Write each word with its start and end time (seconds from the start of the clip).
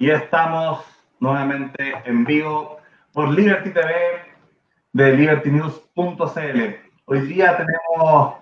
Y 0.00 0.10
estamos 0.10 0.82
nuevamente 1.18 1.92
en 2.06 2.24
vivo 2.24 2.78
por 3.12 3.28
Liberty 3.28 3.68
TV 3.68 3.92
de 4.94 5.12
libertynews.cl. 5.12 6.60
Hoy 7.04 7.20
día 7.26 7.54
tenemos 7.58 8.36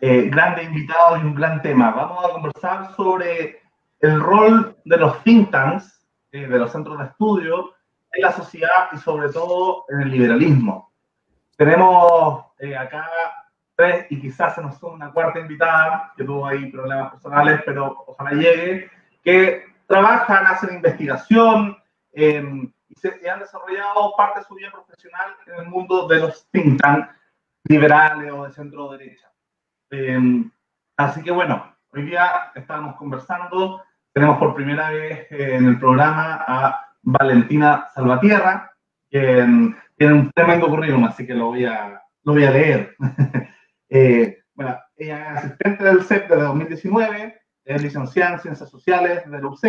eh, 0.00 0.22
grandes 0.28 0.66
invitados 0.66 1.22
y 1.22 1.26
un 1.26 1.36
gran 1.36 1.62
tema. 1.62 1.92
Vamos 1.92 2.24
a 2.24 2.32
conversar 2.32 2.92
sobre 2.96 3.62
el 4.00 4.20
rol 4.20 4.76
de 4.84 4.96
los 4.96 5.22
think 5.22 5.52
tanks, 5.52 6.04
eh, 6.32 6.48
de 6.48 6.58
los 6.58 6.72
centros 6.72 6.98
de 6.98 7.04
estudio, 7.04 7.74
en 8.12 8.22
la 8.22 8.32
sociedad 8.32 8.88
y 8.92 8.96
sobre 8.96 9.28
todo 9.28 9.84
en 9.88 10.00
el 10.00 10.10
liberalismo. 10.10 10.90
Tenemos 11.56 12.46
eh, 12.58 12.76
acá 12.76 13.08
tres 13.76 14.06
y 14.10 14.20
quizás 14.20 14.56
se 14.56 14.60
nos 14.60 14.76
suma 14.76 14.94
una 14.94 15.12
cuarta 15.12 15.38
invitada 15.38 16.12
que 16.16 16.24
tuvo 16.24 16.48
ahí 16.48 16.66
problemas 16.66 17.12
personales, 17.12 17.62
pero 17.64 17.96
ojalá 18.08 18.32
llegue, 18.32 18.90
que 19.22 19.75
trabajan, 19.86 20.46
hacen 20.46 20.76
investigación 20.76 21.76
em, 22.12 22.72
y, 22.88 22.94
se, 22.94 23.28
han 23.28 23.40
desarrollado 23.40 24.14
parte 24.16 24.40
de 24.40 24.46
su 24.46 24.54
vida 24.54 24.70
profesional 24.70 25.34
en 25.46 25.64
el 25.64 25.66
mundo 25.66 26.06
de 26.08 26.20
los 26.20 26.48
think 26.50 26.80
tanks 26.80 27.08
liberales 27.64 28.32
o 28.32 28.44
de 28.44 28.52
centro 28.52 28.90
derecha. 28.92 29.30
Em, 29.90 30.50
así 30.96 31.22
que 31.22 31.30
bueno, 31.30 31.74
hoy 31.92 32.02
día 32.02 32.52
estamos 32.54 32.96
conversando, 32.96 33.82
tenemos 34.12 34.38
por 34.38 34.54
primera 34.54 34.90
vez 34.90 35.26
en 35.30 35.66
el 35.66 35.78
programa 35.78 36.44
a 36.46 36.86
Valentina 37.02 37.88
Salvatierra, 37.94 38.72
que 39.10 39.38
em, 39.38 39.74
tiene 39.96 40.14
un 40.14 40.30
tremendo 40.32 40.68
currículum, 40.68 41.04
así 41.04 41.26
que 41.26 41.34
lo 41.34 41.46
voy 41.46 41.64
a, 41.64 42.02
lo 42.24 42.32
voy 42.32 42.44
a 42.44 42.50
leer. 42.50 42.96
eh, 43.88 44.42
bueno, 44.54 44.78
ella 44.96 45.32
es 45.32 45.38
asistente 45.38 45.84
del 45.84 46.02
CEP 46.02 46.28
de 46.28 46.36
2019, 46.36 47.40
es 47.66 47.82
licenciada 47.82 48.34
en 48.34 48.40
Ciencias 48.40 48.70
Sociales 48.70 49.30
de 49.30 49.42
la 49.42 49.48
UC, 49.48 49.66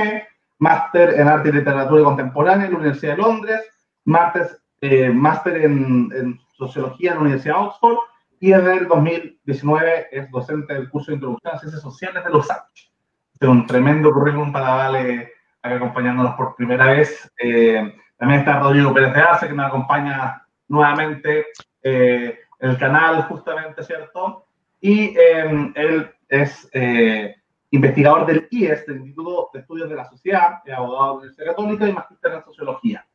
máster 0.59 1.19
en 1.19 1.27
Arte 1.27 1.49
y 1.49 1.51
Literatura 1.51 2.03
Contemporánea 2.03 2.67
en 2.67 2.73
la 2.73 2.79
Universidad 2.79 3.15
de 3.15 3.21
Londres, 3.21 3.61
máster, 4.05 4.47
eh, 4.81 5.11
en, 5.11 6.09
en, 6.15 6.39
Sociología 6.57 7.11
en 7.11 7.17
la 7.17 7.21
Universidad 7.21 7.55
de 7.55 7.61
Oxford 7.61 7.97
y 8.39 8.49
desde 8.49 8.77
el 8.77 8.87
2019 8.87 10.07
es 10.11 10.31
docente 10.31 10.73
del 10.73 10.89
curso 10.89 11.11
de 11.11 11.15
Introducción 11.15 11.53
a 11.53 11.59
Ciencias 11.59 11.83
Sociales 11.83 12.23
de 12.23 12.29
los 12.31 12.49
Ángeles. 12.49 12.91
Es 13.39 13.47
un 13.47 13.67
tremendo 13.67 14.11
currículum 14.11 14.51
para 14.51 14.73
Vale 14.73 15.33
acompañándonos 15.61 16.33
por 16.33 16.55
primera 16.55 16.87
vez. 16.87 17.31
Eh, 17.37 17.93
también 18.17 18.39
está 18.39 18.59
Rodrigo 18.59 18.93
Pérez 18.93 19.13
de 19.13 19.21
Arce, 19.21 19.47
que 19.47 19.53
nos 19.53 19.67
acompaña 19.67 20.41
nuevamente 20.67 21.45
eh, 21.83 22.39
el 22.59 22.77
canal, 22.77 23.23
justamente, 23.23 23.83
¿cierto? 23.83 24.45
Y 24.81 25.15
eh, 25.17 25.71
él 25.75 26.11
es 26.27 26.69
eh, 26.73 27.35
investigador 27.71 28.25
del 28.25 28.47
IES, 28.49 28.85
del 28.85 28.97
Instituto 28.97 29.49
de 29.53 29.59
Estudios 29.59 29.89
de 29.89 29.95
la 29.95 30.09
Sociedad, 30.09 30.61
es 30.65 30.73
abogado 30.73 31.03
de 31.03 31.07
la 31.07 31.13
Universidad 31.13 31.47
Católica 31.47 31.87
y 31.87 31.93
magíster 31.93 32.33
en 32.33 32.43
Sociología. 32.43 33.05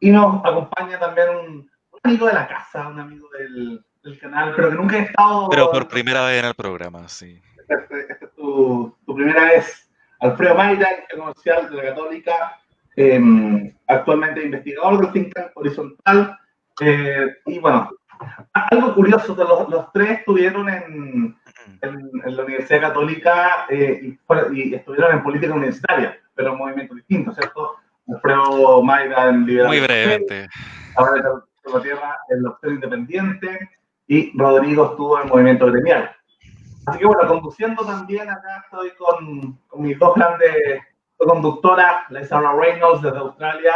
Y 0.00 0.10
nos 0.10 0.44
acompaña 0.44 0.98
también 0.98 1.28
un, 1.30 1.70
un 1.90 2.00
amigo 2.02 2.26
de 2.26 2.34
la 2.34 2.46
casa, 2.46 2.88
un 2.88 3.00
amigo 3.00 3.28
del, 3.30 3.84
del, 4.02 4.18
canal, 4.18 4.52
pero 4.54 4.70
que 4.70 4.76
nunca 4.76 4.96
ha 4.96 5.00
estado... 5.00 5.48
Pero 5.48 5.70
por 5.70 5.88
primera 5.88 6.26
vez 6.26 6.40
en 6.40 6.48
el 6.48 6.54
programa, 6.54 7.08
sí. 7.08 7.40
Esta 7.58 7.74
este 7.74 8.24
es 8.24 8.34
tu, 8.34 8.94
tu, 9.04 9.14
primera 9.14 9.44
vez. 9.46 9.90
Alfredo 10.20 10.54
Mayra, 10.54 10.88
ingeniero 10.90 11.18
comercial 11.18 11.70
de 11.70 11.76
la 11.76 11.82
Católica, 11.82 12.60
eh, 12.96 13.74
actualmente 13.88 14.44
investigador 14.44 15.00
del 15.00 15.12
think 15.12 15.34
tank 15.34 15.50
horizontal. 15.54 16.38
Eh, 16.80 17.36
y 17.46 17.58
bueno, 17.58 17.90
algo 18.52 18.94
curioso, 18.94 19.34
los, 19.34 19.68
los 19.68 19.92
tres 19.92 20.20
estuvieron 20.20 20.68
en, 20.68 21.36
en, 21.80 22.10
en, 22.24 22.36
la 22.36 22.44
Universidad 22.44 22.80
Católica 22.80 23.66
eh, 23.68 24.00
y, 24.02 24.18
y, 24.52 24.74
estuvieron 24.74 25.12
en 25.12 25.22
política 25.22 25.54
universitaria, 25.54 26.18
pero 26.34 26.52
en 26.52 26.58
movimientos 26.58 26.96
distintos, 26.96 27.34
¿cierto? 27.36 27.76
Alfredo 28.08 28.82
Mayra 28.82 29.28
en 29.28 29.46
Liberal. 29.46 29.68
Muy 29.68 29.80
brevemente. 29.80 30.48
Ahora 30.96 31.18
en 31.64 31.72
la 31.72 31.82
Tierra 31.82 32.18
en 32.28 32.42
los 32.42 32.60
tres 32.60 32.74
independientes 32.74 33.58
y 34.06 34.38
Rodrigo 34.38 34.90
estuvo 34.90 35.20
en 35.20 35.28
movimiento 35.28 35.66
gremial. 35.66 36.10
Así 36.86 37.00
que 37.00 37.06
bueno, 37.06 37.26
conduciendo 37.26 37.84
también 37.84 38.30
acá 38.30 38.64
estoy 38.64 38.90
con, 38.92 39.58
con 39.66 39.82
mis 39.82 39.98
dos 39.98 40.14
grandes 40.14 40.82
conductora, 41.24 42.04
la 42.10 42.22
Isabella 42.22 42.52
Reynolds 42.52 43.02
desde 43.02 43.18
Australia, 43.18 43.72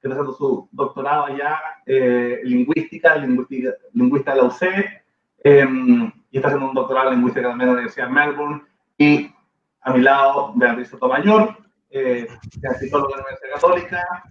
que 0.00 0.08
está 0.08 0.14
haciendo 0.14 0.32
su 0.34 0.68
doctorado 0.72 1.26
allá 1.26 1.60
eh, 1.86 2.40
en 2.42 2.48
lingüística, 2.48 3.16
lingüística, 3.16 3.70
lingüista 3.92 4.32
de 4.32 4.36
la 4.36 4.44
UC, 4.44 4.62
eh, 5.44 5.66
y 6.30 6.36
está 6.36 6.48
haciendo 6.48 6.68
un 6.68 6.74
doctorado 6.74 7.10
en 7.10 7.16
lingüística 7.16 7.48
también 7.48 7.68
en 7.68 7.74
la 7.76 7.80
Universidad 7.80 8.08
de 8.08 8.12
Melbourne. 8.12 8.62
Y 8.98 9.32
a 9.82 9.92
mi 9.92 10.00
lado, 10.00 10.52
Beatriz 10.56 10.88
Sotomayor, 10.88 11.56
eh, 11.90 12.26
psicóloga 12.80 13.16
de 13.16 13.22
la 13.22 13.28
Universidad 13.28 13.54
Católica 13.54 14.24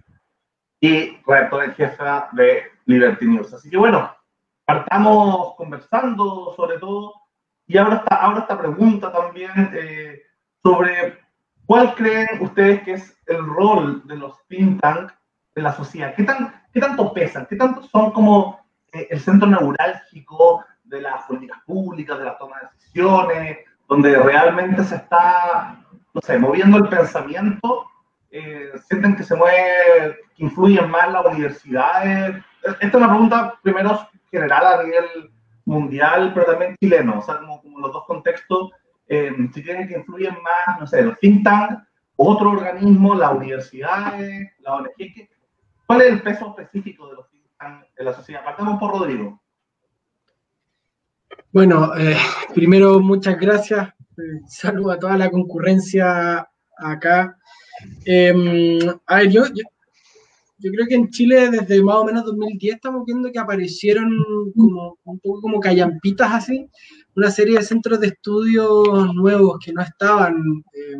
y 0.80 1.16
redactora 1.26 1.64
en 1.64 1.74
jefa 1.74 2.28
de 2.32 2.64
Liberty 2.84 3.26
News. 3.26 3.54
Así 3.54 3.70
que 3.70 3.78
bueno, 3.78 4.14
partamos 4.66 5.54
conversando 5.54 6.52
sobre 6.54 6.78
todo. 6.78 7.14
Y 7.66 7.78
ahora 7.78 7.96
esta, 7.96 8.16
ahora 8.16 8.40
esta 8.40 8.58
pregunta 8.58 9.10
también 9.10 9.70
eh, 9.72 10.20
sobre 10.62 11.24
¿Cuál 11.66 11.94
creen 11.94 12.28
ustedes 12.40 12.82
que 12.82 12.92
es 12.94 13.16
el 13.26 13.44
rol 13.46 14.06
de 14.06 14.16
los 14.16 14.34
think 14.48 14.80
tank 14.82 15.12
en 15.54 15.62
la 15.62 15.72
sociedad? 15.72 16.14
¿Qué, 16.14 16.24
tan, 16.24 16.62
qué 16.72 16.80
tanto 16.80 17.12
pesan? 17.12 17.46
¿Qué 17.48 17.56
tanto 17.56 17.82
son 17.84 18.10
como 18.12 18.60
eh, 18.92 19.06
el 19.10 19.20
centro 19.20 19.48
neurálgico 19.48 20.64
de 20.94 21.02
las 21.02 21.24
políticas 21.24 21.58
públicas, 21.66 22.18
de 22.18 22.24
la 22.24 22.38
toma 22.38 22.56
de 22.60 22.68
decisiones, 22.74 23.58
donde 23.88 24.18
realmente 24.18 24.84
se 24.84 24.96
está, 24.96 25.84
no 26.12 26.20
sé, 26.20 26.38
moviendo 26.38 26.78
el 26.78 26.88
pensamiento? 26.88 27.86
Eh, 28.30 28.72
¿Sienten 28.88 29.16
que 29.16 29.24
se 29.24 29.36
mueve, 29.36 30.18
que 30.36 30.44
influyen 30.44 30.90
más 30.90 31.12
las 31.12 31.26
universidades? 31.26 32.42
Esta 32.62 32.86
es 32.86 32.94
una 32.94 33.08
pregunta 33.08 33.58
primero 33.62 34.08
general 34.30 34.66
a 34.66 34.82
nivel 34.82 35.30
mundial, 35.64 36.32
pero 36.34 36.46
también 36.46 36.76
chileno, 36.80 37.18
o 37.18 37.22
sea, 37.22 37.38
como, 37.38 37.62
como 37.62 37.80
los 37.80 37.92
dos 37.92 38.04
contextos 38.06 38.72
eh, 39.06 39.32
si 39.52 39.62
tienen 39.62 39.86
que 39.86 39.98
influyen 39.98 40.34
más, 40.42 40.80
no 40.80 40.86
sé, 40.86 41.02
los 41.02 41.18
think 41.18 41.44
tanks, 41.44 41.82
otro 42.16 42.50
organismo, 42.50 43.14
las 43.14 43.32
universidades, 43.32 44.52
la 44.60 44.76
ONG. 44.76 45.28
¿Cuál 45.86 46.02
es 46.02 46.12
el 46.12 46.22
peso 46.22 46.48
específico 46.48 47.08
de 47.08 47.16
los 47.16 47.28
think 47.30 47.44
tanks 47.58 47.86
en 47.96 48.04
la 48.04 48.14
sociedad? 48.14 48.44
Partamos 48.44 48.78
por 48.78 48.92
Rodrigo. 48.92 49.40
Bueno, 51.52 51.96
eh, 51.96 52.16
primero 52.54 53.00
muchas 53.00 53.38
gracias. 53.38 53.88
Eh, 53.88 54.40
saludo 54.48 54.92
a 54.92 54.98
toda 54.98 55.16
la 55.16 55.30
concurrencia 55.30 56.48
acá. 56.76 57.36
Eh, 58.04 58.78
a 59.06 59.16
ver, 59.16 59.30
yo, 59.30 59.44
yo, 59.46 60.72
creo 60.72 60.86
que 60.86 60.94
en 60.94 61.10
Chile 61.10 61.50
desde 61.50 61.82
más 61.82 61.96
o 61.96 62.04
menos 62.04 62.24
2010 62.24 62.76
estamos 62.76 63.04
viendo 63.04 63.30
que 63.30 63.38
aparecieron 63.38 64.10
como 64.54 64.98
un 65.04 65.18
poco 65.20 65.40
como 65.42 65.60
callampitas 65.60 66.32
así, 66.32 66.68
una 67.16 67.30
serie 67.30 67.58
de 67.58 67.64
centros 67.64 68.00
de 68.00 68.08
estudio 68.08 69.06
nuevos 69.14 69.58
que 69.64 69.72
no 69.72 69.82
estaban 69.82 70.64
eh, 70.74 70.96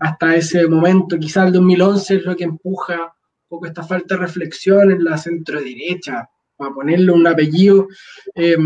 hasta 0.00 0.36
ese 0.36 0.66
momento. 0.66 1.18
Quizá 1.18 1.46
el 1.46 1.52
2011 1.52 2.16
es 2.16 2.24
lo 2.24 2.36
que 2.36 2.44
empuja 2.44 3.02
un 3.04 3.48
poco 3.48 3.66
esta 3.66 3.82
falta 3.82 4.14
de 4.14 4.22
reflexión 4.22 4.90
en 4.90 5.04
la 5.04 5.18
centro 5.18 5.60
derecha, 5.60 6.28
para 6.56 6.72
ponerle 6.72 7.12
un 7.12 7.26
apellido 7.26 7.88
eh, 8.34 8.56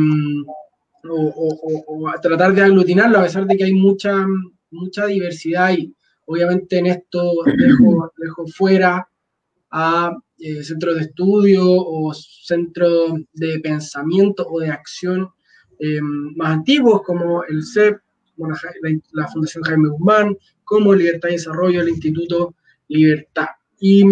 o, 1.11 1.29
o, 1.29 1.85
o, 1.87 2.09
a 2.09 2.21
tratar 2.21 2.55
de 2.55 2.63
aglutinarlo, 2.63 3.19
a 3.19 3.25
pesar 3.25 3.47
de 3.47 3.57
que 3.57 3.65
hay 3.65 3.75
mucha, 3.75 4.27
mucha 4.71 5.07
diversidad 5.07 5.73
y 5.77 5.95
obviamente 6.27 6.79
en 6.79 6.87
esto 6.87 7.33
dejo, 7.57 8.13
dejo 8.19 8.47
fuera 8.47 9.09
a 9.71 10.13
eh, 10.39 10.63
centros 10.63 10.97
de 10.97 11.03
estudio 11.03 11.65
o 11.67 12.13
centros 12.15 13.15
de 13.33 13.59
pensamiento 13.61 14.47
o 14.47 14.61
de 14.61 14.71
acción 14.71 15.31
eh, 15.79 16.01
más 16.01 16.55
antiguos 16.55 17.03
como 17.03 17.43
el 17.45 17.65
CEP, 17.65 17.99
como 18.37 18.53
la, 19.13 19.29
Fundación 19.29 19.65
Jaime 19.65 19.89
Guzmán, 19.89 20.37
como 20.65 20.95
Libertad 20.95 21.31
y 21.31 21.33
Desarrollo, 21.33 21.81
el 21.81 21.89
Instituto 21.89 22.55
Libertad. 22.89 23.49
Y, 23.81 24.05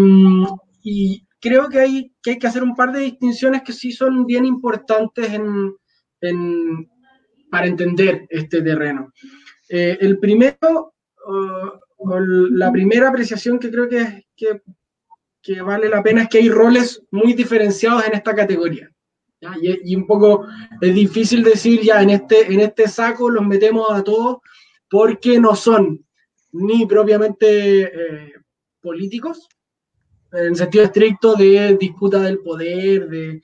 y 0.82 1.26
creo 1.40 1.68
que 1.68 1.78
hay, 1.78 2.12
que 2.22 2.32
hay, 2.32 2.38
que 2.38 2.46
hacer 2.46 2.62
un 2.62 2.74
par 2.74 2.92
de 2.92 3.00
distinciones 3.00 3.62
que 3.62 3.72
sí 3.72 3.92
son 3.92 4.26
bien 4.26 4.44
importantes 4.44 5.30
en, 5.32 5.74
en, 6.28 6.88
para 7.50 7.66
entender 7.66 8.26
este 8.28 8.62
terreno. 8.62 9.12
Eh, 9.68 9.96
el 10.00 10.18
primero, 10.18 10.94
uh, 11.26 12.18
la 12.50 12.70
primera 12.70 13.08
apreciación 13.08 13.58
que 13.58 13.70
creo 13.70 13.88
que, 13.88 14.26
que, 14.36 14.62
que, 15.42 15.62
vale 15.62 15.88
la 15.88 16.02
pena 16.02 16.22
es 16.22 16.28
que 16.28 16.38
hay 16.38 16.48
roles 16.48 17.02
muy 17.10 17.32
diferenciados 17.32 18.06
en 18.06 18.14
esta 18.14 18.34
categoría. 18.34 18.90
Y, 19.60 19.92
y, 19.92 19.96
un 19.96 20.06
poco 20.06 20.46
es 20.80 20.94
difícil 20.94 21.42
decir 21.42 21.82
ya 21.82 22.02
en 22.02 22.10
este, 22.10 22.52
en 22.52 22.60
este 22.60 22.88
saco 22.88 23.28
los 23.28 23.46
metemos 23.46 23.90
a 23.92 24.02
todos 24.02 24.38
porque 24.88 25.38
no 25.38 25.54
son 25.54 26.04
ni 26.52 26.86
propiamente 26.86 27.82
eh, 27.82 28.32
políticos, 28.80 29.48
en 30.32 30.54
sentido 30.54 30.84
estricto 30.84 31.34
de 31.34 31.76
disputa 31.78 32.20
del 32.20 32.38
poder, 32.38 33.08
de, 33.08 33.42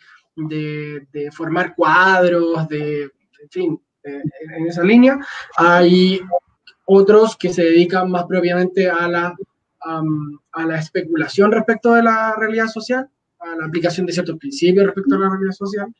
de, 0.49 1.07
de 1.13 1.31
formar 1.31 1.75
cuadros, 1.75 2.69
de, 2.69 3.03
en 3.03 3.51
fin, 3.51 3.81
eh, 4.05 4.23
en 4.57 4.67
esa 4.67 4.83
línea. 4.83 5.19
Hay 5.57 6.21
otros 6.87 7.37
que 7.37 7.53
se 7.53 7.65
dedican 7.65 8.11
más 8.11 8.25
propiamente 8.25 8.89
a 8.89 9.09
la 9.09 9.35
a 10.53 10.67
la 10.67 10.79
especulación 10.79 11.53
respecto 11.53 11.95
de 11.95 12.03
la 12.03 12.35
realidad 12.37 12.67
social, 12.67 13.09
a 13.39 13.57
la 13.57 13.67
aplicación 13.67 14.07
de 14.07 14.13
ciertos 14.13 14.39
principios 14.39 14.87
respecto 14.87 15.15
a 15.15 15.19
la 15.19 15.31
realidad 15.31 15.53
social, 15.53 15.93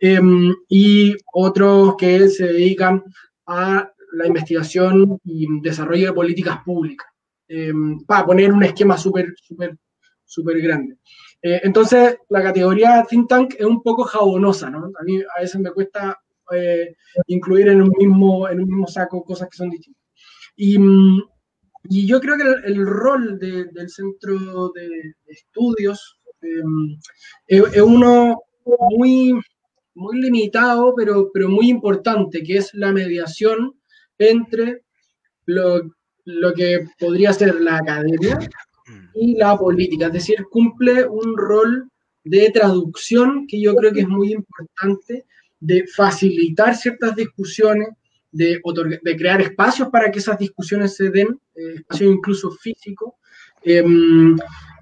em, 0.00 0.54
y 0.68 1.16
otros 1.32 1.96
que 1.96 2.28
se 2.28 2.46
dedican 2.46 3.02
a 3.46 3.90
la 4.12 4.26
investigación 4.26 5.20
y 5.24 5.46
desarrollo 5.60 6.06
de 6.06 6.12
políticas 6.12 6.58
públicas, 6.64 7.06
em, 7.48 8.00
para 8.04 8.26
poner 8.26 8.52
un 8.52 8.64
esquema 8.64 8.96
súper, 8.96 9.34
súper, 9.36 9.76
súper 10.24 10.60
grande. 10.60 10.96
Eh, 11.42 11.60
entonces, 11.62 12.16
la 12.28 12.42
categoría 12.42 13.04
think 13.08 13.28
tank 13.28 13.54
es 13.58 13.64
un 13.64 13.82
poco 13.82 14.04
jabonosa, 14.04 14.70
¿no? 14.70 14.90
A 14.98 15.02
mí 15.04 15.20
a 15.20 15.40
veces 15.40 15.60
me 15.60 15.70
cuesta 15.70 16.18
eh, 16.52 16.96
incluir 17.26 17.68
en 17.68 17.82
un, 17.82 17.92
mismo, 17.98 18.48
en 18.48 18.60
un 18.60 18.66
mismo 18.66 18.86
saco 18.86 19.22
cosas 19.24 19.48
que 19.48 19.56
son 19.56 19.70
distintas. 19.70 20.02
Y, 20.56 20.76
y 21.84 22.06
yo 22.06 22.20
creo 22.20 22.36
que 22.36 22.68
el, 22.68 22.84
rol 22.84 23.38
del 23.38 23.88
centro 23.88 24.72
de, 24.74 25.14
estudios 25.26 26.18
em, 26.40 26.98
es, 27.46 27.80
uno 27.80 28.42
muy, 28.90 29.38
muy 29.94 30.20
limitado, 30.20 30.94
pero, 30.96 31.30
pero 31.32 31.48
muy 31.48 31.68
importante, 31.70 32.42
que 32.42 32.56
es 32.56 32.74
la 32.74 32.92
mediación 32.92 33.74
entre 34.18 34.82
lo, 35.46 35.82
lo 36.24 36.52
que 36.52 36.86
podría 36.98 37.32
ser 37.32 37.60
la 37.60 37.76
academia 37.76 38.38
y 39.20 39.34
la 39.36 39.56
política, 39.56 40.06
es 40.06 40.12
decir, 40.12 40.44
cumple 40.50 41.06
un 41.06 41.36
rol 41.36 41.88
de 42.24 42.50
traducción 42.50 43.46
que 43.46 43.60
yo 43.60 43.74
creo 43.74 43.92
que 43.92 44.00
es 44.00 44.08
muy 44.08 44.32
importante, 44.32 45.24
de 45.60 45.86
facilitar 45.86 46.76
ciertas 46.76 47.16
discusiones, 47.16 47.88
de, 48.30 48.60
de 49.02 49.16
crear 49.16 49.40
espacios 49.40 49.88
para 49.88 50.10
que 50.10 50.18
esas 50.18 50.38
discusiones 50.38 50.94
se 50.94 51.10
den, 51.10 51.40
eh, 51.54 51.82
incluso 52.00 52.50
físicos, 52.50 53.14
em, 53.62 54.36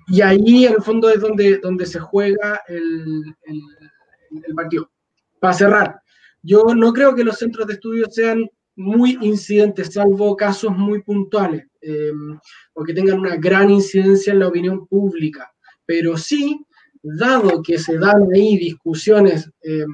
y 0.08 0.20
ahí 0.20 0.66
en 0.66 0.74
el 0.74 0.82
fondo 0.82 1.08
es 1.08 1.20
donde, 1.20 1.58
donde 1.58 1.86
se 1.86 1.98
juega 1.98 2.60
el, 2.68 3.24
el, 3.44 3.60
el 4.46 4.54
partido. 4.54 4.90
Para 5.40 5.54
cerrar, 5.54 6.00
yo 6.42 6.74
no 6.74 6.92
creo 6.92 7.14
que 7.14 7.24
los 7.24 7.38
centros 7.38 7.66
de 7.66 7.74
estudio 7.74 8.06
sean 8.10 8.48
muy 8.76 9.18
incidentes, 9.22 9.94
salvo 9.94 10.36
casos 10.36 10.76
muy 10.76 11.02
puntuales, 11.02 11.66
eh, 11.80 12.12
o 12.76 12.84
que 12.84 12.94
tengan 12.94 13.18
una 13.18 13.36
gran 13.36 13.70
incidencia 13.70 14.32
en 14.32 14.40
la 14.40 14.48
opinión 14.48 14.86
pública. 14.86 15.50
Pero 15.86 16.16
sí, 16.16 16.60
dado 17.02 17.62
que 17.62 17.78
se 17.78 17.98
dan 17.98 18.28
ahí 18.34 18.58
discusiones 18.58 19.50
eh, 19.62 19.86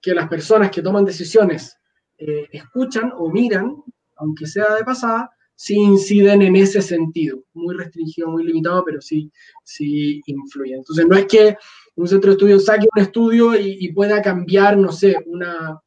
que 0.00 0.12
las 0.12 0.28
personas 0.28 0.70
que 0.70 0.82
toman 0.82 1.04
decisiones 1.04 1.76
eh, 2.18 2.48
escuchan 2.50 3.12
o 3.16 3.30
miran, 3.30 3.76
aunque 4.16 4.46
sea 4.46 4.74
de 4.74 4.84
pasada, 4.84 5.30
sí 5.54 5.74
inciden 5.76 6.42
en 6.42 6.56
ese 6.56 6.82
sentido, 6.82 7.44
muy 7.54 7.76
restringido, 7.76 8.28
muy 8.28 8.44
limitado, 8.44 8.84
pero 8.84 9.00
sí, 9.00 9.30
sí 9.62 10.20
influyen. 10.26 10.78
Entonces, 10.78 11.06
no 11.06 11.16
es 11.16 11.26
que 11.26 11.56
un 11.94 12.08
centro 12.08 12.30
de 12.30 12.34
estudio 12.34 12.58
saque 12.58 12.88
un 12.94 13.02
estudio 13.02 13.58
y 13.58 13.90
pueda 13.92 14.20
cambiar, 14.20 14.76
no 14.76 14.90
sé, 14.90 15.16
una, 15.26 15.80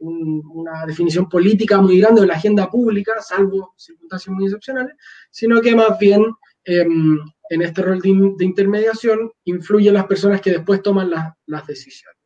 una 0.00 0.86
definición 0.86 1.28
política 1.28 1.80
muy 1.80 2.00
grande 2.00 2.22
de 2.22 2.26
la 2.26 2.34
agenda 2.34 2.70
pública, 2.70 3.14
salvo 3.20 3.74
circunstancias 3.76 4.34
muy 4.34 4.44
excepcionales, 4.44 4.94
sino 5.30 5.60
que 5.60 5.74
más 5.74 5.98
bien 5.98 6.24
em, 6.64 7.18
en 7.50 7.62
este 7.62 7.82
rol 7.82 8.00
de, 8.00 8.44
intermediación 8.44 9.30
influyen 9.44 9.94
las 9.94 10.06
personas 10.06 10.40
que 10.40 10.50
después 10.50 10.82
toman 10.82 11.10
las 11.46 11.66
decisiones. 11.66 12.18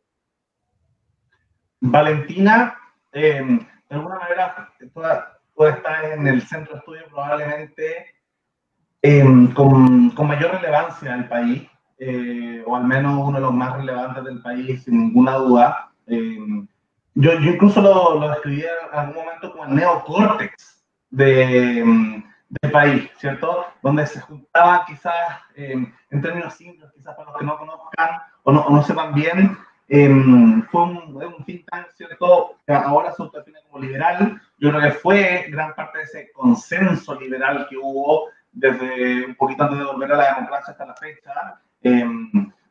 Valentina, 1.80 2.76
em, 3.12 3.58
de 3.58 3.94
alguna 3.94 4.18
manera, 4.18 4.72
tú, 5.54 5.64
estás 5.64 6.04
en 6.12 6.26
el 6.26 6.42
centro 6.42 6.74
de 6.74 6.78
estudio 6.78 7.02
probablemente 7.08 8.14
em, 9.02 9.52
con, 9.52 10.14
mayor 10.14 10.52
relevancia 10.52 11.14
en 11.14 11.20
el 11.20 11.28
país, 11.28 11.62
eh, 11.98 12.62
o 12.66 12.76
al 12.76 12.84
menos 12.84 13.26
uno 13.26 13.38
de 13.38 13.42
los 13.42 13.54
más 13.54 13.76
relevantes 13.76 14.24
del 14.24 14.42
país, 14.42 14.82
sin 14.82 14.98
ninguna 14.98 15.34
duda. 15.34 15.92
Yo, 17.20 17.32
yo 17.40 17.50
incluso 17.50 17.80
lo, 17.80 18.20
lo, 18.20 18.30
describí 18.30 18.62
en 18.62 18.98
algún 18.98 19.16
momento 19.16 19.50
como 19.50 19.64
el 19.64 19.74
neocórtex 19.74 20.84
de, 21.10 21.82
mm, 21.84 22.22
del 22.48 22.70
país, 22.70 23.10
¿cierto? 23.18 23.66
Donde 23.82 24.06
se 24.06 24.20
juntaban 24.20 24.82
quizás, 24.86 25.40
en 25.56 26.22
términos 26.22 26.54
simples, 26.54 26.88
quizás 26.94 27.16
para 27.16 27.30
los 27.30 27.38
que 27.40 27.44
no 27.44 27.58
conozcan 27.58 28.20
o 28.44 28.52
no, 28.52 28.66
no 28.70 28.82
sepan 28.84 29.14
bien, 29.14 29.58
eh, 29.88 30.08
fue 30.70 30.82
un, 30.82 31.16
un 31.16 31.44
think 31.44 31.68
tank, 31.68 31.88
¿cierto? 31.96 32.56
Que 32.64 32.72
ahora 32.72 33.12
se 33.12 33.24
define 33.34 33.62
como 33.68 33.82
liberal. 33.82 34.40
Yo 34.58 34.70
creo 34.70 34.82
que 34.82 34.92
fue 34.92 35.46
gran 35.48 35.74
parte 35.74 35.98
de 35.98 36.04
ese 36.04 36.32
consenso 36.32 37.18
liberal 37.18 37.66
que 37.68 37.78
hubo 37.78 38.28
desde 38.52 39.26
un 39.26 39.34
poquito 39.34 39.64
antes 39.64 39.78
de 39.80 39.84
volver 39.86 40.12
a 40.12 40.16
la 40.16 40.34
democracia 40.36 40.70
hasta 40.70 40.86
la 40.86 40.94
fecha, 40.94 41.60
eh, 41.82 42.06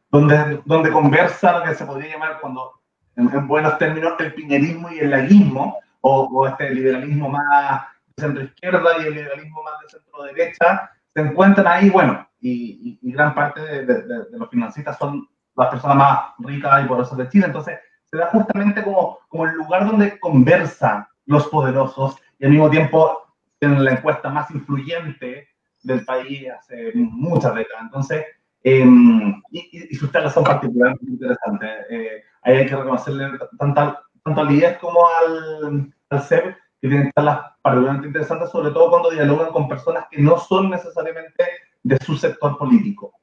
donde, 0.09 0.61
donde 0.63 0.89
conversa 0.89 1.59
lo 1.59 1.65
que 1.65 1.75
se 1.75 1.85
podría 1.85 2.13
llamar 2.13 2.39
cuando 2.39 2.79
en, 3.17 3.47
buenos 3.47 3.77
términos, 3.77 4.13
el 4.19 4.33
piñerismo 4.33 4.89
y 4.91 4.99
el 4.99 5.11
laguismo, 5.11 5.77
o, 6.01 6.47
este 6.47 6.73
liberalismo 6.73 7.29
más 7.29 7.81
de 8.15 8.21
centro 8.23 8.43
izquierda 8.43 8.89
y 8.99 9.07
el 9.07 9.15
liberalismo 9.15 9.63
más 9.63 9.73
de 9.81 9.89
centro 9.89 10.23
derecha, 10.23 10.91
se 11.13 11.21
encuentran 11.21 11.67
ahí, 11.67 11.89
bueno, 11.89 12.27
y, 12.39 12.99
gran 13.01 13.33
parte 13.33 13.85
de, 13.85 14.25
los 14.31 14.49
financistas 14.49 14.97
son 14.97 15.27
las 15.55 15.69
personas 15.69 15.97
más 15.97 16.19
ricas 16.39 16.85
y 16.85 16.87
poderosas 16.87 17.17
de 17.17 17.29
Chile, 17.29 17.47
entonces 17.47 17.79
se 18.05 18.17
da 18.17 18.27
justamente 18.27 18.83
como, 18.83 19.19
como 19.27 19.45
el 19.45 19.55
lugar 19.55 19.85
donde 19.85 20.17
conversan 20.19 21.05
los 21.25 21.47
poderosos 21.47 22.15
y 22.39 22.45
al 22.45 22.51
mismo 22.51 22.69
tiempo 22.69 23.27
en 23.59 23.83
la 23.83 23.91
encuesta 23.91 24.29
más 24.29 24.49
influyente 24.51 25.47
del 25.83 26.05
país 26.05 26.47
hace 26.49 26.91
muchas 26.95 27.55
décadas. 27.55 27.83
Entonces, 27.83 28.25
em, 28.63 29.41
y, 29.51 29.95
sus 29.95 30.11
temas 30.11 30.33
son 30.33 30.43
particularmente 30.43 31.05
interesantes. 31.05 31.69
Eh, 31.89 32.23
ahí 32.47 32.57
hay 32.57 32.65
que 32.65 32.75
reconocerle 32.75 33.37
tanto, 33.59 33.99
tanto 34.23 34.41
al 34.41 34.51
IES 34.51 34.77
como 34.77 35.05
al, 35.07 35.93
al 36.09 36.21
CEP, 36.21 36.55
que 36.81 36.87
tienen 36.87 37.11
charlas 37.13 37.41
particularmente 37.61 38.07
interesantes, 38.07 38.49
sobre 38.49 38.71
todo 38.71 38.89
cuando 38.89 39.11
dialogan 39.11 39.51
con 39.51 39.67
personas 39.67 40.05
que 40.09 40.21
no 40.21 40.37
son 40.37 40.69
necesariamente 40.69 41.43
de 41.83 41.97
su 41.97 42.15
sector 42.15 42.57
político. 42.57 43.13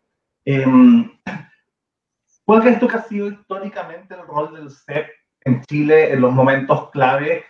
Eh, 0.44 0.66
¿Cuál 2.44 2.60
crees 2.60 2.78
tú 2.78 2.86
que 2.86 2.96
ha 2.96 3.02
sido 3.02 3.28
históricamente 3.28 4.14
el 4.14 4.26
rol 4.26 4.54
del 4.54 4.70
CEP 4.70 5.08
en 5.40 5.62
Chile 5.62 6.12
en 6.12 6.20
los 6.20 6.32
momentos 6.32 6.90
clave 6.90 7.44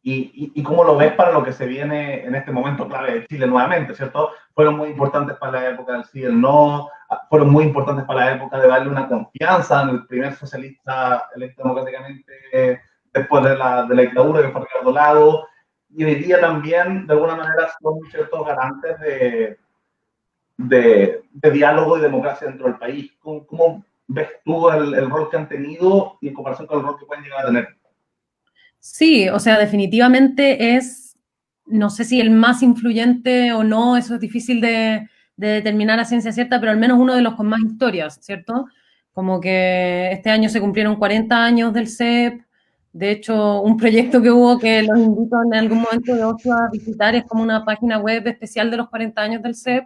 y, 0.00 0.52
y, 0.54 0.62
cómo 0.62 0.84
lo 0.84 0.96
ves 0.96 1.12
para 1.12 1.32
lo 1.32 1.44
que 1.44 1.52
se 1.52 1.66
viene 1.66 2.24
en 2.24 2.34
este 2.34 2.50
momento 2.50 2.88
clave 2.88 3.12
de 3.12 3.26
Chile 3.26 3.46
nuevamente, 3.46 3.94
¿cierto? 3.94 4.30
Fueron 4.54 4.76
muy 4.76 4.88
importantes 4.88 5.36
para 5.36 5.60
la 5.60 5.68
época 5.68 5.92
del 5.92 6.04
sí 6.04 6.20
y 6.20 6.24
el 6.24 6.40
no, 6.40 6.88
fueron 7.28 7.50
muy 7.50 7.64
importantes 7.64 8.04
para 8.04 8.26
la 8.26 8.36
época 8.36 8.58
de 8.58 8.68
darle 8.68 8.90
una 8.90 9.08
confianza 9.08 9.82
en 9.82 9.88
el 9.90 10.06
primer 10.06 10.34
socialista 10.34 11.28
electo 11.34 11.62
democráticamente 11.62 12.82
después 13.12 13.44
de 13.44 13.56
la, 13.56 13.84
de 13.84 13.94
la 13.94 14.02
dictadura, 14.02 14.42
que 14.42 14.48
fue 14.48 14.62
Ricardo 14.62 14.92
Lago, 14.92 15.48
y 15.90 16.04
hoy 16.04 16.16
día 16.16 16.40
también, 16.40 17.06
de 17.06 17.12
alguna 17.12 17.36
manera, 17.36 17.70
son 17.80 18.00
ciertos 18.10 18.46
garantes 18.46 19.00
de, 19.00 19.58
de, 20.58 21.22
de 21.32 21.50
diálogo 21.50 21.96
y 21.96 22.02
democracia 22.02 22.46
dentro 22.46 22.66
del 22.66 22.76
país. 22.76 23.10
¿Cómo, 23.20 23.46
cómo 23.46 23.84
ves 24.06 24.28
tú 24.44 24.68
el, 24.70 24.94
el, 24.94 25.08
rol 25.08 25.30
que 25.30 25.38
han 25.38 25.48
tenido 25.48 26.18
y 26.20 26.28
en 26.28 26.34
comparación 26.34 26.66
con 26.66 26.80
el 26.80 26.86
rol 26.86 26.98
que 26.98 27.06
pueden 27.06 27.24
llegar 27.24 27.40
a 27.40 27.46
tener? 27.46 27.68
Sí, 28.78 29.28
o 29.28 29.40
sea, 29.40 29.58
definitivamente 29.58 30.76
es, 30.76 31.18
no 31.66 31.90
sé 31.90 32.04
si 32.04 32.20
el 32.20 32.30
más 32.30 32.62
influyente 32.62 33.52
o 33.54 33.64
no, 33.64 33.96
eso 33.96 34.14
es 34.14 34.20
difícil 34.20 34.60
de, 34.60 35.08
determinar 35.46 35.98
a 36.00 36.04
ciencia 36.04 36.32
cierta, 36.32 36.60
pero 36.60 36.72
al 36.72 36.78
menos 36.78 36.98
uno 36.98 37.14
de 37.14 37.22
los 37.22 37.34
con 37.34 37.46
más 37.46 37.60
historias, 37.60 38.18
¿cierto? 38.20 38.66
Como 39.12 39.40
que 39.40 40.10
este 40.12 40.30
año 40.30 40.48
se 40.48 40.60
cumplieron 40.60 40.96
40 40.96 41.44
años 41.44 41.72
del 41.72 41.88
CEP, 41.88 42.42
de 42.92 43.10
hecho, 43.12 43.60
un 43.60 43.76
proyecto 43.76 44.20
que 44.22 44.30
hubo 44.30 44.58
que 44.58 44.82
los 44.82 44.98
invito 44.98 45.36
en 45.44 45.54
algún 45.54 45.82
momento 45.82 46.14
de 46.14 46.24
ocio 46.24 46.52
a 46.52 46.68
visitar 46.72 47.14
es 47.14 47.24
como 47.24 47.42
una 47.42 47.64
página 47.64 47.98
web 47.98 48.26
especial 48.26 48.70
de 48.70 48.76
los 48.78 48.88
40 48.88 49.20
años 49.20 49.42
del 49.42 49.54
CEP, 49.54 49.84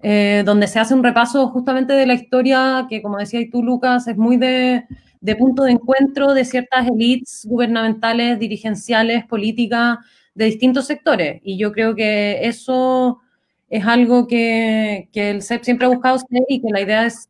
eh, 0.00 0.42
donde 0.44 0.68
se 0.68 0.78
hace 0.78 0.94
un 0.94 1.02
repaso 1.02 1.48
justamente 1.48 1.94
de 1.94 2.06
la 2.06 2.14
historia 2.14 2.86
que, 2.88 3.02
como 3.02 3.18
decías 3.18 3.46
tú, 3.50 3.62
Lucas, 3.62 4.06
es 4.06 4.16
muy 4.16 4.36
de, 4.36 4.84
de 5.20 5.36
punto 5.36 5.64
de 5.64 5.72
encuentro 5.72 6.34
de 6.34 6.44
ciertas 6.44 6.86
élites 6.86 7.46
gubernamentales, 7.48 8.38
dirigenciales, 8.38 9.24
políticas 9.24 9.98
de 10.34 10.44
distintos 10.44 10.86
sectores. 10.86 11.40
Y 11.42 11.56
yo 11.58 11.72
creo 11.72 11.94
que 11.94 12.46
eso 12.46 13.22
es 13.68 13.84
algo 13.86 14.26
que, 14.26 15.08
que 15.12 15.30
el 15.30 15.42
CEP 15.42 15.62
siempre 15.64 15.86
ha 15.86 15.90
buscado 15.90 16.18
ser 16.18 16.42
y 16.48 16.60
que 16.60 16.68
la 16.70 16.80
idea 16.80 17.06
es, 17.06 17.28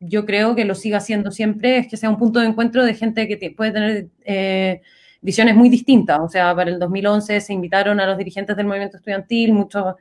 yo 0.00 0.26
creo 0.26 0.54
que 0.54 0.64
lo 0.64 0.74
siga 0.74 0.98
haciendo 0.98 1.30
siempre, 1.30 1.78
es 1.78 1.88
que 1.88 1.96
sea 1.96 2.10
un 2.10 2.18
punto 2.18 2.40
de 2.40 2.46
encuentro 2.46 2.84
de 2.84 2.94
gente 2.94 3.26
que 3.26 3.50
puede 3.50 3.72
tener 3.72 4.08
eh, 4.24 4.80
visiones 5.20 5.56
muy 5.56 5.68
distintas. 5.68 6.20
O 6.20 6.28
sea, 6.28 6.54
para 6.54 6.70
el 6.70 6.78
2011 6.78 7.40
se 7.40 7.52
invitaron 7.52 8.00
a 8.00 8.06
los 8.06 8.18
dirigentes 8.18 8.56
del 8.56 8.66
movimiento 8.66 8.98
estudiantil, 8.98 9.52
muchos, 9.52 9.94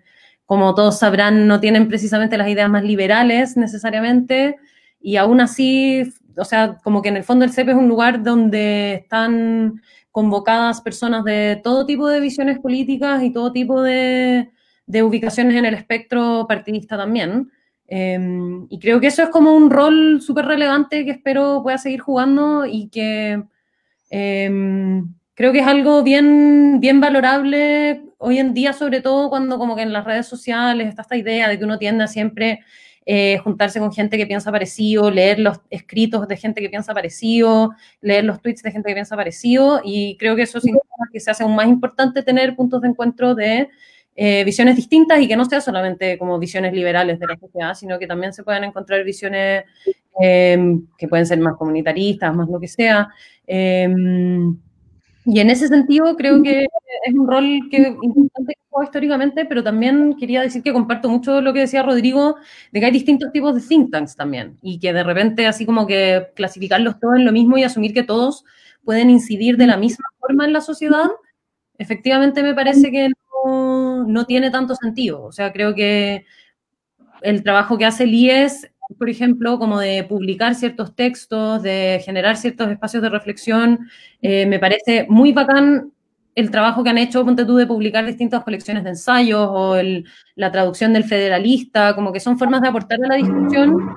como 0.46 0.76
todos 0.76 1.00
sabrán, 1.00 1.48
no 1.48 1.60
tienen 1.60 1.88
precisamente 1.88 2.38
las 2.38 2.50
ideas 2.50 2.70
más 2.70 2.84
liberales 2.84 3.58
necesariamente, 3.58 4.58
y 5.00 5.18
aún 5.18 5.42
así 5.42 6.12
o 6.38 6.46
sea, 6.46 6.78
como 6.84 7.02
que 7.02 7.10
en 7.10 7.18
el 7.18 7.24
fondo 7.24 7.46
el 7.46 7.52
CEP 7.52 7.70
es 7.70 7.76
un 7.76 7.88
lugar 7.90 8.24
donde 8.24 8.96
están 8.96 9.82
convocadas 10.12 10.82
personas 10.82 11.24
de 11.24 11.60
todo 11.64 11.86
tipo 11.86 12.08
de 12.08 12.20
visiones 12.20 12.60
políticas 12.60 13.24
y 13.24 13.32
todo 13.32 13.52
tipo 13.52 13.82
de, 13.82 14.50
de 14.88 15.04
ubicaciones 15.04 15.56
en 15.56 15.66
el 15.66 15.76
espectro 15.76 16.46
partidista 16.48 16.98
también. 16.98 17.52
Em, 17.88 18.68
y 18.70 18.80
creo 18.80 19.00
que 19.00 19.08
eso 19.08 19.24
es 19.24 19.30
como 19.30 19.56
un 19.56 19.70
rol 19.70 20.22
súper 20.22 20.46
relevante 20.46 21.06
que 21.06 21.12
espero 21.12 21.62
pueda 21.64 21.78
seguir 21.78 22.02
jugando 22.02 22.66
y 22.66 22.90
que 22.90 23.44
em, 24.10 25.14
creo 25.36 25.52
que 25.54 25.60
es 25.60 25.68
algo 25.68 26.04
bien, 26.04 26.80
bien 26.80 27.00
valorable 27.00 28.02
hoy 28.18 28.40
en 28.40 28.54
día, 28.54 28.74
sobre 28.74 29.02
todo 29.02 29.30
cuando 29.30 29.58
como 29.58 29.76
que 29.76 29.84
en 29.84 29.94
las 29.94 30.06
redes 30.06 30.26
sociales 30.26 30.88
está 30.88 31.04
esta 31.04 31.18
idea 31.18 31.48
de 31.48 31.58
que 31.58 31.66
uno 31.66 31.78
tiende 31.78 32.04
a 32.04 32.08
siempre 32.08 32.62
eh, 33.06 33.38
juntarse 33.38 33.80
con 33.80 33.94
gente 33.94 34.18
que 34.18 34.28
piensa 34.28 34.52
parecido, 34.52 35.10
leer 35.12 35.40
los 35.40 35.62
escritos 35.70 36.28
de 36.28 36.36
gente 36.36 36.60
que 36.62 36.70
piensa 36.70 36.94
parecido, 36.94 37.74
leer 38.02 38.26
los 38.26 38.42
tweets 38.42 38.64
de 38.64 38.72
gente 38.72 38.90
que 38.90 38.96
piensa 38.96 39.16
parecido, 39.16 39.80
y 39.82 40.18
creo 40.18 40.36
que 40.36 40.42
eso 40.42 40.60
significa 40.60 41.08
que 41.14 41.22
se 41.22 41.32
hace 41.32 41.44
aún 41.44 41.56
más 41.56 41.68
importante 41.68 42.22
tener 42.22 42.54
puntos 42.56 42.82
de 42.82 42.90
encuentro 42.90 43.34
de 43.34 43.70
eh, 44.20 44.44
visiones 44.44 44.76
distintas 44.76 45.22
y 45.22 45.28
que 45.28 45.38
no 45.38 45.46
sea 45.46 45.62
solamente 45.62 46.18
como 46.18 46.40
visiones 46.40 46.74
liberales 46.74 47.20
de 47.20 47.28
la 47.28 47.38
sociedad, 47.38 47.76
sino 47.76 48.00
que 48.00 48.08
también 48.08 48.34
se 48.34 48.44
puedan 48.44 48.64
encontrar 48.64 49.04
visiones 49.04 49.64
em, 50.20 50.88
que 50.98 51.08
pueden 51.08 51.28
ser 51.28 51.40
más 51.40 51.56
comunitaristas, 51.56 52.36
más 52.36 52.50
lo 52.50 52.60
que 52.60 52.68
sea. 52.68 53.10
Em, 53.46 54.58
y 55.24 55.40
en 55.40 55.50
ese 55.52 55.68
sentido 55.68 56.16
creo 56.16 56.42
que 56.42 56.64
es 57.06 57.14
un 57.14 57.28
rol 57.28 57.68
que 57.70 57.96
importante 58.02 58.54
que 58.56 58.62
juega 58.70 58.86
históricamente, 58.86 59.46
pero 59.46 59.64
también 59.64 60.16
quería 60.20 60.42
decir 60.42 60.64
que 60.64 60.74
comparto 60.74 61.10
mucho 61.10 61.40
lo 61.40 61.54
que 61.54 61.60
decía 61.60 61.84
Rodrigo, 61.84 62.38
de 62.72 62.80
que 62.80 62.86
hay 62.88 62.92
distintos 62.92 63.32
tipos 63.32 63.54
de 63.54 63.62
think 63.62 63.92
tanks 63.92 64.16
también, 64.16 64.58
y 64.64 64.80
que 64.80 64.94
de 64.94 65.04
repente 65.04 65.46
así 65.46 65.64
como 65.64 65.86
que 65.86 66.28
clasificarlos 66.36 67.00
todos 67.00 67.18
en 67.18 67.26
lo 67.26 67.32
mismo 67.32 67.56
y 67.58 67.64
asumir 67.64 67.94
que 67.94 68.02
todos 68.04 68.46
pueden 68.84 69.12
incidir 69.12 69.58
de 69.58 69.68
la 69.68 69.78
misma 69.78 70.06
forma 70.20 70.46
en 70.46 70.54
la 70.54 70.62
sociedad, 70.62 71.08
efectivamente 71.78 72.42
me 72.42 72.56
parece 72.56 72.90
que 72.90 73.10
no, 73.10 73.77
tiene 74.26 74.52
tanto 74.52 74.76
sentido. 74.76 75.24
O 75.24 75.32
sea, 75.32 75.52
creo 75.52 75.74
que 75.76 76.26
el 77.22 77.44
trabajo 77.44 77.78
que 77.78 77.86
hace 77.86 78.04
el 78.04 78.14
IES, 78.14 78.72
por 78.98 79.10
ejemplo, 79.10 79.60
como 79.60 79.80
de 79.80 80.04
publicar 80.04 80.56
ciertos 80.56 80.96
textos, 80.96 81.62
de 81.64 82.02
generar 82.04 82.38
ciertos 82.38 82.70
espacios 82.70 83.04
de 83.04 83.10
reflexión, 83.10 83.90
eh, 84.22 84.46
me 84.46 84.60
parece 84.60 85.06
muy 85.10 85.34
bacán 85.34 85.92
el 86.36 86.52
trabajo 86.52 86.84
que 86.84 86.92
han 86.92 87.00
hecho, 87.00 87.26
ponte 87.26 87.46
tú, 87.46 87.56
de 87.56 87.66
publicar 87.66 88.06
distintas 88.06 88.44
colecciones 88.44 88.84
de 88.84 88.92
ensayos 88.92 89.50
o 89.52 89.76
la 90.36 90.52
traducción 90.52 90.94
del 90.94 91.04
federalista, 91.04 91.96
como 91.96 92.14
que 92.14 92.20
son 92.20 92.38
formas 92.38 92.62
de 92.62 92.68
aportar 92.68 93.00
a 93.04 93.08
la 93.08 93.16
discusión, 93.16 93.90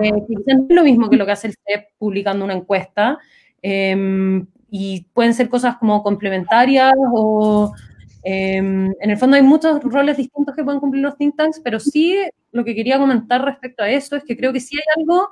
eh, 0.00 0.12
que 0.28 0.54
no 0.54 0.66
es 0.68 0.76
lo 0.76 0.84
mismo 0.84 1.10
que 1.10 1.16
lo 1.16 1.26
que 1.26 1.32
hace 1.32 1.48
el 1.48 1.54
CEP 1.66 1.88
publicando 1.98 2.44
una 2.44 2.54
encuesta, 2.54 3.18
em, 3.60 4.46
y 4.70 5.04
pueden 5.12 5.34
ser 5.34 5.48
cosas 5.48 5.78
como 5.78 6.00
complementarias 6.04 6.92
o 7.12 7.74
Em, 8.22 8.92
en 9.00 9.10
el 9.10 9.16
fondo 9.16 9.36
hay 9.36 9.42
muchos 9.42 9.82
roles 9.82 10.16
distintos 10.16 10.54
que 10.54 10.62
pueden 10.64 10.80
cumplir 10.80 11.02
los 11.02 11.16
think 11.16 11.36
tanks, 11.36 11.60
pero 11.62 11.80
sí 11.80 12.16
lo 12.52 12.64
que 12.64 12.74
quería 12.74 12.98
comentar 12.98 13.44
respecto 13.44 13.82
a 13.82 13.90
eso 13.90 14.16
es 14.16 14.24
que 14.24 14.36
creo 14.36 14.52
que 14.52 14.60
sí 14.60 14.76
hay 14.76 15.02
algo 15.02 15.30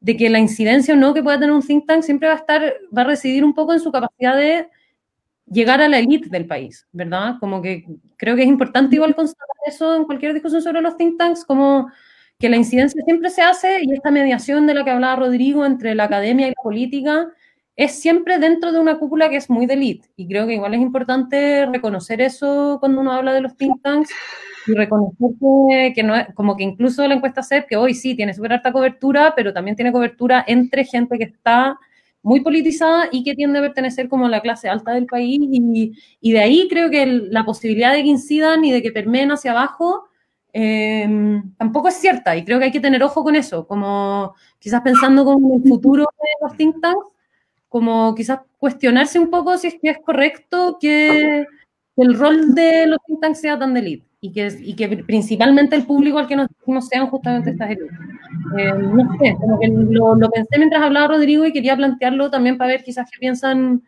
de 0.00 0.16
que 0.16 0.30
la 0.30 0.38
incidencia 0.38 0.94
o 0.94 0.96
no 0.96 1.14
que 1.14 1.22
pueda 1.22 1.38
tener 1.38 1.54
un 1.54 1.62
think 1.62 1.86
tank 1.86 2.02
siempre 2.02 2.28
va 2.28 2.34
a 2.34 2.38
estar, 2.38 2.74
va 2.96 3.02
a 3.02 3.04
residir 3.04 3.44
un 3.44 3.54
poco 3.54 3.72
en 3.72 3.80
su 3.80 3.92
capacidad 3.92 4.36
de 4.36 4.68
llegar 5.46 5.80
a 5.82 5.88
la 5.88 5.98
élite 5.98 6.28
del 6.28 6.46
país, 6.46 6.86
¿verdad? 6.92 7.36
Como 7.38 7.60
que 7.62 7.84
creo 8.16 8.36
que 8.36 8.42
es 8.42 8.48
importante 8.48 8.96
igual 8.96 9.14
constatar 9.14 9.46
eso 9.66 9.94
en 9.94 10.04
cualquier 10.04 10.32
discusión 10.32 10.62
sobre 10.62 10.80
los 10.80 10.96
think 10.96 11.18
tanks, 11.18 11.44
como 11.44 11.90
que 12.38 12.48
la 12.48 12.56
incidencia 12.56 13.00
siempre 13.04 13.30
se 13.30 13.42
hace 13.42 13.80
y 13.82 13.92
esta 13.92 14.10
mediación 14.10 14.66
de 14.66 14.74
la 14.74 14.84
que 14.84 14.90
hablaba 14.90 15.16
Rodrigo 15.16 15.64
entre 15.64 15.94
la 15.94 16.04
academia 16.04 16.46
y 16.46 16.50
la 16.50 16.62
política 16.62 17.28
es 17.76 18.00
siempre 18.00 18.38
dentro 18.38 18.72
de 18.72 18.78
una 18.78 18.98
cúpula 18.98 19.30
que 19.30 19.36
es 19.36 19.48
muy 19.48 19.66
de 19.66 19.74
elite. 19.74 20.08
Y 20.16 20.28
creo 20.28 20.46
que 20.46 20.54
igual 20.54 20.74
es 20.74 20.80
importante 20.80 21.66
reconocer 21.66 22.20
eso 22.20 22.76
cuando 22.80 23.00
uno 23.00 23.12
habla 23.12 23.32
de 23.32 23.40
los 23.40 23.56
think 23.56 23.80
tanks 23.82 24.10
y 24.66 24.74
reconocer 24.74 25.30
que, 25.94 26.02
no 26.02 26.14
es, 26.14 26.26
como 26.34 26.56
que 26.56 26.62
incluso 26.62 27.06
la 27.08 27.14
encuesta 27.14 27.42
CEP, 27.42 27.66
que 27.68 27.76
hoy 27.76 27.94
sí 27.94 28.14
tiene 28.14 28.34
súper 28.34 28.52
alta 28.54 28.72
cobertura, 28.72 29.32
pero 29.34 29.52
también 29.52 29.76
tiene 29.76 29.92
cobertura 29.92 30.44
entre 30.46 30.84
gente 30.84 31.18
que 31.18 31.24
está 31.24 31.78
muy 32.22 32.40
politizada 32.40 33.08
y 33.10 33.24
que 33.24 33.34
tiende 33.34 33.58
a 33.58 33.62
pertenecer 33.62 34.08
como 34.08 34.26
a 34.26 34.28
la 34.28 34.40
clase 34.40 34.68
alta 34.68 34.92
del 34.92 35.06
país. 35.06 35.40
Y, 36.20 36.32
de 36.32 36.40
ahí 36.40 36.68
creo 36.68 36.90
que 36.90 37.06
la 37.06 37.44
posibilidad 37.44 37.92
de 37.92 38.02
que 38.02 38.08
incidan 38.08 38.64
y 38.64 38.72
de 38.72 38.82
que 38.82 38.92
permeen 38.92 39.32
hacia 39.32 39.52
abajo 39.52 40.04
em, 40.52 41.54
tampoco 41.56 41.88
es 41.88 41.94
cierta. 41.94 42.36
Y 42.36 42.44
creo 42.44 42.58
que 42.58 42.66
hay 42.66 42.72
que 42.72 42.80
tener 42.80 43.02
ojo 43.02 43.24
con 43.24 43.34
eso, 43.34 43.66
como 43.66 44.34
quizás 44.58 44.82
pensando 44.82 45.24
como 45.24 45.54
en 45.56 45.62
el 45.62 45.68
futuro 45.68 46.04
de 46.20 46.46
los 46.46 46.56
think 46.56 46.80
tanks 46.80 47.11
como 47.72 48.14
quizás 48.14 48.40
cuestionarse 48.58 49.18
un 49.18 49.30
poco 49.30 49.56
si 49.56 49.68
es 49.68 49.76
que 49.80 49.88
es 49.88 49.98
correcto 50.04 50.76
que, 50.78 51.46
el 51.96 52.18
rol 52.18 52.54
de 52.54 52.86
los 52.86 52.98
think 53.06 53.20
tanks 53.20 53.40
sea 53.40 53.58
tan 53.58 53.74
de 53.74 54.02
y 54.20 54.32
que, 54.32 54.48
y 54.60 54.74
que 54.74 54.88
principalmente 55.04 55.74
el 55.74 55.84
público 55.84 56.18
al 56.18 56.26
que 56.26 56.36
nos 56.36 56.48
dirigimos 56.48 56.86
sean 56.86 57.06
justamente 57.08 57.50
estas 57.50 57.70
élites. 57.70 57.98
Eh, 58.58 58.72
no 58.78 59.18
sé, 59.18 59.36
como 59.40 59.58
que 59.58 59.68
lo, 59.68 60.30
pensé 60.30 60.58
mientras 60.58 60.82
hablaba 60.82 61.08
Rodrigo 61.08 61.44
y 61.44 61.52
quería 61.52 61.76
plantearlo 61.76 62.30
también 62.30 62.56
para 62.56 62.72
ver 62.72 62.84
quizás 62.84 63.10
qué 63.10 63.18
piensan 63.18 63.82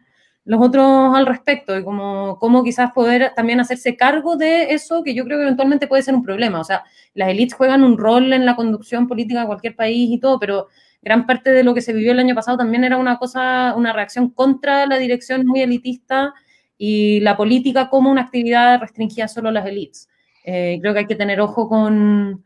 los 0.45 0.61
otros 0.61 1.15
al 1.17 1.27
respecto 1.27 1.77
y 1.77 1.83
como 1.83 2.39
cómo 2.39 2.63
quizás 2.63 2.93
poder 2.93 3.33
también 3.35 3.61
hacerse 3.61 3.97
cargo 3.97 4.37
de 4.37 4.75
eso 4.75 5.03
que 5.03 5.15
yo 5.15 5.25
creo 5.25 5.39
que 5.39 5.45
eventualmente 5.45 5.87
puede 5.87 6.03
ser 6.03 6.15
un 6.15 6.23
problema. 6.23 6.61
O 6.61 6.65
sea, 6.65 6.85
las 7.15 7.31
élites 7.31 7.55
juegan 7.55 7.83
un 7.83 7.97
rol 7.97 8.33
en 8.33 8.45
la 8.45 8.57
conducción 8.57 9.09
política 9.09 9.41
de 9.41 9.47
cualquier 9.47 9.75
país 9.75 10.11
y 10.11 10.19
todo, 10.19 10.39
pero 10.39 10.69
gran 11.01 11.27
parte 11.27 11.51
de 11.51 11.65
lo 11.65 11.75
que 11.75 11.81
se 11.81 11.93
vivió 11.93 12.13
el 12.13 12.19
año 12.19 12.35
pasado 12.35 12.59
también 12.59 12.85
era 12.85 12.99
una 12.99 13.19
cosa, 13.19 13.75
una 13.77 13.93
reacción 13.93 14.31
contra 14.31 14.87
la 14.87 14.99
dirección 14.99 15.47
muy 15.47 15.61
elitista 15.61 16.35
y 16.77 17.21
la 17.21 17.37
política 17.37 17.89
como 17.89 18.11
una 18.11 18.23
actividad 18.23 18.81
restringida 18.81 19.29
solo 19.29 19.49
a 19.49 19.53
las 19.53 19.67
élites. 19.67 20.09
Eh, 20.45 20.79
creo 20.81 20.93
que 20.93 21.01
hay 21.01 21.07
que 21.07 21.15
tener 21.15 21.41
ojo 21.41 21.69
con, 21.69 22.45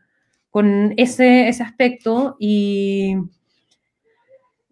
con 0.49 0.93
ese, 0.95 1.49
ese 1.49 1.63
aspecto 1.63 2.37
y, 2.39 3.15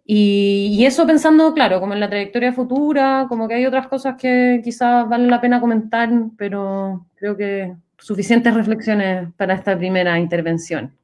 y, 0.10 0.86
eso 0.86 1.06
pensando, 1.06 1.54
claro, 1.54 1.82
como 1.82 1.94
en 1.94 2.00
la 2.00 2.10
trayectoria 2.10 2.54
futura, 2.54 3.26
como 3.28 3.46
que 3.46 3.56
hay 3.56 3.66
otras 3.66 3.88
cosas 3.88 4.16
que 4.16 4.62
quizás 4.64 5.08
valen 5.10 5.30
la 5.30 5.42
pena 5.42 5.60
comentar, 5.60 6.10
pero 6.38 7.08
creo 7.16 7.36
que 7.36 7.76
suficientes 7.98 8.54
reflexiones 8.54 9.34
para 9.36 9.56
esta 9.56 9.78
primera 9.78 10.18
intervención. 10.18 10.96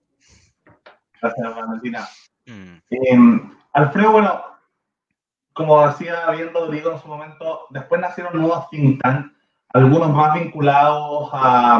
Gracias, 1.21 1.55
Valentina. 1.55 2.07
Mm. 2.45 2.77
Em, 2.89 3.51
Alfredo, 3.73 4.13
bueno, 4.13 4.41
como 5.51 5.85
decía 5.85 6.29
bien 6.31 6.53
Rodrigo 6.53 6.93
en 6.93 6.99
su 6.99 7.07
momento, 7.09 7.67
después 7.71 7.99
nacieron 7.99 8.39
nuevos 8.39 8.69
think 8.69 9.01
algunos 9.73 10.11
más 10.11 10.33
vinculados 10.35 11.29
a, 11.33 11.79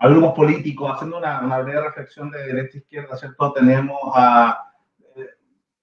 grupos 0.00 0.32
políticos, 0.32 0.90
haciendo 0.94 1.18
una, 1.18 1.40
una, 1.40 1.58
breve 1.58 1.82
reflexión 1.82 2.30
de 2.30 2.46
derecha 2.46 2.78
e 2.78 2.80
izquierda, 2.80 3.16
¿cierto? 3.16 3.52
Tenemos 3.52 3.98
a, 4.14 4.65
eh, 4.65 4.65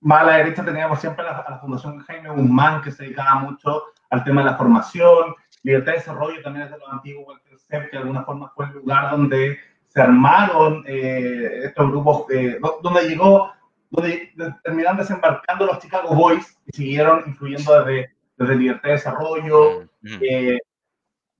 más 0.04 0.22
a 0.22 0.26
la 0.26 0.38
derecha 0.38 0.64
teníamos 0.64 1.00
siempre 1.00 1.28
a 1.28 1.46
la, 1.50 1.60
Fundación 1.60 2.00
Jaime 2.00 2.30
Guzmán, 2.30 2.82
que 2.82 2.92
se 2.92 3.04
dedicaba 3.04 3.36
mucho 3.36 3.84
al 4.10 4.24
tema 4.24 4.42
de 4.42 4.52
la 4.52 4.58
formación, 4.58 5.36
libertad 5.64 5.94
de 5.94 5.98
desarrollo 5.98 6.42
también 6.42 6.66
es 6.66 6.72
de 6.72 6.78
los 6.78 6.90
antiguos, 6.92 7.40
que 7.70 7.80
de 7.80 7.98
alguna 7.98 8.24
forma 8.24 8.52
fue 8.56 8.66
el 8.66 8.74
lugar 8.74 9.12
donde 9.12 9.58
se 9.88 10.02
armaron 10.02 10.84
eh, 10.88 11.62
estos 11.66 11.90
grupos, 11.90 12.26
eh, 12.32 12.60
donde 12.82 13.08
llegó 13.08 13.52
donde 13.94 14.34
terminaron 14.64 14.98
desembarcando 14.98 15.68
los 15.68 15.78
Chicago 15.78 16.16
Boys 16.16 16.58
y 16.66 16.76
siguieron 16.76 17.24
influyendo 17.28 17.84
desde, 17.84 18.10
desde 18.38 18.56
Libertad 18.56 18.90
de 18.90 18.96
Desarrollo. 18.96 19.88
Mm, 20.02 20.16
mm. 20.16 20.20
Eh, 20.22 20.58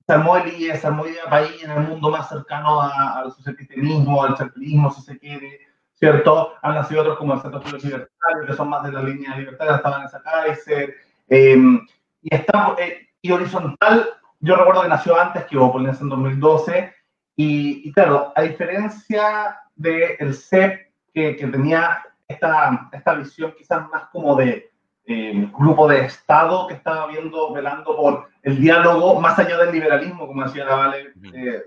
se 0.06 0.12
armó 0.12 0.36
el 0.36 0.52
IES, 0.52 0.80
se 0.80 0.86
armó 0.86 1.04
País 1.28 1.64
en 1.64 1.70
el 1.72 1.80
mundo 1.80 2.10
más 2.10 2.28
cercano 2.28 2.80
al 2.80 3.32
socialcristianismo, 3.32 4.22
al 4.22 4.36
socialismo, 4.36 4.92
si 4.92 5.02
se 5.02 5.18
quiere, 5.18 5.60
¿cierto? 6.04 6.52
Han 6.60 6.74
nacido 6.74 7.00
otros 7.00 7.16
como 7.16 7.32
el 7.32 7.40
Centro 7.40 7.62
Libertario, 7.62 8.46
que 8.46 8.52
son 8.52 8.68
más 8.68 8.82
de 8.82 8.92
la 8.92 9.02
línea 9.02 9.32
de 9.32 9.38
libertad, 9.38 9.76
estaban 9.76 10.02
en 10.02 10.06
esa 10.06 10.22
Kaiser. 10.22 10.94
Em, 11.28 11.80
y, 12.20 12.34
está, 12.34 12.76
eh, 12.78 13.08
y 13.22 13.32
Horizontal, 13.32 14.10
yo 14.40 14.54
recuerdo 14.54 14.82
que 14.82 14.88
nació 14.88 15.18
antes 15.18 15.46
que 15.46 15.56
Opolis 15.56 15.98
en 16.02 16.10
2012, 16.10 16.92
y, 17.36 17.88
y, 17.88 17.92
claro, 17.92 18.34
a 18.36 18.42
diferencia 18.42 19.58
del 19.76 20.16
el 20.18 20.34
CEP, 20.34 20.92
que, 21.14 21.36
que 21.36 21.46
tenía 21.46 22.02
esta, 22.28 22.90
esta 22.92 23.14
visión 23.14 23.54
quizás 23.56 23.88
más 23.90 24.04
como 24.12 24.36
de 24.36 24.70
eh, 25.06 25.50
grupo 25.58 25.88
de 25.88 26.00
Estado 26.00 26.66
que 26.66 26.74
estaba 26.74 27.06
viendo, 27.06 27.50
velando 27.50 27.96
por 27.96 28.28
el 28.42 28.60
diálogo 28.60 29.18
más 29.20 29.38
allá 29.38 29.56
del 29.56 29.72
liberalismo, 29.72 30.26
como 30.26 30.44
decía 30.44 30.66
la 30.66 30.74
Vale, 30.74 31.14
eh, 31.32 31.62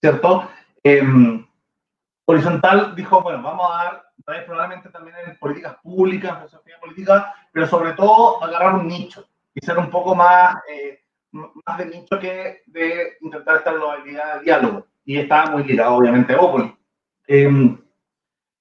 ¿cierto? 0.00 0.50
Horizontal 2.30 2.94
dijo, 2.94 3.22
bueno, 3.22 3.42
vamos 3.42 3.66
a 3.70 3.84
dar, 4.24 4.44
probablemente 4.46 4.88
también 4.90 5.16
en 5.26 5.36
políticas 5.38 5.76
públicas, 5.82 6.36
filosofía 6.36 6.78
política, 6.80 7.34
pero 7.52 7.66
sobre 7.66 7.92
todo 7.94 8.42
agarrar 8.42 8.74
un 8.74 8.86
nicho 8.86 9.26
y 9.52 9.64
ser 9.64 9.78
un 9.78 9.90
poco 9.90 10.14
más, 10.14 10.56
eh, 10.68 11.02
más 11.32 11.78
de 11.78 11.86
nicho 11.86 12.18
que 12.20 12.62
de 12.66 13.16
intentar 13.20 13.56
estar 13.56 13.74
en 13.74 13.80
la 13.80 13.92
habilidad 13.94 14.36
de 14.36 14.44
diálogo. 14.44 14.86
Y 15.04 15.18
estaba 15.18 15.50
muy 15.50 15.64
ligado, 15.64 15.96
obviamente, 15.96 16.34
a 16.34 16.40
Opoli. 16.40 16.72
Em, 17.26 17.76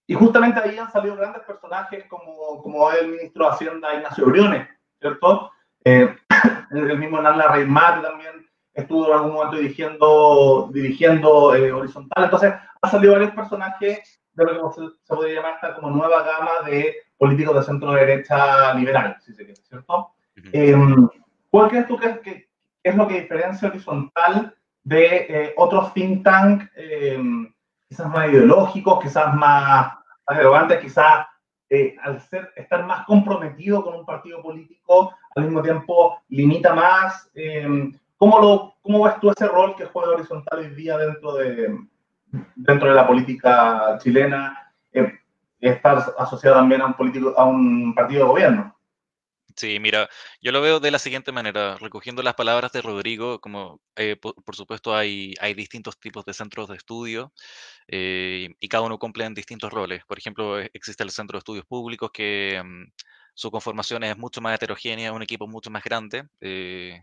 y 0.07 0.15
justamente 0.15 0.59
ahí 0.59 0.77
han 0.77 0.91
salido 0.91 1.15
grandes 1.15 1.43
personajes 1.43 2.05
como, 2.05 2.63
como 2.63 2.91
el 2.91 3.09
ministro 3.09 3.45
de 3.45 3.51
Hacienda 3.51 3.93
Ignacio 3.93 4.25
Briones, 4.25 4.67
¿cierto? 4.99 5.51
Eh, 5.83 6.15
el 6.71 6.97
mismo 6.97 7.21
Nala 7.21 7.49
Reymar 7.49 8.01
también 8.01 8.48
estuvo 8.79 9.07
en 9.07 9.13
algún 9.13 9.33
momento 9.33 9.57
dirigiendo, 9.57 10.69
dirigiendo 10.73 11.55
eh, 11.55 11.71
Horizontal. 11.71 12.25
Entonces, 12.25 12.53
ha 12.81 12.89
salido 12.89 13.13
varios 13.13 13.31
personajes 13.31 14.21
de 14.33 14.45
lo 14.45 14.69
que 14.69 14.75
se, 14.75 14.87
se 15.03 15.15
podría 15.15 15.35
llamar 15.35 15.55
esta 15.55 15.75
como 15.75 15.89
nueva 15.91 16.23
gama 16.23 16.69
de 16.69 16.95
políticos 17.17 17.55
de 17.55 17.63
centro 17.63 17.91
derecha 17.91 18.73
liberal, 18.73 19.17
si 19.19 19.33
se 19.33 19.45
quiere, 19.45 19.61
¿cierto? 19.61 20.11
Eh, 20.53 20.75
¿Cuál 21.49 21.69
crees 21.69 21.87
tú 21.87 21.97
que, 21.97 22.19
que, 22.21 22.49
es 22.83 22.95
lo 22.95 23.07
que 23.07 23.21
diferencia 23.21 23.67
Horizontal 23.67 24.55
de 24.83 25.25
eh, 25.29 25.53
otros 25.57 25.93
think 25.93 26.23
tank, 26.23 26.63
eh, 26.75 27.19
quizás 27.87 28.07
más 28.07 28.29
ideológicos, 28.29 29.03
quizás 29.03 29.33
más, 29.35 29.93
arrogantes, 30.25 30.79
quizás 30.79 31.27
eh, 31.69 31.95
al 32.01 32.21
ser, 32.21 32.51
estar 32.55 32.85
más 32.85 33.05
comprometido 33.05 33.83
con 33.83 33.95
un 33.95 34.05
partido 34.05 34.41
político, 34.41 35.13
al 35.35 35.43
mismo 35.43 35.61
tiempo 35.61 36.21
limita 36.29 36.73
más? 36.73 37.29
¿Cómo, 38.19 38.39
lo, 38.39 38.75
¿Cómo 38.83 39.05
ves 39.05 39.19
tú 39.19 39.31
ese 39.31 39.47
rol 39.47 39.75
que 39.75 39.85
juega 39.85 40.11
Horizontal 40.11 40.59
hoy 40.59 40.75
día 40.75 40.95
dentro 40.97 41.33
de, 41.33 41.75
dentro 42.55 42.89
de 42.89 42.95
la 42.95 43.07
política 43.07 43.97
chilena? 43.99 44.65
estar 45.61 46.15
asociado 46.17 46.55
también 46.57 46.81
a 46.81 46.85
un, 46.85 46.93
político, 46.93 47.33
a 47.37 47.45
un 47.45 47.93
partido 47.93 48.21
de 48.21 48.27
gobierno. 48.27 48.79
Sí, 49.55 49.77
mira, 49.79 50.07
yo 50.41 50.53
lo 50.53 50.61
veo 50.61 50.79
de 50.79 50.91
la 50.91 50.99
siguiente 50.99 51.33
manera, 51.33 51.75
recogiendo 51.75 52.23
las 52.23 52.35
palabras 52.35 52.71
de 52.71 52.81
Rodrigo, 52.81 53.41
como 53.41 53.81
eh, 53.97 54.15
por, 54.15 54.55
supuesto 54.55 54.95
hay, 54.95 55.33
hay 55.41 55.53
distintos 55.53 55.99
tipos 55.99 56.23
de 56.23 56.33
centros 56.33 56.69
de 56.69 56.77
estudio 56.77 57.33
eh, 57.87 58.55
y 58.57 58.67
cada 58.69 58.83
uno 58.83 58.97
cumple 58.97 59.25
en 59.25 59.33
distintos 59.33 59.73
roles. 59.73 60.05
Por 60.05 60.17
ejemplo, 60.17 60.61
e, 60.61 60.69
existe 60.73 61.03
el 61.03 61.11
Centro 61.11 61.35
de 61.35 61.39
Estudios 61.39 61.65
Públicos 61.65 62.09
que 62.13 62.57
um, 62.63 62.89
su 63.33 63.51
conformación 63.51 64.03
es 64.03 64.17
mucho 64.17 64.39
más 64.39 64.55
heterogénea, 64.55 65.11
un 65.11 65.23
equipo 65.23 65.45
mucho 65.45 65.69
más 65.69 65.83
grande. 65.83 66.25
Eh, 66.39 67.01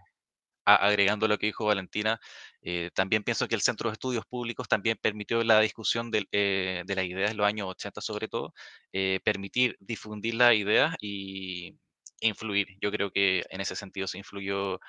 agregando 0.67 1.29
lo 1.29 1.39
que 1.39 1.47
dijo 1.47 1.67
Valentina, 1.67 2.21
eh, 2.63 2.91
también 2.95 3.23
pienso 3.23 3.49
que 3.49 3.55
el 3.55 3.63
Centro 3.63 3.89
de 3.89 3.95
Estudios 3.95 4.27
Públicos 4.27 4.69
también 4.69 4.99
permitió 5.01 5.43
la 5.45 5.61
discusión 5.61 6.11
de, 6.11 6.27
eh, 6.33 6.83
de 6.87 6.95
las 6.95 7.05
ideas 7.05 7.31
en 7.31 7.37
los 7.37 7.47
años 7.47 7.69
80 7.69 8.01
sobre 8.01 8.29
todo, 8.29 8.53
eh, 8.93 9.21
permitir 9.25 9.77
difundir 9.81 10.35
las 10.35 10.55
ideas 10.55 10.95
y 11.01 11.77
influir. 12.21 12.69
Yo 12.81 12.91
creo 12.91 13.11
que 13.11 13.45
en 13.51 13.61
ese 13.61 13.77
sentido 13.77 14.07
se 14.09 14.19
influyó 14.19 14.81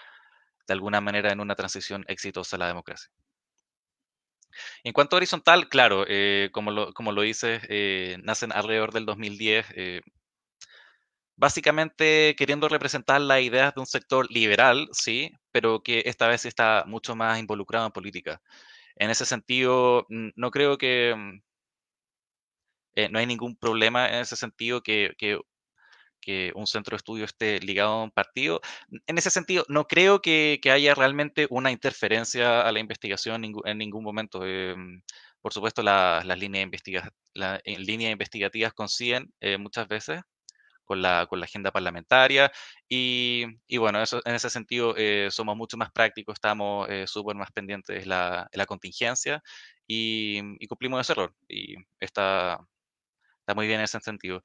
de 0.67 0.73
alguna 0.73 1.01
manera 1.01 1.31
en 1.31 1.39
una 1.39 1.55
transición 1.55 2.03
exitosa 2.07 2.55
a 2.57 2.59
la 2.59 2.67
democracia. 2.67 3.09
En 4.83 4.93
cuanto 4.93 5.15
a 5.15 5.17
horizontal, 5.17 5.69
claro, 5.69 6.05
como, 6.51 6.71
lo, 6.71 6.93
como 6.93 7.11
lo 7.11 7.21
dices, 7.21 7.61
nacen 8.23 8.51
alrededor 8.51 8.91
del 8.91 9.05
2010, 9.05 9.67
eh, 9.75 10.01
básicamente 11.37 12.35
queriendo 12.37 12.67
representar 12.69 13.21
las 13.21 13.41
ideas 13.41 13.73
de 13.75 13.81
un 13.81 13.87
sector 13.87 14.29
liberal, 14.31 14.89
sí, 14.91 15.31
pero 15.51 15.81
que 15.83 16.03
esta 16.05 16.27
vez 16.27 16.45
está 16.45 16.83
mucho 16.87 17.15
más 17.15 17.39
involucrado 17.39 17.85
en 17.87 17.91
política. 17.93 18.41
En 18.97 19.09
ese 19.11 19.25
sentido, 19.25 20.05
no 20.09 20.51
creo 20.51 20.77
que... 20.77 21.15
Mm, 21.15 21.41
eh, 22.95 23.09
no 23.09 23.19
hay 23.19 23.27
ningún 23.27 23.55
problema 23.55 24.07
en 24.09 24.15
ese 24.21 24.35
sentido 24.35 24.81
que, 24.81 25.13
que, 25.17 25.39
un 26.55 26.67
centro 26.67 26.95
de 26.95 26.97
estudio 26.97 27.25
esté 27.25 27.59
ligado 27.61 27.91
a 27.93 28.03
un 28.03 28.11
partido. 28.11 28.59
En 29.07 29.17
ese 29.17 29.29
sentido, 29.29 29.65
no 29.69 29.85
creo 29.87 30.21
que, 30.21 30.59
que 30.61 30.71
haya 30.71 30.93
realmente 30.93 31.47
una 31.49 31.71
interferencia 31.71 32.61
a 32.61 32.71
la 32.73 32.79
investigación 32.79 33.45
en, 33.45 33.77
ningún 33.77 34.03
momento. 34.03 34.41
Eh, 34.45 34.75
por 35.41 35.53
supuesto, 35.53 35.83
la, 35.83 36.21
las 36.25 36.37
líneas, 36.37 36.63
investiga 36.63 37.09
la, 37.33 37.61
líneas 37.65 38.11
investigativas 38.11 38.73
consiguen 38.73 39.31
eh, 39.39 39.57
muchas 39.57 39.87
veces 39.87 40.21
con 40.87 41.01
la, 41.01 41.27
con 41.27 41.39
la 41.39 41.45
agenda 41.45 41.71
parlamentaria. 41.71 42.51
Y, 42.89 43.45
y, 43.67 43.77
bueno, 43.77 44.01
eso, 44.01 44.21
en 44.25 44.35
ese 44.35 44.49
sentido 44.49 44.95
eh, 44.97 45.27
somos 45.31 45.55
mucho 45.57 45.77
más 45.77 45.91
prácticos, 45.91 46.35
estamos 46.35 46.87
eh, 46.89 47.05
súper 47.07 47.35
más 47.35 47.51
pendientes 47.51 47.99
de 47.99 48.05
la, 48.07 48.49
la 48.53 48.65
contingencia 48.65 49.43
y, 49.85 50.39
y, 50.59 50.67
cumplimos 50.67 51.01
ese 51.01 51.13
rol. 51.13 51.35
Y 51.47 51.75
está, 51.99 52.59
está 53.41 53.55
muy 53.55 53.67
bien 53.67 53.79
en 53.79 53.85
ese 53.85 53.99
sentido. 53.99 54.41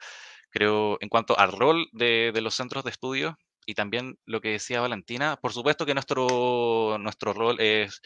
Creo, 0.50 0.98
en 1.00 1.09
cuanto 1.09 1.38
al 1.38 1.52
rol 1.52 1.88
de, 1.92 2.33
de 2.35 2.40
los 2.42 2.55
centros 2.55 2.85
de 2.85 2.90
estudio 2.90 3.38
y 3.66 3.74
también 3.74 4.18
lo 4.26 4.40
que 4.40 4.50
decía 4.50 4.81
Valentina, 4.81 5.37
por 5.40 5.52
supuesto 5.52 5.87
que 5.87 5.94
nuestro, 5.94 6.98
nuestro 6.98 7.33
rol 7.33 7.61
es, 7.61 8.02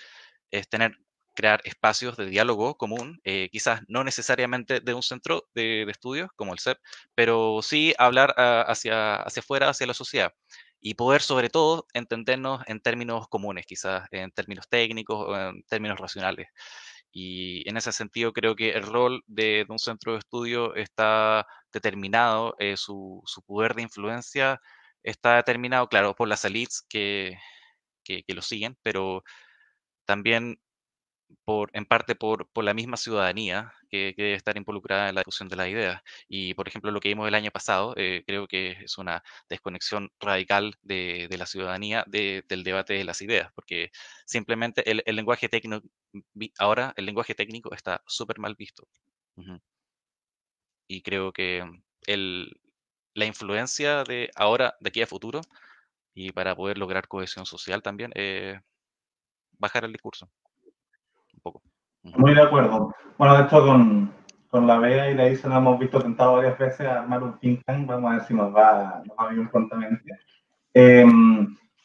es 0.51 0.69
tener 0.69 0.97
crear 1.37 1.61
espacios 1.65 2.17
de 2.17 2.27
diálogo 2.27 2.77
común, 2.77 3.21
eh, 3.25 3.49
quizás 3.53 3.83
no 3.89 4.03
necesariamente 4.05 4.81
de 4.81 4.95
un 4.95 5.03
centro 5.03 5.49
de, 5.55 5.85
de, 5.87 5.93
estudios 5.93 6.31
como 6.35 6.53
el 6.53 6.59
CEP, 6.59 6.79
pero 7.15 7.61
sí 7.63 7.95
hablar 7.99 8.35
uh, 8.37 8.71
hacia, 8.71 9.17
hacia 9.17 9.41
afuera, 9.41 9.69
hacia 9.71 9.87
la 9.87 9.95
sociedad 9.95 10.33
y 10.81 10.95
poder 10.95 11.23
sobre 11.23 11.51
todo 11.51 11.87
entendernos 11.95 12.63
en 12.67 12.81
términos 12.81 13.29
comunes, 13.29 13.67
quizás 13.67 14.07
en 14.13 14.31
términos 14.31 14.69
técnicos 14.69 15.27
o 15.29 15.37
en 15.37 15.63
términos 15.65 15.99
racionales. 15.99 16.49
Y 17.13 17.69
en 17.69 17.77
ese 17.77 17.93
sentido 17.93 18.33
creo 18.33 18.57
que 18.57 18.71
el 18.71 18.83
rol 18.83 19.23
de, 19.27 19.65
de 19.67 19.67
un 19.69 19.79
centro 19.79 20.13
de 20.13 20.19
estudio 20.19 20.75
está 20.75 21.47
determinado, 21.73 22.55
eh, 22.59 22.77
su, 22.77 23.23
su, 23.27 23.43
poder 23.43 23.75
de 23.75 23.83
influencia 23.83 24.61
está 25.03 25.37
determinado, 25.37 25.89
claro, 25.89 26.15
por 26.15 26.29
las 26.29 26.45
elites 26.45 26.83
que, 26.89 27.39
que, 28.05 28.23
que 28.25 28.35
lo 28.35 28.43
siguen, 28.43 28.77
pero 28.83 29.25
también 30.05 30.61
por, 31.45 31.71
en 31.75 31.87
parte 31.87 32.15
por, 32.15 32.49
por 32.49 32.65
la 32.65 32.75
misma 32.75 32.97
ciudadanía 32.97 33.73
que, 33.91 34.15
que, 34.17 34.23
debe 34.23 34.35
estar 34.35 34.57
involucrada 34.57 35.09
en 35.09 35.15
la 35.15 35.21
discusión 35.21 35.49
de 35.49 35.57
las 35.57 35.69
ideas. 35.69 36.03
Y, 36.29 36.55
por 36.55 36.69
ejemplo, 36.69 36.91
lo 36.91 37.01
que 37.01 37.09
vimos 37.09 37.29
el 37.29 37.35
año 37.35 37.51
pasado, 37.51 37.95
eh, 37.97 38.25
creo 38.27 38.49
que 38.49 38.73
es 38.85 38.99
una 38.99 39.23
desconexión 39.49 40.11
radical 40.21 40.77
de, 40.83 41.29
de 41.31 41.39
la 41.39 41.47
ciudadanía 41.47 42.05
de, 42.09 42.45
del 42.49 42.65
debate 42.65 42.95
de 42.95 43.05
las 43.05 43.23
ideas, 43.23 43.53
porque 43.55 43.91
simplemente 44.25 44.91
el, 44.91 45.03
el, 45.07 45.17
lenguaje 45.17 45.49
técnico, 45.49 45.87
ahora 46.59 46.93
el 46.97 47.07
lenguaje 47.07 47.35
técnico 47.35 47.75
está 47.75 48.03
súper 48.07 48.39
mal 48.39 48.55
visto. 48.57 48.89
Uh 49.37 49.43
-huh. 49.43 49.61
Y 50.89 51.03
creo 51.03 51.33
que 51.33 51.65
el, 52.07 52.61
la 53.15 53.27
influencia 53.27 54.05
de 54.05 54.31
ahora, 54.37 54.77
de 54.81 54.89
aquí 54.89 55.03
a 55.03 55.07
futuro, 55.07 55.41
y 56.15 56.33
para 56.33 56.57
poder 56.57 56.79
lograr 56.79 57.09
cohesión 57.09 57.47
social 57.47 57.83
también, 57.83 58.13
eh, 58.15 58.61
bajar 59.59 59.85
el 59.85 59.93
discurso 59.93 60.31
poco. 61.53 61.63
Muy 62.03 62.35
de 62.35 62.43
acuerdo. 62.43 62.95
Bueno, 63.19 63.37
de 63.37 63.45
hecho, 63.45 63.65
con, 63.65 64.13
con 64.49 64.67
la 64.67 64.79
Bea 64.79 65.11
y 65.11 65.15
la 65.15 65.29
Isa 65.29 65.49
nos 65.49 65.59
hemos 65.59 65.79
visto 65.79 66.01
tentado 66.01 66.37
varias 66.37 66.59
veces 66.59 66.87
a 66.87 67.01
armar 67.01 67.23
un 67.23 67.39
think 67.39 67.65
tank. 67.65 67.87
Vamos 67.87 68.11
a 68.11 68.15
ver 68.17 68.25
si 68.27 68.35
nos 68.35 68.55
va, 68.55 69.03
nos 69.05 69.17
va 69.17 69.29
bien 69.29 69.49
prontamente. 69.49 70.13
Eh, 70.75 71.07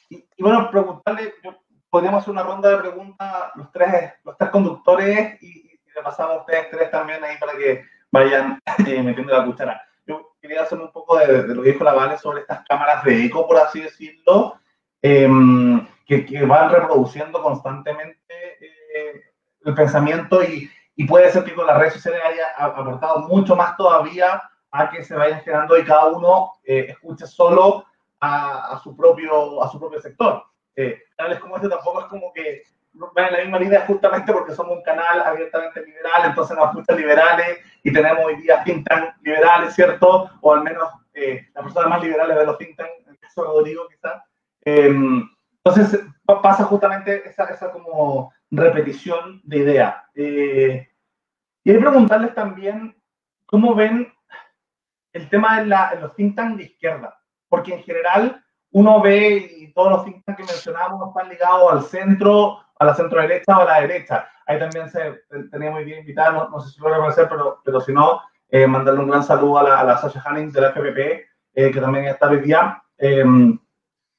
y, 0.10 0.16
y, 0.16 0.44
bueno, 0.44 0.70
preguntarle, 0.70 1.34
yo, 1.44 1.56
podríamos 1.90 2.22
hacer 2.22 2.32
una 2.32 2.44
ronda 2.44 2.70
de 2.70 2.78
preguntas 2.78 3.52
los 3.56 3.72
tres, 3.72 4.14
los 4.24 4.38
tres 4.38 4.50
conductores 4.50 5.42
y, 5.42 5.48
y 5.48 5.80
le 5.96 6.02
pasamos 6.02 6.38
a 6.38 6.40
ustedes 6.40 6.70
tres 6.72 6.92
también 6.92 7.24
ahí 7.24 7.38
para 7.38 7.54
que 7.54 7.84
vayan 8.12 8.60
eh, 8.88 9.04
metiendo 9.04 9.34
la 9.34 9.46
cuchara. 9.46 9.82
Yo 10.06 10.34
quería 10.42 10.64
hacer 10.64 10.80
un 10.80 10.92
poco 10.92 11.18
de, 11.18 11.44
de, 11.44 11.56
lo 11.56 11.62
que 11.62 11.72
dijo 11.72 11.84
la 11.84 11.94
Vale 11.94 12.18
sobre 12.18 12.42
estas 12.42 12.66
cámaras 12.68 13.04
de 13.04 13.26
eco, 13.26 13.48
por 13.48 13.58
así 13.58 13.82
decirlo, 13.82 14.60
eh, 15.02 15.30
que, 16.06 16.26
que, 16.26 16.46
van 16.46 16.70
reproduciendo 16.70 17.42
constantemente 17.42 18.34
eh, 18.60 19.22
el 19.66 19.76
pensamiento 19.76 20.44
y, 20.44 20.70
y, 20.96 21.06
puede 21.06 21.32
ser 21.32 21.44
que 21.44 21.54
con 21.54 21.68
las 21.68 21.78
redes 21.78 21.94
sociales 21.94 22.22
haya 22.24 22.46
aportado 22.58 23.28
mucho 23.28 23.56
más 23.56 23.78
todavía 23.78 24.42
a 24.72 24.90
que 24.90 25.04
se 25.04 25.16
vayan 25.16 25.42
generando 25.42 25.78
y 25.78 25.86
cada 25.86 26.08
uno 26.08 26.54
eh, 26.64 26.88
escuche 26.90 27.28
solo 27.28 27.86
a, 28.20 28.74
a, 28.74 28.80
su 28.80 28.96
propio, 28.96 29.62
a 29.64 29.70
su 29.70 29.80
propio 29.80 30.00
sector. 30.00 30.44
Eh, 30.76 31.00
tales 31.18 31.40
como 31.40 31.58
este 31.58 31.68
tampoco 31.68 32.02
es 32.02 32.06
como 32.08 32.32
que 32.34 32.64
van 32.94 33.28
en 33.28 33.34
la 33.34 33.40
misma 33.40 33.60
línea 33.60 33.86
justamente 33.86 34.32
porque 34.34 34.54
somos 34.54 34.78
un 34.78 34.84
canal 34.84 35.22
abiertamente 35.22 35.86
liberal, 35.86 36.26
entonces 36.26 36.58
nos 36.58 36.70
escuchan 36.70 36.98
liberales 36.98 37.60
y 37.84 37.94
tenemos 37.94 38.26
hoy 38.26 38.36
día 38.38 38.64
think 38.64 38.88
tank 38.88 39.16
liberales, 39.22 39.74
¿cierto? 39.74 40.30
O 40.42 40.54
al 40.54 40.64
menos 40.64 40.90
eh, 41.14 41.48
las 41.54 41.64
personas 41.64 41.90
más 41.90 42.04
liberales 42.04 42.38
de 42.38 42.46
los 42.46 42.58
think 42.58 42.78
tank, 42.78 42.90
en 43.06 43.10
el 43.10 43.20
caso 43.20 43.42
de 43.42 43.48
Rodrigo 43.48 43.88
quizás. 43.90 44.24
Eh, 44.66 44.94
entonces 45.64 46.04
pasa 46.26 46.64
justamente 46.66 47.28
esa, 47.28 47.46
esa 47.46 47.72
como 47.72 48.34
repetición 48.52 49.42
de 49.44 49.58
idea. 49.58 50.06
Eh, 50.14 50.88
y 51.64 51.78
preguntarles 51.78 52.34
también 52.34 52.96
cómo 53.46 53.74
ven 53.76 54.12
el 55.14 55.30
tema 55.30 55.60
de, 55.60 55.68
la, 55.68 55.92
de 55.94 56.02
los 56.02 56.16
think 56.16 56.36
tanks 56.36 56.58
de 56.58 56.64
izquierda, 56.64 57.20
porque 57.50 57.74
en 57.74 57.84
general 57.84 58.44
uno 58.72 59.02
ve 59.02 59.52
y 59.58 59.74
todos 59.74 59.92
los 59.92 60.06
think 60.06 60.24
tanks 60.26 60.42
que 60.42 60.54
mencionamos 60.54 61.10
están 61.10 61.30
ligados 61.30 61.72
al 61.72 61.84
centro, 61.84 62.60
a 62.78 62.86
la 62.86 62.96
centro 62.96 63.22
derecha 63.22 63.58
o 63.58 63.62
a 63.62 63.66
la 63.66 63.82
derecha. 63.82 64.28
Ahí 64.46 64.60
también 64.60 64.90
se 64.90 65.22
tenía 65.52 65.72
muy 65.72 65.84
bien 65.84 66.00
invitada, 66.00 66.32
no, 66.32 66.50
no, 66.50 66.60
sé 66.60 66.72
si 66.72 66.80
lo 66.80 66.88
voy 66.88 66.94
a 66.94 67.00
conocer, 67.00 67.28
pero, 67.30 67.62
pero 67.64 67.80
si 67.80 67.94
no, 67.94 68.22
eh, 68.50 68.68
mandarle 68.68 69.02
un 69.02 69.10
gran 69.10 69.24
saludo 69.24 69.60
a 69.60 69.64
la, 69.64 69.80
a 69.80 69.84
la 69.84 69.98
Sasha 69.98 70.22
Hanning 70.26 70.52
de 70.52 70.62
la 70.62 70.70
FPP, 70.72 71.00
eh, 71.54 71.72
que 71.72 71.80
también 71.80 72.06
está 72.06 72.30
hoy 72.30 72.40
día. 72.40 72.82
Eh, 72.98 73.24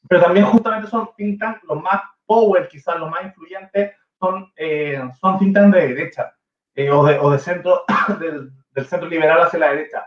pero 0.08 0.22
también 0.22 0.46
justamente 0.46 0.88
son 0.88 1.08
think 1.16 1.40
tanks 1.40 1.62
los 1.64 1.80
más 1.82 2.02
power, 2.26 2.68
quizás 2.68 2.98
los 2.98 3.10
más 3.10 3.24
influyentes, 3.24 3.94
son, 4.22 4.52
eh, 4.56 5.02
son 5.20 5.38
think 5.38 5.54
tanks 5.54 5.74
de 5.74 5.88
derecha 5.88 6.32
eh, 6.76 6.90
o, 6.90 7.04
de, 7.04 7.18
o 7.18 7.30
de 7.30 7.38
centro, 7.38 7.84
del, 8.20 8.52
del, 8.70 8.86
centro 8.86 9.08
liberal 9.08 9.42
hacia 9.42 9.58
la 9.58 9.70
derecha. 9.70 10.06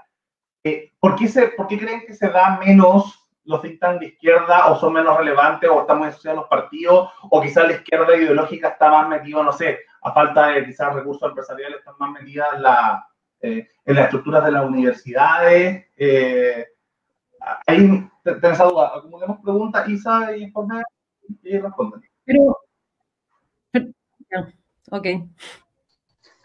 Eh, 0.64 0.94
¿por, 1.00 1.16
qué 1.16 1.28
se, 1.28 1.50
¿Por 1.50 1.68
qué 1.68 1.78
creen 1.78 2.06
que 2.08 2.14
se 2.14 2.30
da 2.30 2.58
menos 2.58 3.22
los 3.44 3.62
think 3.62 3.80
de 4.00 4.08
izquierda 4.08 4.68
o 4.68 4.80
son 4.80 4.94
menos 4.94 5.18
relevantes 5.18 5.70
o 5.70 5.82
están 5.82 6.00
muy 6.00 6.08
asociados 6.08 6.38
a 6.38 6.42
los 6.42 6.50
partidos 6.50 7.10
o 7.30 7.42
quizás 7.42 7.68
la 7.68 7.74
izquierda 7.74 8.16
ideológica 8.16 8.70
está 8.70 8.90
más 8.90 9.10
metida, 9.10 9.44
no 9.44 9.52
sé, 9.52 9.80
a 10.02 10.12
falta 10.14 10.48
de 10.48 10.66
quizás 10.66 10.96
recursos 10.96 11.30
empresariales, 11.30 11.80
están 11.80 11.96
más 12.00 12.12
metidas 12.12 12.48
en, 12.56 12.64
la, 12.64 13.08
eh, 13.42 13.68
en 13.86 13.96
las 13.96 14.06
estructuras 14.06 14.46
de 14.46 14.52
las 14.52 14.66
universidades. 14.66 15.86
Eh, 15.98 16.66
ahí 17.68 18.10
tenés 18.24 18.54
esa 18.54 18.64
duda. 18.64 18.92
Acumulemos 18.96 19.40
preguntas, 19.42 19.88
Isa 19.90 20.36
y 20.36 20.50
Jorge, 20.52 20.82
y 21.44 21.60
responden. 21.60 22.02
Pero, 22.24 22.58
ok. 24.92 25.08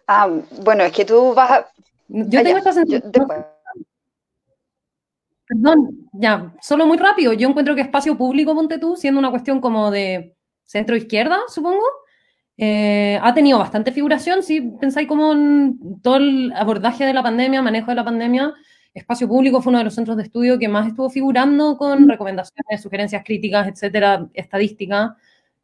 Ah, 0.06 0.28
bueno, 0.62 0.84
es 0.84 0.92
que 0.92 1.04
tú 1.04 1.34
vas 1.34 1.50
a... 1.50 1.70
Yo 2.08 2.42
tengo 2.42 2.58
esta 2.58 2.72
sensación... 2.72 3.12
Perdón, 5.46 6.08
ya, 6.12 6.54
solo 6.62 6.86
muy 6.86 6.96
rápido. 6.96 7.32
Yo 7.32 7.48
encuentro 7.48 7.74
que 7.74 7.80
espacio 7.80 8.16
público, 8.16 8.54
ponte 8.54 8.78
tú, 8.78 8.96
siendo 8.96 9.18
una 9.18 9.30
cuestión 9.30 9.60
como 9.60 9.90
de 9.90 10.36
centro-izquierda, 10.64 11.40
supongo, 11.48 11.84
eh, 12.56 13.18
ha 13.20 13.34
tenido 13.34 13.58
bastante 13.58 13.90
figuración. 13.90 14.44
Si 14.44 14.60
pensáis 14.60 15.08
como 15.08 15.32
en 15.32 16.00
todo 16.02 16.18
el 16.18 16.52
abordaje 16.54 17.04
de 17.04 17.12
la 17.12 17.22
pandemia, 17.24 17.62
manejo 17.62 17.90
de 17.90 17.96
la 17.96 18.04
pandemia, 18.04 18.54
espacio 18.94 19.26
público 19.26 19.60
fue 19.60 19.70
uno 19.70 19.78
de 19.78 19.84
los 19.84 19.94
centros 19.94 20.16
de 20.16 20.24
estudio 20.24 20.58
que 20.58 20.68
más 20.68 20.86
estuvo 20.86 21.10
figurando 21.10 21.76
con 21.76 22.08
recomendaciones, 22.08 22.80
sugerencias 22.80 23.24
críticas, 23.24 23.66
etcétera, 23.66 24.28
estadística. 24.34 25.16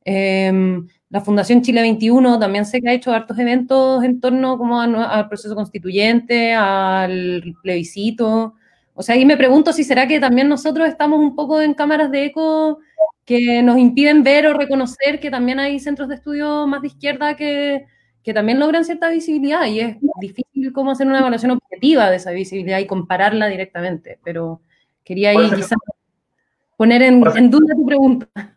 Em, 0.04 0.86
la 1.08 1.20
Fundación 1.20 1.62
Chile 1.62 1.82
21 1.82 2.38
también 2.38 2.64
sé 2.64 2.80
que 2.80 2.88
ha 2.88 2.92
hecho 2.92 3.12
hartos 3.12 3.38
eventos 3.38 4.02
en 4.02 4.20
torno 4.20 4.58
como 4.58 4.80
al 4.80 5.28
proceso 5.28 5.54
constituyente, 5.54 6.52
al 6.54 7.54
plebiscito. 7.62 8.54
O 8.94 9.02
sea, 9.02 9.14
ahí 9.14 9.24
me 9.24 9.36
pregunto 9.36 9.72
si 9.72 9.84
será 9.84 10.08
que 10.08 10.18
también 10.18 10.48
nosotros 10.48 10.88
estamos 10.88 11.20
un 11.20 11.36
poco 11.36 11.60
en 11.60 11.74
cámaras 11.74 12.10
de 12.10 12.24
eco 12.24 12.80
que 13.24 13.62
nos 13.62 13.78
impiden 13.78 14.22
ver 14.22 14.46
o 14.46 14.54
reconocer 14.54 15.20
que 15.20 15.30
también 15.30 15.60
hay 15.60 15.78
centros 15.80 16.08
de 16.08 16.16
estudio 16.16 16.66
más 16.66 16.82
de 16.82 16.88
izquierda 16.88 17.36
que, 17.36 17.86
que 18.22 18.34
también 18.34 18.58
logran 18.58 18.84
cierta 18.84 19.08
visibilidad 19.08 19.66
y 19.66 19.80
es 19.80 19.96
difícil 20.20 20.72
cómo 20.72 20.90
hacer 20.92 21.06
una 21.06 21.20
evaluación 21.20 21.52
objetiva 21.52 22.10
de 22.10 22.16
esa 22.16 22.32
visibilidad 22.32 22.78
y 22.78 22.86
compararla 22.86 23.46
directamente, 23.46 24.18
pero 24.24 24.60
quería 25.04 25.30
ahí 25.30 25.50
quizás 25.54 25.78
poner 26.76 27.02
en, 27.02 27.22
en, 27.36 27.50
duda 27.50 27.74
tu 27.74 27.86
pregunta. 27.86 28.55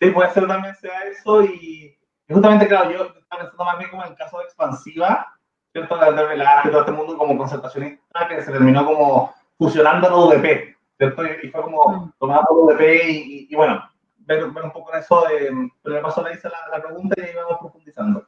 Sí, 0.00 0.10
puede 0.12 0.30
ser 0.30 0.46
también 0.46 0.74
sea 0.76 1.04
eso 1.04 1.44
y, 1.44 1.94
justamente, 2.26 2.66
claro, 2.66 2.90
yo 2.90 3.04
estaba 3.04 3.42
pensando 3.42 3.64
más 3.64 3.78
bien 3.78 3.90
como 3.90 4.02
en 4.02 4.12
el 4.12 4.16
caso 4.16 4.38
de 4.38 4.44
expansiva, 4.44 5.36
¿cierto? 5.72 5.96
De, 5.98 6.12
de, 6.12 6.36
de, 6.36 6.70
todo 6.70 6.80
este 6.80 6.92
mundo 6.92 7.18
como 7.18 7.36
concentracionista 7.36 8.28
que 8.28 8.42
se 8.42 8.50
terminó 8.50 8.86
como 8.86 9.34
fusionando 9.58 10.08
la 10.08 10.16
UDP, 10.16 10.74
¿cierto? 10.96 11.22
Y, 11.42 11.48
fue 11.50 11.62
como 11.62 11.86
mm. 11.86 12.12
tomando 12.18 12.48
la 12.50 12.74
UDP 12.74 12.80
y, 13.10 13.46
y, 13.50 13.54
bueno, 13.54 13.82
ver, 14.20 14.50
ver, 14.50 14.64
un 14.64 14.72
poco 14.72 14.94
en 14.94 15.00
eso, 15.00 15.22
de, 15.28 15.70
pero 15.82 15.96
le 15.96 16.02
paso 16.02 16.22
le 16.22 16.32
hice 16.32 16.48
la, 16.48 16.78
la 16.78 16.82
pregunta 16.82 17.14
y 17.18 17.22
ahí 17.22 17.34
vamos 17.34 17.58
profundizando. 17.60 18.26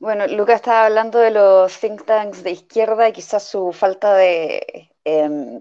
Bueno, 0.00 0.26
Lucas 0.26 0.56
estaba 0.56 0.86
hablando 0.86 1.20
de 1.20 1.30
los 1.30 1.78
think 1.78 2.04
tanks 2.04 2.42
de 2.42 2.50
izquierda 2.50 3.08
y 3.08 3.12
quizás 3.12 3.44
su 3.46 3.72
falta 3.72 4.14
de... 4.14 4.90
Eh, 5.04 5.60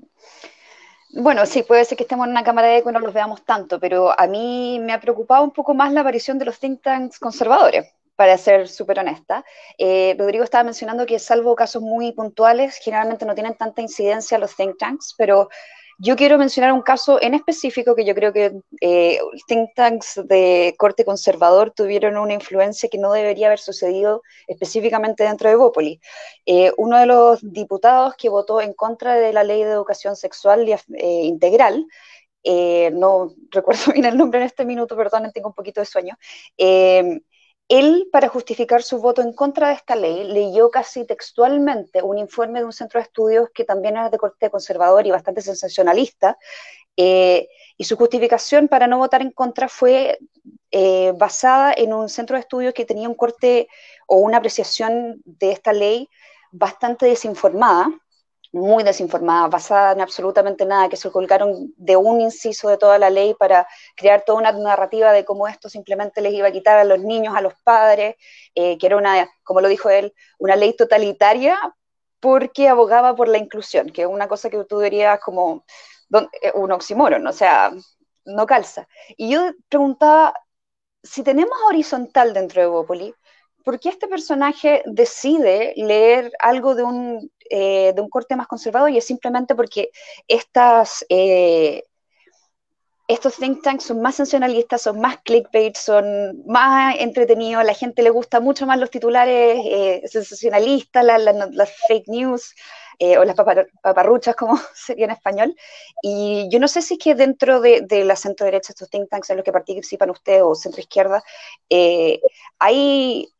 bueno, 1.13 1.45
sí, 1.45 1.63
puede 1.63 1.85
ser 1.85 1.97
que 1.97 2.03
estemos 2.03 2.25
en 2.25 2.31
una 2.31 2.43
cámara 2.43 2.67
de 2.67 2.77
eco 2.77 2.89
y 2.89 2.93
no 2.93 2.99
los 2.99 3.13
veamos 3.13 3.43
tanto, 3.43 3.79
pero 3.79 4.17
a 4.17 4.27
mí 4.27 4.79
me 4.81 4.93
ha 4.93 4.99
preocupado 4.99 5.43
un 5.43 5.51
poco 5.51 5.73
más 5.73 5.91
la 5.91 6.01
aparición 6.01 6.39
de 6.39 6.45
los 6.45 6.59
think 6.59 6.81
tanks 6.81 7.19
conservadores 7.19 7.93
para 8.15 8.37
ser 8.37 8.67
súper 8.67 8.99
honesta. 8.99 9.43
Eh, 9.77 10.15
Rodrigo 10.17 10.43
estaba 10.43 10.63
mencionando 10.63 11.05
que 11.05 11.19
salvo 11.19 11.55
casos 11.55 11.81
muy 11.81 12.11
puntuales, 12.11 12.77
generalmente 12.77 13.25
no 13.25 13.33
tienen 13.33 13.55
tanta 13.55 13.81
incidencia 13.81 14.37
los 14.37 14.55
think 14.55 14.77
tanks, 14.77 15.15
pero 15.17 15.49
yo 16.03 16.15
quiero 16.15 16.39
mencionar 16.39 16.73
un 16.73 16.81
caso 16.81 17.21
en 17.21 17.35
específico 17.35 17.95
que 17.95 18.05
yo 18.05 18.15
creo 18.15 18.33
que 18.33 18.59
eh, 18.81 19.19
think 19.47 19.69
tanks 19.75 20.19
de 20.25 20.73
corte 20.77 21.05
conservador 21.05 21.71
tuvieron 21.71 22.17
una 22.17 22.33
influencia 22.33 22.89
que 22.89 22.97
no 22.97 23.13
debería 23.13 23.47
haber 23.47 23.59
sucedido 23.59 24.23
específicamente 24.47 25.23
dentro 25.23 25.47
de 25.47 25.55
Bópoli. 25.55 26.01
Eh, 26.47 26.71
uno 26.77 26.97
de 26.97 27.05
los 27.05 27.39
diputados 27.43 28.15
que 28.17 28.29
votó 28.29 28.61
en 28.61 28.73
contra 28.73 29.13
de 29.13 29.31
la 29.31 29.43
ley 29.43 29.63
de 29.63 29.71
educación 29.71 30.15
sexual 30.15 30.67
eh, 30.67 30.77
integral, 31.23 31.85
eh, 32.43 32.89
no 32.91 33.35
recuerdo 33.51 33.83
bien 33.93 34.05
el 34.05 34.17
nombre 34.17 34.39
en 34.39 34.47
este 34.47 34.65
minuto, 34.65 34.97
perdón, 34.97 35.29
tengo 35.31 35.49
un 35.49 35.53
poquito 35.53 35.81
de 35.81 35.85
sueño, 35.85 36.17
él, 37.71 38.09
para 38.11 38.27
justificar 38.27 38.83
su 38.83 38.99
voto 38.99 39.21
en 39.21 39.31
contra 39.31 39.69
de 39.69 39.75
esta 39.75 39.95
ley, 39.95 40.25
leyó 40.25 40.69
casi 40.69 41.05
textualmente 41.05 42.03
un 42.03 42.17
informe 42.17 42.59
de 42.59 42.65
un 42.65 42.73
centro 42.73 42.99
de 42.99 43.05
estudios 43.05 43.49
que 43.53 43.63
también 43.63 43.95
era 43.95 44.09
de 44.09 44.17
corte 44.17 44.49
conservador 44.49 45.07
y 45.07 45.11
bastante 45.11 45.41
sensacionalista, 45.41 46.37
eh, 46.97 47.47
y 47.77 47.85
su 47.85 47.95
justificación 47.95 48.67
para 48.67 48.87
no 48.87 48.97
votar 48.97 49.21
en 49.21 49.31
contra 49.31 49.69
fue 49.69 50.19
eh, 50.71 51.13
basada 51.15 51.73
en 51.75 51.93
un 51.93 52.09
centro 52.09 52.35
de 52.35 52.41
estudios 52.41 52.73
que 52.73 52.83
tenía 52.83 53.07
un 53.07 53.15
corte 53.15 53.69
o 54.05 54.17
una 54.17 54.37
apreciación 54.37 55.21
de 55.23 55.53
esta 55.53 55.71
ley 55.71 56.09
bastante 56.51 57.05
desinformada, 57.05 57.87
muy 58.51 58.83
desinformada, 58.83 59.47
basada 59.47 59.93
en 59.93 60.01
absolutamente 60.01 60.65
nada, 60.65 60.89
que 60.89 60.97
se 60.97 61.11
colgaron 61.11 61.73
de 61.77 61.95
un 61.95 62.21
inciso 62.21 62.69
de 62.69 62.77
toda 62.77 62.97
la 62.99 63.09
ley 63.09 63.33
para 63.33 63.67
crear 63.95 64.23
toda 64.25 64.39
una 64.39 64.51
narrativa 64.51 65.11
de 65.13 65.25
cómo 65.25 65.47
esto 65.47 65.69
simplemente 65.69 66.21
les 66.21 66.33
iba 66.33 66.47
a 66.47 66.51
quitar 66.51 66.77
a 66.77 66.83
los 66.83 66.99
niños, 66.99 67.35
a 67.35 67.41
los 67.41 67.53
padres, 67.63 68.15
eh, 68.55 68.77
que 68.77 68.85
era 68.87 68.97
una, 68.97 69.29
como 69.43 69.61
lo 69.61 69.69
dijo 69.69 69.89
él, 69.89 70.13
una 70.39 70.55
ley 70.55 70.73
totalitaria 70.75 71.57
porque 72.19 72.67
abogaba 72.69 73.15
por 73.15 73.27
la 73.27 73.37
inclusión, 73.37 73.89
que 73.89 74.03
es 74.03 74.07
una 74.07 74.27
cosa 74.27 74.49
que 74.49 74.63
tú 74.65 74.79
dirías 74.79 75.19
como 75.19 75.65
eh, 76.41 76.51
un 76.53 76.71
oxímoron, 76.71 77.25
o 77.27 77.33
sea, 77.33 77.71
no 78.25 78.45
calza. 78.45 78.87
Y 79.17 79.31
yo 79.31 79.51
preguntaba, 79.69 80.33
si 81.03 81.23
tenemos 81.23 81.57
horizontal 81.67 82.33
dentro 82.33 82.61
de 82.61 82.67
Bópoli, 82.67 83.13
¿por 83.63 83.79
qué 83.79 83.89
este 83.89 84.07
personaje 84.07 84.83
decide 84.85 85.73
leer 85.75 86.31
algo 86.39 86.75
de 86.75 86.83
un, 86.83 87.31
eh, 87.49 87.93
de 87.95 88.01
un 88.01 88.09
corte 88.09 88.35
más 88.35 88.47
conservador? 88.47 88.89
Y 88.89 88.97
es 88.97 89.05
simplemente 89.05 89.55
porque 89.55 89.91
estas, 90.27 91.05
eh, 91.09 91.83
estos 93.07 93.35
think 93.35 93.61
tanks 93.61 93.85
son 93.85 94.01
más 94.01 94.15
sensacionalistas, 94.15 94.83
son 94.83 94.99
más 94.99 95.17
clickbait, 95.23 95.75
son 95.75 96.43
más 96.45 96.95
entretenidos, 96.99 97.65
la 97.65 97.73
gente 97.73 98.03
le 98.03 98.09
gusta 98.09 98.39
mucho 98.39 98.65
más 98.65 98.79
los 98.79 98.89
titulares 98.89 99.59
eh, 99.65 100.01
sensacionalistas, 100.05 101.05
las 101.05 101.71
fake 101.87 102.07
news. 102.07 102.53
O 103.17 103.25
las 103.25 103.35
paparruchas, 103.81 104.35
como 104.35 104.59
sería 104.75 105.05
en 105.05 105.11
español. 105.11 105.55
Y 106.03 106.47
yo 106.51 106.59
no 106.59 106.67
sé 106.67 106.83
si 106.83 106.93
es 106.93 106.99
que 106.99 107.15
dentro 107.15 107.59
de, 107.59 107.81
de 107.81 108.05
la 108.05 108.15
centro 108.15 108.45
derecha, 108.45 108.73
estos 108.73 108.91
think 108.91 109.09
tanks 109.09 109.31
en 109.31 109.37
los 109.37 109.43
que 109.43 109.51
participan 109.51 110.11
ustedes, 110.11 110.43
o 110.43 110.53
centro 110.53 110.81
izquierda, 110.81 111.23
hay 112.59 113.33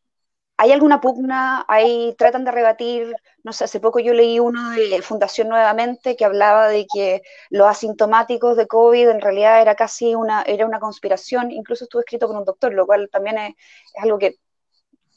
¿Hay 0.62 0.72
alguna 0.72 1.02
pugna? 1.02 1.66
¿Hay, 1.68 2.14
¿Tratan 2.20 2.46
de 2.46 2.52
rebatir? 2.52 3.16
No 3.44 3.52
sé, 3.52 3.64
hace 3.64 3.80
poco 3.80 4.00
yo 4.00 4.14
leí 4.14 4.40
uno 4.40 4.70
de 4.70 5.02
Fundación 5.02 5.50
Nuevamente 5.50 6.16
que 6.16 6.24
hablaba 6.24 6.68
de 6.68 6.86
que 6.94 7.24
los 7.50 7.68
asintomáticos 7.68 8.56
de 8.56 8.68
COVID 8.68 9.10
en 9.10 9.22
realidad 9.22 9.60
era 9.60 9.74
casi 9.74 10.14
una, 10.14 10.44
era 10.44 10.68
una 10.68 10.80
conspiración, 10.80 11.50
incluso 11.50 11.86
estuvo 11.86 12.02
escrito 12.02 12.28
por 12.28 12.38
un 12.38 12.46
doctor, 12.46 12.76
lo 12.76 12.86
cual 12.86 13.10
también 13.12 13.40
es, 13.40 13.56
es 13.96 14.04
algo 14.04 14.20
que 14.20 14.36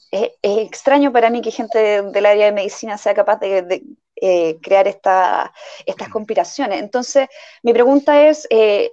es, 0.09 0.31
es, 0.41 0.57
extraño 0.57 1.13
para 1.13 1.29
mí 1.29 1.41
que 1.41 1.51
gente 1.51 2.01
del 2.01 2.25
área 2.25 2.47
de 2.47 2.51
medicina 2.51 2.97
sea 2.97 3.13
capaz 3.13 3.39
de, 3.39 3.61
de 3.61 3.83
eh, 4.15 4.57
crear 4.63 4.87
esta, 4.87 5.53
estas 5.85 6.09
conspiraciones. 6.09 6.79
Entonces, 6.79 7.27
mi 7.61 7.71
pregunta 7.71 8.27
es... 8.27 8.47
Eh, 8.49 8.91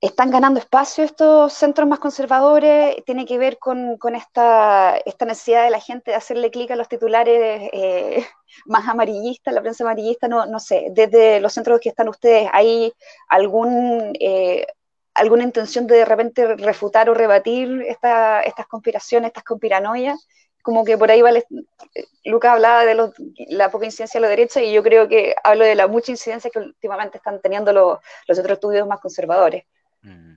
están 0.00 0.30
ganando 0.30 0.60
espacio 0.60 1.04
estos 1.04 1.52
centros 1.52 1.88
más 1.88 1.98
conservadores, 1.98 3.02
tiene 3.04 3.26
que 3.26 3.36
ver 3.38 3.58
con, 3.58 3.98
esta, 4.14 4.96
esta, 5.04 5.24
necesidad 5.24 5.64
de 5.64 5.70
la 5.70 5.80
gente 5.80 6.12
de 6.12 6.16
hacerle 6.16 6.50
clic 6.50 6.70
a 6.70 6.76
los 6.76 6.88
titulares 6.88 7.68
eh, 7.72 8.24
más 8.66 8.88
amarillistas, 8.88 9.54
la 9.54 9.60
prensa 9.60 9.84
amarillista, 9.84 10.28
no, 10.28 10.46
no 10.46 10.60
sé, 10.60 10.88
desde 10.92 11.40
los 11.40 11.52
centros 11.52 11.80
que 11.80 11.88
están 11.88 12.08
ustedes, 12.08 12.48
¿hay 12.52 12.92
algún, 13.28 14.12
eh, 14.20 14.66
alguna 15.14 15.42
intención 15.42 15.86
de 15.86 15.96
de 15.96 16.04
repente 16.04 16.56
refutar 16.56 17.10
o 17.10 17.14
rebatir 17.14 17.82
esta, 17.88 18.42
estas 18.42 18.66
conspiraciones, 18.68 19.28
estas 19.28 19.44
conspiranoias? 19.44 20.28
Como 20.62 20.84
que 20.84 20.98
por 20.98 21.10
ahí 21.10 21.22
vale, 21.22 21.44
Lucas 22.24 22.52
hablaba 22.52 22.84
de 22.84 22.94
los, 22.94 23.12
la 23.48 23.70
poca 23.70 23.86
incidencia 23.86 24.20
de 24.20 24.22
la 24.22 24.28
derecha 24.28 24.60
y 24.62 24.72
yo 24.72 24.82
creo 24.82 25.08
que 25.08 25.34
hablo 25.42 25.64
de 25.64 25.74
la 25.74 25.88
mucha 25.88 26.12
incidencia 26.12 26.50
que 26.50 26.58
últimamente 26.58 27.18
están 27.18 27.40
teniendo 27.40 27.72
los 27.72 28.38
otros 28.38 28.52
estudios 28.52 28.86
más 28.86 29.00
conservadores. 29.00 29.64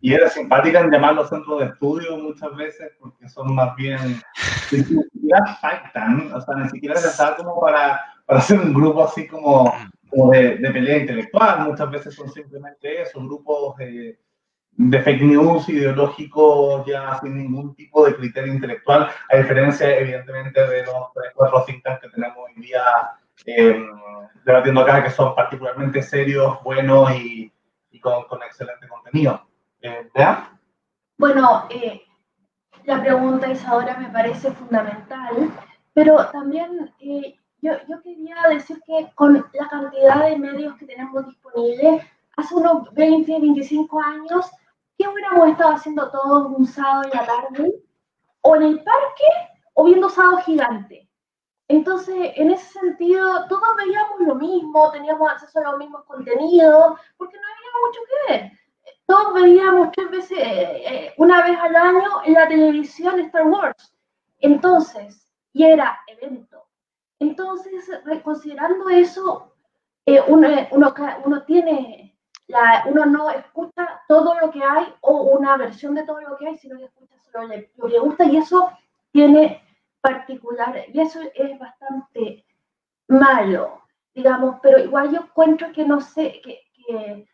Y 0.02 0.13
era 0.13 0.30
simpática 0.30 0.80
en 0.80 0.91
llamarlos 0.91 1.30
centros 1.30 1.60
de 1.60 1.65
estudio 1.67 2.17
muchas 2.17 2.56
veces 2.56 2.91
porque 3.00 3.30
son 3.30 3.54
más 3.54 3.76
bien, 3.76 4.21
ni 4.71 4.80
siquiera 4.80 5.58
faltan, 5.62 6.34
o 6.34 6.41
sea, 6.41 6.56
ni 6.56 6.69
siquiera 6.69 6.95
está 6.95 7.36
como 7.36 7.60
para, 7.62 8.02
para 8.26 8.39
hacer 8.39 8.60
un 8.60 8.74
grupo 8.74 9.04
así 9.04 9.28
como, 9.28 9.74
como 10.10 10.32
de, 10.32 10.58
de, 10.58 10.71
pelea 10.71 10.97
intelectual, 10.97 11.67
muchas 11.67 11.89
veces 11.91 12.15
son 12.15 12.30
simplemente 12.32 13.04
eso, 13.04 13.19
grupos 13.21 13.78
de, 13.78 14.19
de 14.71 15.02
fake 15.02 15.21
news 15.21 15.69
ideológicos 15.69 16.86
ya 16.86 17.19
sin 17.21 17.38
ningún 17.38 17.76
tipo 17.76 18.06
de 18.06 18.15
criterio 18.15 18.54
intelectual, 18.54 19.10
a 19.30 19.38
diferencia 19.38 19.95
evidentemente 19.97 20.60
de 20.67 20.84
los 20.86 21.13
tres, 21.13 21.32
cuatro 21.36 21.63
cintas 21.65 22.00
que 22.00 22.10
tenemos 22.10 22.38
hoy 22.38 22.62
día 22.62 22.84
eh, 23.45 23.86
debatiendo 24.45 24.82
acá, 24.82 25.04
que 25.04 25.10
son 25.10 25.36
particularmente 25.36 26.02
serios, 26.02 26.62
buenos 26.63 27.12
y, 27.15 27.52
con, 28.00 28.41
excelente 28.43 28.88
contenido. 28.88 29.47
Eh, 29.82 30.10
Bueno, 31.17 31.65
eh, 31.70 32.02
la 32.84 33.02
pregunta 33.02 33.52
Isadora 33.52 33.98
me 33.98 34.10
parece 34.10 34.52
fundamental, 34.52 35.52
pero 35.94 36.26
también 36.32 36.94
eh, 37.00 37.36
yo, 37.62 37.74
yo, 37.88 38.02
quería 38.02 38.36
decir 38.50 38.82
que 38.86 39.12
con 39.15 39.34
la 39.54 39.70
cantidad 39.70 40.26
de 40.26 40.38
medios 40.38 40.76
que 40.78 40.86
tenemos 40.86 41.26
disponibles, 41.26 42.04
hace 42.38 42.56
unos 42.56 42.94
20, 42.94 43.39
25 43.39 44.02
años, 44.02 44.52
¿qué 44.98 45.08
hubiéramos 45.08 45.50
estado 45.50 45.74
haciendo 45.74 46.10
todos 46.12 46.52
un 46.56 46.65
sábado 46.67 47.04
en 47.04 47.10
la 47.10 47.26
tarde? 47.26 47.84
O 48.41 48.56
en 48.56 48.63
el 48.63 48.84
parque 48.84 49.52
o 49.74 49.86
viendo 49.86 50.10
sábado 50.10 50.38
gigante. 50.38 51.08
Entonces, 51.67 52.34
en 52.36 52.52
ese 52.52 52.80
sentido, 52.80 53.48
todos 53.48 53.76
veíamos 53.78 54.20
lo 54.20 54.36
mismo, 54.36 54.91
teníamos 54.91 55.32
acceso 55.32 55.60
a 55.60 55.72
los 55.72 55.78
mismos 55.80 56.04
contenidos, 56.04 57.00
porque 57.17 57.38
no 57.38 57.44
había 57.48 57.88
mucho 57.88 58.00
que 58.06 58.34
ver. 58.34 58.61
Todos 59.12 59.34
veíamos 59.34 59.91
tres 59.91 60.10
veces, 60.10 60.38
eh, 60.38 60.84
eh, 60.86 61.13
una 61.17 61.43
vez 61.43 61.58
al 61.60 61.76
año 61.76 62.24
en 62.24 62.34
la 62.34 62.47
televisión 62.47 63.19
Star 63.19 63.45
Wars. 63.45 63.93
Entonces, 64.39 65.30
y 65.52 65.65
era 65.65 66.00
evento. 66.08 66.63
Entonces, 67.19 67.89
considerando 68.24 68.88
eso, 68.88 69.52
eh, 70.06 70.21
uno, 70.26 70.47
uno, 70.71 70.95
uno, 71.26 71.43
tiene, 71.43 72.17
la, 72.47 72.86
uno 72.88 73.06
no 73.06 73.30
escucha 73.32 74.02
todo 74.08 74.34
lo 74.39 74.50
que 74.50 74.63
hay 74.63 74.86
o 75.02 75.24
una 75.24 75.58
versión 75.58 75.93
de 75.93 76.06
todo 76.06 76.21
lo 76.21 76.38
que 76.38 76.47
hay, 76.47 76.58
sino 76.58 76.78
que 76.78 76.86
escucha 76.86 77.17
solo 77.19 77.47
lo 77.47 77.88
que 77.88 77.93
le 77.93 78.00
gusta 78.00 78.24
y 78.24 78.38
eso 78.38 78.71
tiene 79.12 79.62
particular, 80.00 80.86
y 80.88 81.02
eso 81.02 81.19
es 81.36 81.60
bastante 81.60 82.45
malo, 83.10 83.82
digamos, 84.15 84.56
pero 84.63 84.80
igual 84.80 85.12
yo 85.12 85.19
encuentro 85.19 85.69
que 85.74 85.84
no 85.84 86.00
sé, 86.00 86.41
que, 86.41 87.28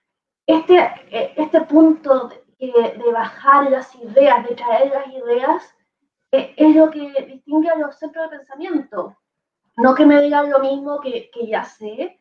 este, 0.47 0.91
este 1.11 1.61
punto 1.61 2.29
de, 2.57 3.11
bajar 3.13 3.69
las 3.69 3.93
ideas, 3.95 4.47
de 4.47 4.55
traer 4.55 4.91
las 4.91 5.07
ideas, 5.07 5.75
eh, 6.31 6.53
es 6.57 6.75
lo 6.75 6.89
que 6.89 7.11
distingue 7.27 7.69
a 7.69 7.75
los 7.75 7.97
centros 7.99 8.29
de 8.29 8.37
pensamiento. 8.37 9.17
No 9.75 9.93
que 9.93 10.05
me 10.05 10.21
digan 10.21 10.49
lo 10.49 10.59
mismo 10.59 10.99
que, 10.99 11.29
ya 11.47 11.63
sé, 11.63 12.19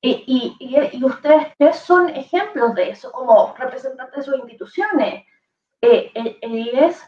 y, 0.00 0.56
y, 0.58 1.04
ustedes 1.04 1.76
son 1.76 2.10
ejemplos 2.10 2.74
de 2.74 2.90
eso, 2.90 3.10
como 3.10 3.54
representantes 3.58 4.16
de 4.18 4.22
sus 4.22 4.38
instituciones. 4.38 5.24
Eh, 5.80 6.10
el, 6.14 6.38
el 6.40 6.58
IES 6.58 7.02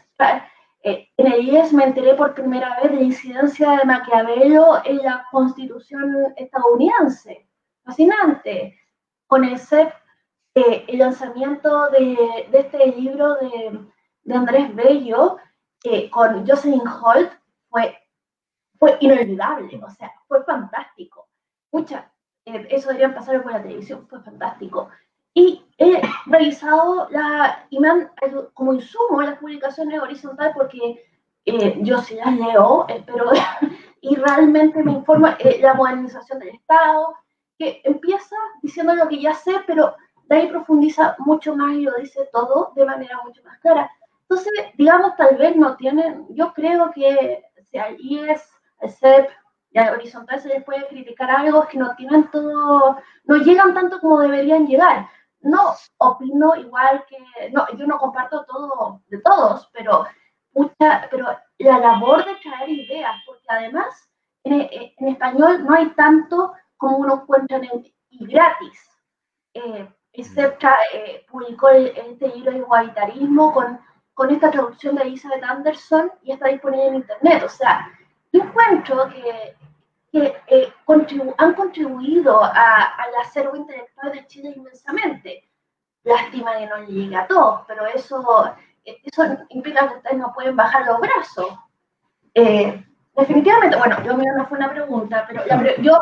eh, 0.83 1.09
en 1.17 1.27
el 1.27 1.47
IES 1.47 1.73
me 1.73 1.83
enteré 1.83 2.13
por 2.13 2.33
primera 2.33 2.79
vez 2.79 2.91
de 2.91 2.97
la 2.97 3.03
incidencia 3.03 3.71
de 3.71 3.85
Maquiavelo 3.85 4.81
en 4.85 4.97
la 4.97 5.25
constitución 5.31 6.33
estadounidense. 6.37 7.47
Fascinante. 7.83 8.79
Con 9.27 9.43
el 9.43 9.59
CEP, 9.59 9.91
eh, 10.57 10.85
el 10.87 10.99
lanzamiento 10.99 11.89
de, 11.89 12.47
este 12.51 12.87
libro 12.87 13.35
de, 13.35 13.79
Andrés 14.33 14.75
Bello 14.75 15.37
eh, 15.83 16.09
con 16.09 16.45
Jocelyn 16.45 16.87
Holt 16.87 17.31
fue, 17.69 17.97
fue 18.77 18.97
inolvidable, 18.99 19.79
o 19.81 19.89
sea, 19.89 20.11
fue 20.27 20.43
fantástico. 20.43 21.27
Mucha, 21.71 22.11
eso 22.45 22.87
deberían 22.89 23.13
pasar 23.13 23.41
por 23.43 23.51
la 23.51 23.61
televisión, 23.61 24.07
fue 24.07 24.21
fantástico. 24.21 24.89
Y 25.33 25.63
he 25.77 26.01
revisado 26.25 27.07
la, 27.11 27.67
y 27.69 27.79
como 28.53 28.73
insumo 28.73 29.21
las 29.21 29.37
publicaciones 29.37 30.01
horizontales 30.01 30.55
porque 30.55 31.05
eh, 31.45 31.77
yo 31.81 32.01
sí 32.01 32.15
las 32.15 32.35
leo, 32.35 32.85
eh, 32.89 33.03
pero 33.05 33.29
y 34.01 34.15
realmente 34.15 34.83
me 34.83 34.91
informa 34.91 35.37
eh, 35.39 35.59
la 35.61 35.75
modernización 35.75 36.39
del 36.39 36.49
Estado, 36.49 37.15
que 37.57 37.81
empieza 37.83 38.35
diciendo 38.61 38.95
lo 38.95 39.07
que 39.07 39.21
ya 39.21 39.33
sé, 39.33 39.53
pero 39.65 39.95
de 40.27 40.35
ahí 40.35 40.47
profundiza 40.47 41.15
mucho 41.19 41.55
más 41.55 41.73
y 41.73 41.81
lo 41.81 41.95
dice 41.95 42.29
todo 42.31 42.71
de 42.75 42.85
manera 42.85 43.19
mucho 43.23 43.43
más 43.43 43.59
clara. 43.59 43.89
Entonces, 44.21 44.51
digamos, 44.77 45.15
tal 45.15 45.37
vez 45.37 45.55
no 45.55 45.75
tienen, 45.77 46.25
yo 46.29 46.53
creo 46.53 46.91
que 46.91 47.43
si 47.63 47.77
al 47.77 47.95
IES, 47.99 48.43
al 48.81 48.91
CEP 48.91 49.29
y 49.71 49.79
al 49.79 49.93
horizontal 49.93 50.39
se 50.39 50.49
les 50.49 50.63
puede 50.63 50.87
criticar 50.87 51.29
algo 51.31 51.67
que 51.67 51.77
no 51.77 51.95
tienen 51.95 52.29
todo, 52.29 52.97
no 53.23 53.35
llegan 53.37 53.73
tanto 53.73 53.99
como 53.99 54.19
deberían 54.19 54.67
llegar 54.67 55.07
no 55.41 55.73
opino 55.97 56.55
igual 56.55 57.05
que, 57.07 57.49
no, 57.51 57.65
yo 57.77 57.85
no 57.87 57.97
comparto 57.97 58.45
todo 58.45 59.01
de 59.07 59.19
todos, 59.19 59.69
pero, 59.73 60.05
mucha, 60.53 61.07
pero 61.09 61.27
la 61.59 61.79
labor 61.79 62.25
de 62.25 62.35
traer 62.35 62.69
ideas, 62.69 63.15
porque 63.25 63.45
además 63.47 64.09
en, 64.43 64.67
en 64.71 65.07
español 65.07 65.63
no 65.65 65.73
hay 65.73 65.89
tanto 65.91 66.53
como 66.77 66.97
uno 66.97 67.21
encuentra 67.21 67.57
en, 67.57 67.85
y 68.09 68.25
gratis. 68.25 68.79
Eh, 69.53 69.87
excepto 70.21 70.67
eh, 70.93 71.25
publicó 71.29 71.69
este 71.69 72.27
libro 72.29 72.51
de 72.51 72.57
igualitarismo 72.57 73.53
con, 73.53 73.79
con 74.13 74.31
esta 74.31 74.51
traducción 74.51 74.95
de 74.95 75.03
Elizabeth 75.03 75.43
Anderson 75.43 76.11
y 76.23 76.31
está 76.31 76.47
disponible 76.47 76.87
en 76.87 76.95
internet. 76.95 77.43
O 77.43 77.49
sea, 77.49 77.91
yo 78.31 78.41
encuentro 78.41 79.07
que 79.09 79.55
que 80.11 80.35
eh, 80.47 80.73
han 81.37 81.53
contribuido 81.53 82.41
al 82.43 83.15
acervo 83.21 83.55
intelectual 83.55 84.11
de 84.11 84.25
Chile 84.27 84.53
inmensamente. 84.55 85.43
Lástima 86.03 86.57
que 86.57 86.67
no 86.67 86.85
llegue 86.85 87.15
a 87.15 87.27
todos, 87.27 87.61
pero 87.67 87.85
eso, 87.87 88.55
eso 88.83 89.23
implica 89.49 89.87
que 89.87 89.95
ustedes 89.95 90.17
no 90.17 90.33
pueden 90.33 90.55
bajar 90.55 90.85
los 90.85 90.99
brazos. 90.99 91.47
Eh, 92.33 92.83
definitivamente, 93.15 93.75
bueno, 93.75 94.01
yo 94.03 94.15
mío 94.15 94.31
no 94.37 94.47
fue 94.47 94.57
una 94.57 94.71
pregunta, 94.71 95.25
pero 95.27 95.43
yo 95.81 95.99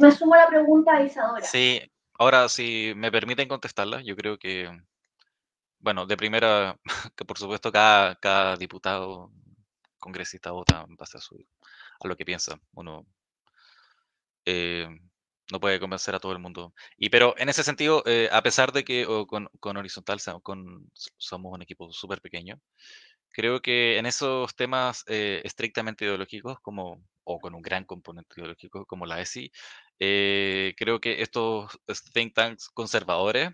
me 0.00 0.10
sumo 0.10 0.34
a 0.34 0.38
la 0.38 0.46
pregunta 0.48 0.98
de 0.98 1.04
Isadora. 1.04 1.44
Sí, 1.44 1.80
ahora 2.18 2.48
si 2.48 2.92
me 2.96 3.10
permiten 3.12 3.48
contestarla, 3.48 4.02
yo 4.02 4.16
creo 4.16 4.38
que, 4.38 4.70
bueno, 5.78 6.06
de 6.06 6.16
primera, 6.16 6.78
que 7.16 7.24
por 7.24 7.38
supuesto 7.38 7.72
cada, 7.72 8.16
cada 8.16 8.56
diputado, 8.56 9.30
congresista 9.98 10.52
vota 10.52 10.84
en 10.88 10.96
base 10.96 11.18
a, 11.18 11.20
su, 11.20 11.36
a 12.00 12.08
lo 12.08 12.16
que 12.16 12.24
piensa. 12.24 12.58
Uno 12.74 13.06
eh, 14.44 14.88
no 15.52 15.60
puede 15.60 15.80
convencer 15.80 16.14
a 16.14 16.20
todo 16.20 16.32
el 16.32 16.38
mundo. 16.38 16.74
Y 16.96 17.10
pero 17.10 17.34
en 17.38 17.48
ese 17.48 17.62
sentido, 17.64 18.02
eh, 18.06 18.28
a 18.32 18.42
pesar 18.42 18.72
de 18.72 18.84
que 18.84 19.06
con, 19.28 19.76
Horizontal 19.76 20.18
con, 20.42 20.90
somos 21.18 21.52
un 21.52 21.62
equipo 21.62 21.92
súper 21.92 22.20
pequeño, 22.20 22.60
creo 23.30 23.60
que 23.60 23.98
en 23.98 24.06
esos 24.06 24.54
temas 24.56 25.04
eh, 25.08 25.42
estrictamente 25.44 26.04
ideológicos, 26.04 26.58
como, 26.60 27.00
o 27.26 27.38
con 27.40 27.54
un 27.54 27.62
gran 27.62 27.84
componente 27.84 28.34
ideológico 28.36 28.86
como 28.86 29.06
la 29.06 29.20
ESI, 29.20 29.50
creo 29.98 31.00
que 31.00 31.22
estos 31.22 31.78
think 32.12 32.34
tanks 32.34 32.68
conservadores 32.70 33.50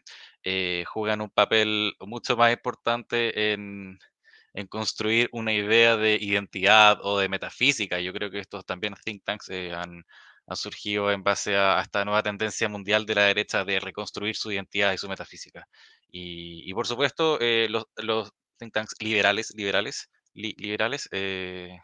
juegan 0.86 1.20
un 1.22 1.30
papel 1.30 1.94
mucho 2.00 2.36
más 2.36 2.52
importante 2.52 3.52
en, 3.52 3.98
en 4.54 4.66
construir 4.68 5.28
una 5.32 5.52
idea 5.52 5.96
de 5.96 6.16
identidad 6.20 6.98
o 7.02 7.18
de 7.18 7.28
metafísica. 7.28 8.00
Yo 8.00 8.12
creo 8.12 8.30
que 8.30 8.40
estos 8.40 8.64
también 8.66 8.94
think 9.04 9.24
tanks 9.24 9.50
han 9.50 10.04
han 10.46 10.56
surgido 10.56 11.10
en 11.10 11.22
base 11.22 11.56
a, 11.56 11.80
esta 11.80 12.04
nueva 12.04 12.22
tendencia 12.22 12.68
mundial 12.68 13.06
de 13.06 13.14
la 13.14 13.24
derecha 13.24 13.64
de 13.64 13.80
reconstruir 13.80 14.36
su 14.36 14.50
identidad 14.52 14.92
y 14.92 14.98
su 14.98 15.08
metafísica. 15.08 15.68
Y, 16.10 16.72
por 16.74 16.86
supuesto, 16.86 17.38
eh, 17.40 17.68
los, 17.70 17.86
think 18.58 18.72
tanks 18.74 18.94
liberales, 19.00 19.52
liberales, 19.56 20.10
liberales, 20.34 21.08
eh, 21.12 21.78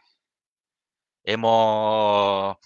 hemos, 1.23 2.57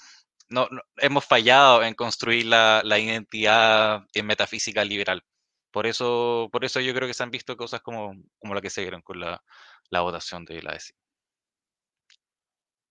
no, 0.50 0.68
hemos 0.98 1.26
fallado 1.26 1.84
en 1.84 1.94
construir 1.94 2.46
la, 2.46 2.82
identidad 3.00 4.06
en 4.14 4.26
metafísica 4.26 4.84
liberal. 4.84 5.24
Por 5.72 5.88
eso, 5.88 6.50
por 6.52 6.66
eso 6.66 6.80
yo 6.80 6.94
creo 6.94 7.08
que 7.08 7.14
se 7.14 7.24
han 7.24 7.32
visto 7.32 7.58
cosas 7.58 7.82
como, 7.82 8.14
como 8.40 8.54
la 8.54 8.62
que 8.62 8.70
se 8.70 8.82
vieron 8.82 9.02
con 9.02 9.20
la, 9.20 9.44
la 9.90 10.02
votación 10.02 10.46
de 10.46 10.62
la 10.62 10.74
ESI. 10.74 10.94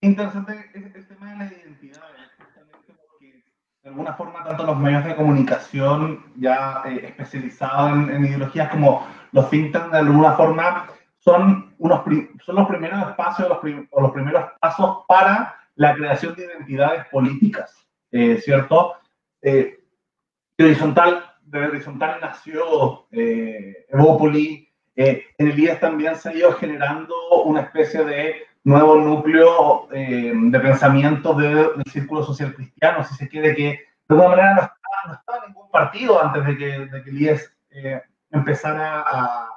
Interesante 0.00 0.70
el 0.74 1.06
tema 1.06 1.30
de 1.30 1.36
la 1.36 1.44
identidad 1.44 2.02
de 3.82 3.88
alguna 3.88 4.12
forma 4.14 4.44
tanto 4.44 4.64
los 4.64 4.78
medios 4.78 5.04
de 5.04 5.16
comunicación 5.16 6.24
ya 6.36 6.82
eh, 6.86 7.06
especializados 7.06 8.08
en, 8.10 8.24
ideologías 8.24 8.70
como 8.70 9.04
los 9.32 9.50
think 9.50 9.72
tanks 9.72 9.90
de 9.90 9.98
alguna 9.98 10.34
forma 10.34 10.86
son, 11.24 11.74
unos 11.78 12.02
son 12.44 12.56
los 12.56 12.68
primeros 12.68 13.08
espacios 13.08 13.48
los 13.48 13.58
o 13.90 14.00
los 14.00 14.12
primeros 14.12 14.44
pasos 14.60 15.04
para 15.06 15.56
la 15.76 15.94
creación 15.94 16.34
de 16.34 16.44
identidades 16.44 17.06
políticas, 17.06 17.86
eh, 18.10 18.38
¿cierto? 18.42 18.94
Eh, 19.40 19.78
horizontal, 20.58 21.24
de 21.44 21.66
Horizontal 21.66 22.18
nació 22.20 23.06
eh, 23.10 23.86
Evópoli, 23.88 24.68
en 24.94 25.22
el 25.38 25.58
IES 25.58 25.80
también 25.80 26.16
se 26.16 26.28
ha 26.28 26.34
ido 26.34 26.52
generando 26.52 27.14
una 27.44 27.62
especie 27.62 28.04
de 28.04 28.42
nuevo 28.64 28.96
núcleo 28.96 29.88
eh, 29.92 30.32
de 30.34 30.60
pensamiento 30.60 31.34
del 31.34 31.82
círculo 31.90 32.22
social 32.24 32.54
cristiano, 32.54 33.04
si 33.04 33.14
se 33.14 33.28
quiere, 33.28 33.54
que 33.54 33.62
de 33.62 33.86
alguna 34.08 34.28
manera 34.28 34.76
no 35.06 35.14
estaba, 35.14 35.38
en 35.38 35.52
ningún 35.52 35.70
partido 35.70 36.22
antes 36.22 36.44
de 36.46 36.56
que, 36.56 36.78
de 36.86 37.02
que 37.02 37.10
el 37.10 37.22
IES 37.22 37.56
eh, 37.70 38.02
empezara 38.30 39.04
a, 39.06 39.48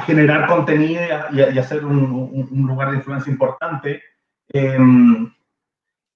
generar 0.00 0.46
contenido 0.46 1.02
y 1.32 1.40
a, 1.40 1.64
un, 1.82 2.66
lugar 2.66 2.90
de 2.90 2.96
influencia 2.96 3.30
importante. 3.30 4.02
Em, 4.48 5.32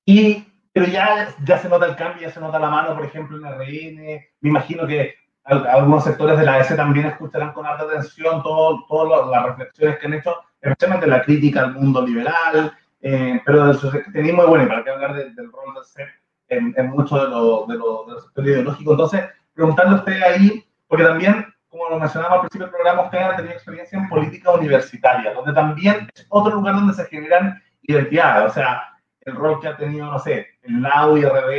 y 0.05 0.45
pero 0.73 0.87
ya, 0.87 1.29
se 1.59 1.69
nota 1.69 1.87
el 1.87 1.97
cambio, 1.97 2.23
ya 2.23 2.31
se 2.33 2.41
nota 2.41 2.59
la 2.59 2.71
mano, 2.71 2.95
por 2.95 3.05
ejemplo, 3.05 3.37
en 3.37 3.45
RN. 3.45 4.25
Me 4.41 4.49
imagino 4.49 4.87
que 4.87 5.15
algunos 5.45 6.05
sectores 6.05 6.39
de 6.39 6.45
la 6.45 6.55
ADC 6.55 6.77
también 6.77 7.07
escucharán 7.07 7.53
con 7.53 7.67
alta 7.67 7.85
atención 7.85 8.43
todas 8.43 9.29
las 9.29 9.45
reflexiones 9.45 9.99
que 9.99 10.07
han 10.07 10.15
hecho, 10.15 10.37
especialmente 10.61 11.07
la 11.07 11.23
crítica 11.23 11.61
al 11.61 11.75
mundo 11.75 12.07
liberal, 12.07 12.73
eh, 13.03 13.41
pero 13.45 13.67
del 13.67 13.77
socialismo, 13.77 14.47
bueno, 14.47 14.65
y 14.65 14.69
para 14.69 14.85
que 14.85 14.91
hablar 14.91 15.15
del 15.15 15.53
rol 15.53 15.75
del 15.75 15.85
ser 15.85 16.09
en, 16.49 16.73
en 16.77 16.91
muchos 16.91 17.21
de 17.21 17.27
de 17.27 17.79
lo, 17.79 18.07
de 18.35 18.43
ideológicos. 18.43 18.93
Entonces, 18.93 19.25
preguntarle 19.53 19.93
a 19.93 19.99
usted 19.99 20.23
ahí, 20.23 20.65
porque 20.87 21.05
también, 21.05 21.52
como 21.73 21.89
lo 21.89 21.99
mencionaba 21.99 22.35
al 22.35 22.41
principio 22.41 22.67
del 22.67 22.75
programa, 22.75 23.05
usted 23.05 23.19
ha 23.19 23.35
tenido 23.35 23.55
experiencia 23.55 23.99
en 23.99 24.09
política 24.11 24.53
universitaria, 24.53 25.33
donde 25.33 25.55
también 25.55 26.07
es 26.15 26.27
otro 26.29 26.57
lugar 26.57 26.75
donde 26.75 26.93
se 26.93 27.07
generan 27.07 27.63
identidades, 27.81 28.51
o 28.51 28.53
sea, 28.53 28.91
el 29.23 29.35
rol 29.35 29.59
que 29.59 29.69
ha 29.69 29.77
tenido, 29.79 30.05
no 30.05 30.19
sé, 30.19 30.49
el 30.65 30.83
NAU 30.83 31.17
y 31.17 31.25
RD, 31.25 31.55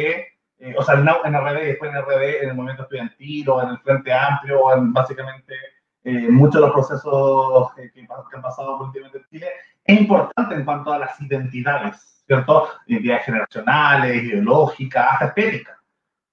eh, 0.59 0.75
o 0.77 0.83
sea, 0.83 0.95
el 0.95 1.03
NAU 1.03 1.17
en 1.25 1.33
RD 1.33 1.63
y 1.63 1.65
después 1.65 1.91
en 1.91 1.99
RD 1.99 2.43
en 2.43 2.49
el 2.49 2.55
movimiento 2.55 2.83
estudiantil 2.83 3.49
o 3.49 3.63
en 3.63 3.69
el 3.69 3.79
Frente 3.79 4.13
Amplio 4.13 4.61
o 4.61 4.73
en 4.75 4.93
básicamente 4.93 5.55
eh, 6.03 6.27
muchos 6.29 6.55
de 6.55 6.61
los 6.61 6.71
procesos 6.71 7.73
que, 7.73 7.91
que, 7.91 8.07
han 8.35 8.41
pasado 8.43 8.77
últimamente 8.77 9.17
en 9.17 9.25
Chile, 9.31 9.47
es 9.83 9.99
importante 9.99 10.53
en 10.53 10.63
cuanto 10.63 10.93
a 10.93 10.99
las 10.99 11.19
identidades, 11.21 12.23
¿cierto? 12.27 12.69
Identidades 12.85 13.25
generacionales, 13.25 14.23
ideológicas, 14.23 15.07
hasta 15.11 15.25
estéticas. 15.25 15.77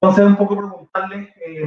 Entonces, 0.03 0.27
un 0.27 0.37
poco 0.37 0.59
preguntarles 0.59 1.31
eh, 1.47 1.65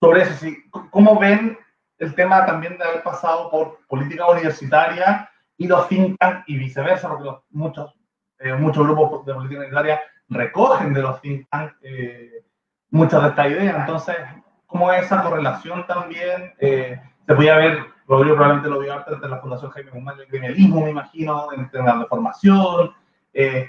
sobre 0.00 0.22
eso, 0.22 0.34
¿sí? 0.34 0.56
¿cómo 0.90 1.18
ven 1.18 1.58
el 1.98 2.14
tema 2.14 2.46
también 2.46 2.78
de 2.78 2.84
haber 2.84 3.02
pasado 3.02 3.50
por 3.50 3.80
política 3.88 4.28
universitaria 4.28 5.28
y 5.56 5.66
los 5.66 5.88
think 5.88 6.16
y 6.46 6.56
viceversa, 6.56 7.08
porque 7.08 7.30
muchos, 7.50 7.94
eh, 8.38 8.54
muchos 8.54 8.86
grupos 8.86 9.26
de 9.26 9.34
política 9.34 9.60
universitaria 9.60 10.00
recogen 10.28 10.92
de 10.94 11.02
los 11.02 11.20
think 11.20 11.48
tanks 11.50 11.74
eh, 11.82 12.44
muchas 12.90 13.22
de 13.22 13.28
estas 13.28 13.46
ideas. 13.50 13.76
Entonces, 13.80 14.16
¿cómo 14.66 14.92
es 14.92 15.04
esa 15.04 15.22
correlación 15.22 15.86
también? 15.86 16.54
Eh, 16.58 17.00
se 17.26 17.34
podía 17.34 17.56
ver, 17.56 17.78
vio, 18.06 18.34
probablemente 18.34 18.68
lo 18.68 18.78
vio 18.78 18.94
antes, 18.94 19.14
entre 19.14 19.28
la 19.28 19.38
Fundación 19.38 19.70
Jaime 19.72 19.90
Guzmán 19.90 20.20
el 20.20 20.26
gremialismo, 20.26 20.82
me 20.82 20.90
imagino, 20.90 21.52
entre 21.52 21.82
la 21.82 21.98
deformación. 21.98 22.92
Eh, 23.32 23.68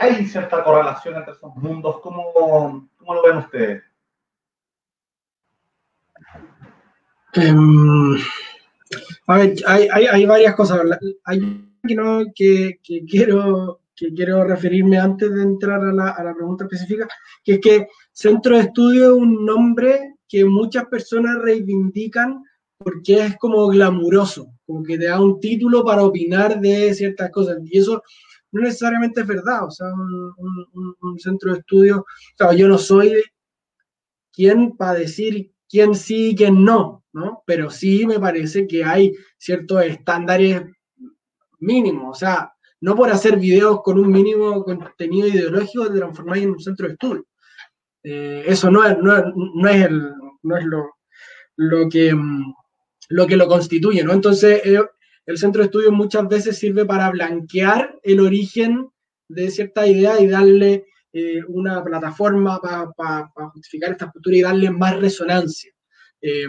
hay 0.00 0.24
cierta 0.26 0.62
correlación 0.62 1.16
entre 1.16 1.34
esos 1.34 1.54
mundos. 1.56 2.00
¿Cómo, 2.00 2.32
cómo 2.32 3.14
lo 3.14 3.22
ven 3.22 3.38
ustedes? 3.38 3.82
Ver, 9.26 9.54
hay, 9.66 9.88
hay, 9.88 10.26
varias 10.26 10.54
cosas. 10.54 10.80
Que, 12.34 12.78
quiero, 13.06 14.44
referirme 14.44 14.98
antes 14.98 15.34
de 15.34 15.42
entrar 15.42 15.80
a 15.82 15.92
la, 15.92 16.34
pregunta 16.34 16.64
específica, 16.64 17.06
que 17.44 17.54
es 17.54 17.60
que 17.60 17.86
Centro 18.12 18.56
de 18.56 18.62
Estudio 18.62 19.14
es 19.14 19.20
un 19.20 19.44
nombre 19.44 20.14
que 20.28 20.44
muchas 20.44 20.86
personas 20.86 21.38
reivindican 21.42 22.42
porque 22.78 23.24
es 23.24 23.36
como 23.38 23.66
glamuroso, 23.68 24.54
como 24.64 24.84
que 24.84 24.96
te 24.98 25.06
da 25.06 25.20
un 25.20 25.40
título 25.40 25.84
para 25.84 26.04
opinar 26.04 26.60
de 26.60 26.94
ciertas 26.94 27.30
cosas. 27.30 27.58
Y 27.64 27.78
eso 27.78 28.02
no 28.52 28.62
necesariamente 28.62 29.20
es 29.20 29.26
verdad. 29.26 29.66
O 29.66 29.70
sea, 29.70 29.88
un, 29.92 31.18
centro 31.18 31.52
de 31.52 31.58
estudio, 31.58 32.06
yo 32.56 32.68
no 32.68 32.78
soy 32.78 33.20
quien 34.32 34.76
para 34.76 35.00
decir 35.00 35.52
quién 35.68 35.94
sí 35.94 36.30
y 36.30 36.36
quién 36.36 36.64
no, 36.64 37.04
¿no? 37.12 37.42
Pero 37.46 37.70
sí 37.70 38.06
me 38.06 38.18
parece 38.18 38.66
que 38.66 38.84
hay 38.84 39.14
ciertos 39.36 39.84
estándares 39.84 40.62
mínimos. 41.60 42.16
O 42.16 42.18
sea, 42.18 42.52
no 42.80 42.94
por 42.94 43.10
hacer 43.10 43.38
videos 43.38 43.82
con 43.82 43.98
un 43.98 44.10
mínimo 44.10 44.64
contenido 44.64 45.28
ideológico 45.28 45.90
te 45.90 45.98
transformáis 45.98 46.44
en 46.44 46.50
un 46.50 46.60
centro 46.60 46.86
de 46.86 46.92
estudio. 46.92 47.26
Eh, 48.02 48.44
eso 48.46 48.70
no 48.70 48.84
es, 48.84 48.96
no 48.98 49.16
es, 49.16 49.90
no 50.42 50.56
es, 50.56 50.64
lo, 50.64 50.96
lo, 51.56 51.88
que, 51.88 52.14
lo 53.08 53.26
que 53.26 53.36
lo 53.36 53.48
constituye, 53.48 54.04
¿no? 54.04 54.12
Entonces, 54.12 54.62
eh, 54.64 54.80
el 55.26 55.36
centro 55.36 55.60
de 55.60 55.66
estudio 55.66 55.92
muchas 55.92 56.26
veces 56.28 56.56
sirve 56.56 56.86
para 56.86 57.10
blanquear 57.10 57.98
el 58.02 58.20
origen 58.20 58.88
de 59.28 59.50
cierta 59.50 59.86
idea 59.86 60.20
y 60.20 60.28
darle 60.28 60.86
eh, 61.12 61.42
una 61.48 61.82
plataforma 61.82 62.60
para 62.60 62.90
pa, 62.92 63.32
pa 63.34 63.50
justificar 63.50 63.92
esta 63.92 64.10
postura 64.10 64.36
y 64.36 64.42
darle 64.42 64.70
más 64.70 64.98
resonancia. 65.00 65.72
Eh, 66.20 66.46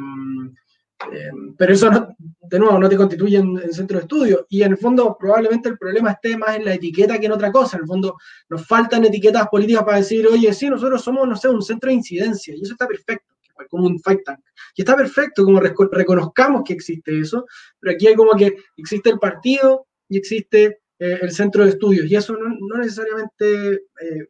eh, 1.13 1.31
pero 1.57 1.73
eso, 1.73 1.89
no, 1.89 2.09
de 2.17 2.59
nuevo, 2.59 2.77
no 2.77 2.89
te 2.89 2.97
constituye 2.97 3.37
en, 3.37 3.57
en, 3.57 3.73
centro 3.73 3.97
de 3.97 4.03
estudio. 4.03 4.45
Y 4.49 4.63
en 4.63 4.71
el 4.71 4.77
fondo, 4.77 5.15
probablemente 5.17 5.69
el 5.69 5.77
problema 5.77 6.11
esté 6.11 6.37
más 6.37 6.57
en 6.57 6.65
la 6.65 6.73
etiqueta 6.73 7.17
que 7.17 7.27
en 7.27 7.31
otra 7.31 7.51
cosa. 7.51 7.77
En 7.77 7.83
el 7.83 7.87
fondo, 7.87 8.17
nos 8.49 8.67
faltan 8.67 9.05
etiquetas 9.05 9.47
políticas 9.47 9.83
para 9.83 9.97
decir, 9.97 10.27
oye, 10.27 10.53
sí, 10.53 10.69
nosotros 10.69 11.01
somos, 11.01 11.27
no 11.27 11.35
sé, 11.35 11.47
un 11.47 11.61
centro 11.61 11.89
de 11.89 11.95
incidencia. 11.95 12.53
Y 12.55 12.61
eso 12.61 12.73
está 12.73 12.87
perfecto 12.87 13.25
como 13.69 13.87
un 13.87 13.99
fight 13.99 14.23
tank. 14.23 14.39
Y 14.75 14.81
está 14.81 14.95
perfecto, 14.95 15.43
como 15.43 15.59
reconozcamos 15.59 16.63
que 16.65 16.73
existe 16.73 17.19
eso, 17.19 17.45
pero 17.79 17.93
aquí 17.93 18.07
hay 18.07 18.15
como 18.15 18.31
que 18.37 18.55
existe 18.77 19.09
el 19.09 19.19
partido 19.19 19.87
y 20.07 20.17
existe 20.17 20.79
eh, 20.99 21.19
el 21.21 21.31
centro 21.31 21.63
de 21.63 21.71
estudios, 21.71 22.09
y 22.09 22.15
eso 22.15 22.33
no, 22.33 22.49
no 22.59 22.77
necesariamente 22.77 23.73
eh, 23.73 24.27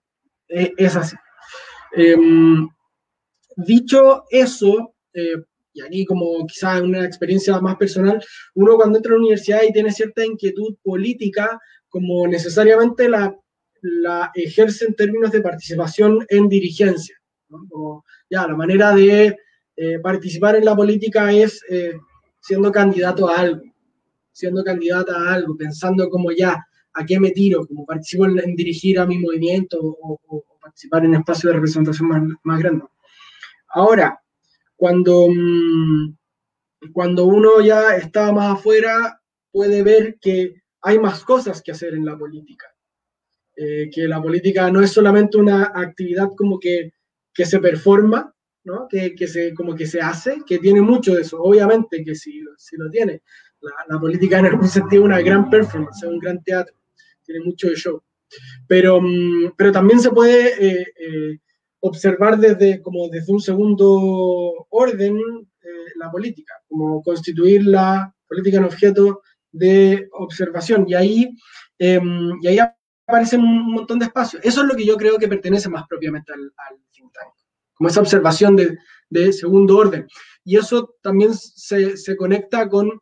es 0.50 0.96
así. 0.96 1.16
Eh, 1.96 2.16
dicho 3.56 4.24
eso, 4.30 4.94
eh, 5.14 5.36
y 5.74 5.82
aquí 5.82 6.06
como 6.06 6.46
quizás 6.48 6.82
una 6.82 7.06
experiencia 7.06 7.60
más 7.60 7.78
personal, 7.78 8.24
uno 8.56 8.76
cuando 8.76 8.98
entra 8.98 9.12
a 9.12 9.16
la 9.16 9.20
universidad 9.20 9.62
y 9.68 9.72
tiene 9.72 9.92
cierta 9.92 10.26
inquietud 10.26 10.76
política, 10.84 11.60
como 11.88 12.28
necesariamente 12.28 13.08
la, 13.08 13.36
la 13.82 14.32
ejerce 14.34 14.86
en 14.86 14.96
términos 14.96 15.32
de 15.32 15.42
participación 15.42 16.26
en 16.30 16.50
dirigencia. 16.50 17.16
Como, 17.48 18.06
ya, 18.30 18.48
la 18.48 18.56
manera 18.56 18.94
de 18.94 19.36
eh, 19.76 20.00
participar 20.00 20.56
en 20.56 20.66
la 20.66 20.76
política 20.76 21.32
es 21.32 21.64
eh, 21.70 21.98
siendo 22.42 22.72
candidato 22.72 23.30
a 23.30 23.40
algo, 23.40 23.64
siendo 24.32 24.64
candidata 24.64 25.16
a 25.16 25.34
algo, 25.34 25.58
pensando 25.58 26.10
como 26.10 26.32
ya, 26.32 26.64
¿a 26.94 27.06
qué 27.06 27.20
me 27.20 27.32
tiro? 27.32 27.66
Como 27.66 27.86
participo 27.86 28.26
en, 28.26 28.40
en 28.40 28.56
dirigir 28.56 29.00
a 29.00 29.06
mi 29.06 29.18
movimiento 29.18 29.80
o, 29.80 30.20
o, 30.28 30.36
o, 30.38 30.60
participar 30.62 31.06
en 31.06 31.16
espacios 31.16 31.52
de 31.52 31.54
representación 31.54 32.08
más, 32.08 32.24
más 32.44 32.60
grandes. 32.60 32.88
Ahora, 33.70 34.20
cuando, 34.76 35.28
mmm, 35.30 36.16
cuando 36.94 37.26
uno 37.26 37.62
ya 37.62 37.96
está 37.96 38.32
más 38.32 38.60
afuera, 38.60 39.22
puede 39.52 39.84
ver 39.84 40.18
que 40.22 40.56
hay 40.82 41.00
más 41.00 41.24
cosas 41.24 41.62
que 41.62 41.72
hacer 41.72 41.94
en 41.94 42.06
la 42.06 42.18
política. 42.18 42.68
Eh, 43.56 43.90
que 43.94 44.08
la 44.08 44.22
política 44.22 44.72
no 44.72 44.82
es 44.82 44.92
solamente 44.92 45.38
una 45.38 45.72
actividad 45.76 46.30
como 46.38 46.60
que 46.60 46.94
que 47.40 47.46
se 47.46 47.60
performa, 47.60 48.36
¿no? 48.66 48.86
que, 48.90 49.16
que, 49.16 49.26
se, 49.26 49.54
como 49.54 49.74
que 49.74 49.88
se 49.88 50.02
hace, 50.02 50.44
que 50.46 50.60
tiene 50.60 50.82
mucho 50.82 51.16
de 51.16 51.22
eso, 51.22 51.42
obviamente 51.42 52.04
que 52.04 52.14
sí, 52.14 52.44
sí 52.58 52.76
lo 52.78 52.90
tiene. 52.90 53.22
La, 53.62 53.72
la, 53.88 53.98
política 53.98 54.40
en 54.40 54.48
algún 54.48 54.68
sentido 54.68 55.04
es 55.04 55.06
una 55.06 55.22
gran 55.22 55.50
performance, 55.50 56.04
es 56.04 56.10
un 56.10 56.20
gran 56.20 56.44
teatro, 56.44 56.76
tiene 57.30 57.46
mucho 57.46 57.70
de 57.70 57.76
show. 57.76 58.02
Pero, 58.68 59.00
mm, 59.02 59.54
pero 59.56 59.72
también 59.72 60.00
se 60.00 60.12
puede 60.12 60.68
eh, 60.68 60.88
eh, 61.00 61.40
observar 61.80 62.38
desde, 62.38 62.82
como 62.82 63.08
desde 63.10 63.32
un 63.32 63.40
segundo 63.40 64.68
orden 64.70 65.18
eh, 65.62 65.92
la 65.96 66.12
política, 66.12 66.54
como 66.68 67.02
constituir 67.04 67.66
la 67.66 68.14
política 68.28 68.58
en 68.58 68.66
objeto 68.66 69.22
de 69.52 70.08
observación. 70.14 70.86
Y 70.88 70.94
ahí, 70.96 71.30
em, 71.78 72.32
y 72.42 72.48
ahí 72.48 72.60
aparecen 73.08 73.42
un 73.42 73.72
montón 73.74 74.00
de 74.00 74.06
espacios. 74.06 74.44
Eso 74.44 74.62
es 74.62 74.68
lo 74.68 74.76
que 74.76 74.86
yo 74.86 74.98
creo 74.98 75.18
que 75.18 75.28
pertenece 75.28 75.70
más 75.70 75.86
propiamente 75.88 76.34
al, 76.34 76.52
think 76.92 77.12
tank, 77.14 77.34
como 77.74 77.90
esa 77.90 78.02
observación 78.02 78.56
de, 78.56 78.78
de, 79.10 79.34
segundo 79.34 79.78
orden. 79.78 80.08
Y 80.44 80.58
eso 80.58 80.96
también 81.02 81.34
se, 81.34 81.98
se 81.98 82.16
conecta 82.16 82.70
con, 82.70 83.02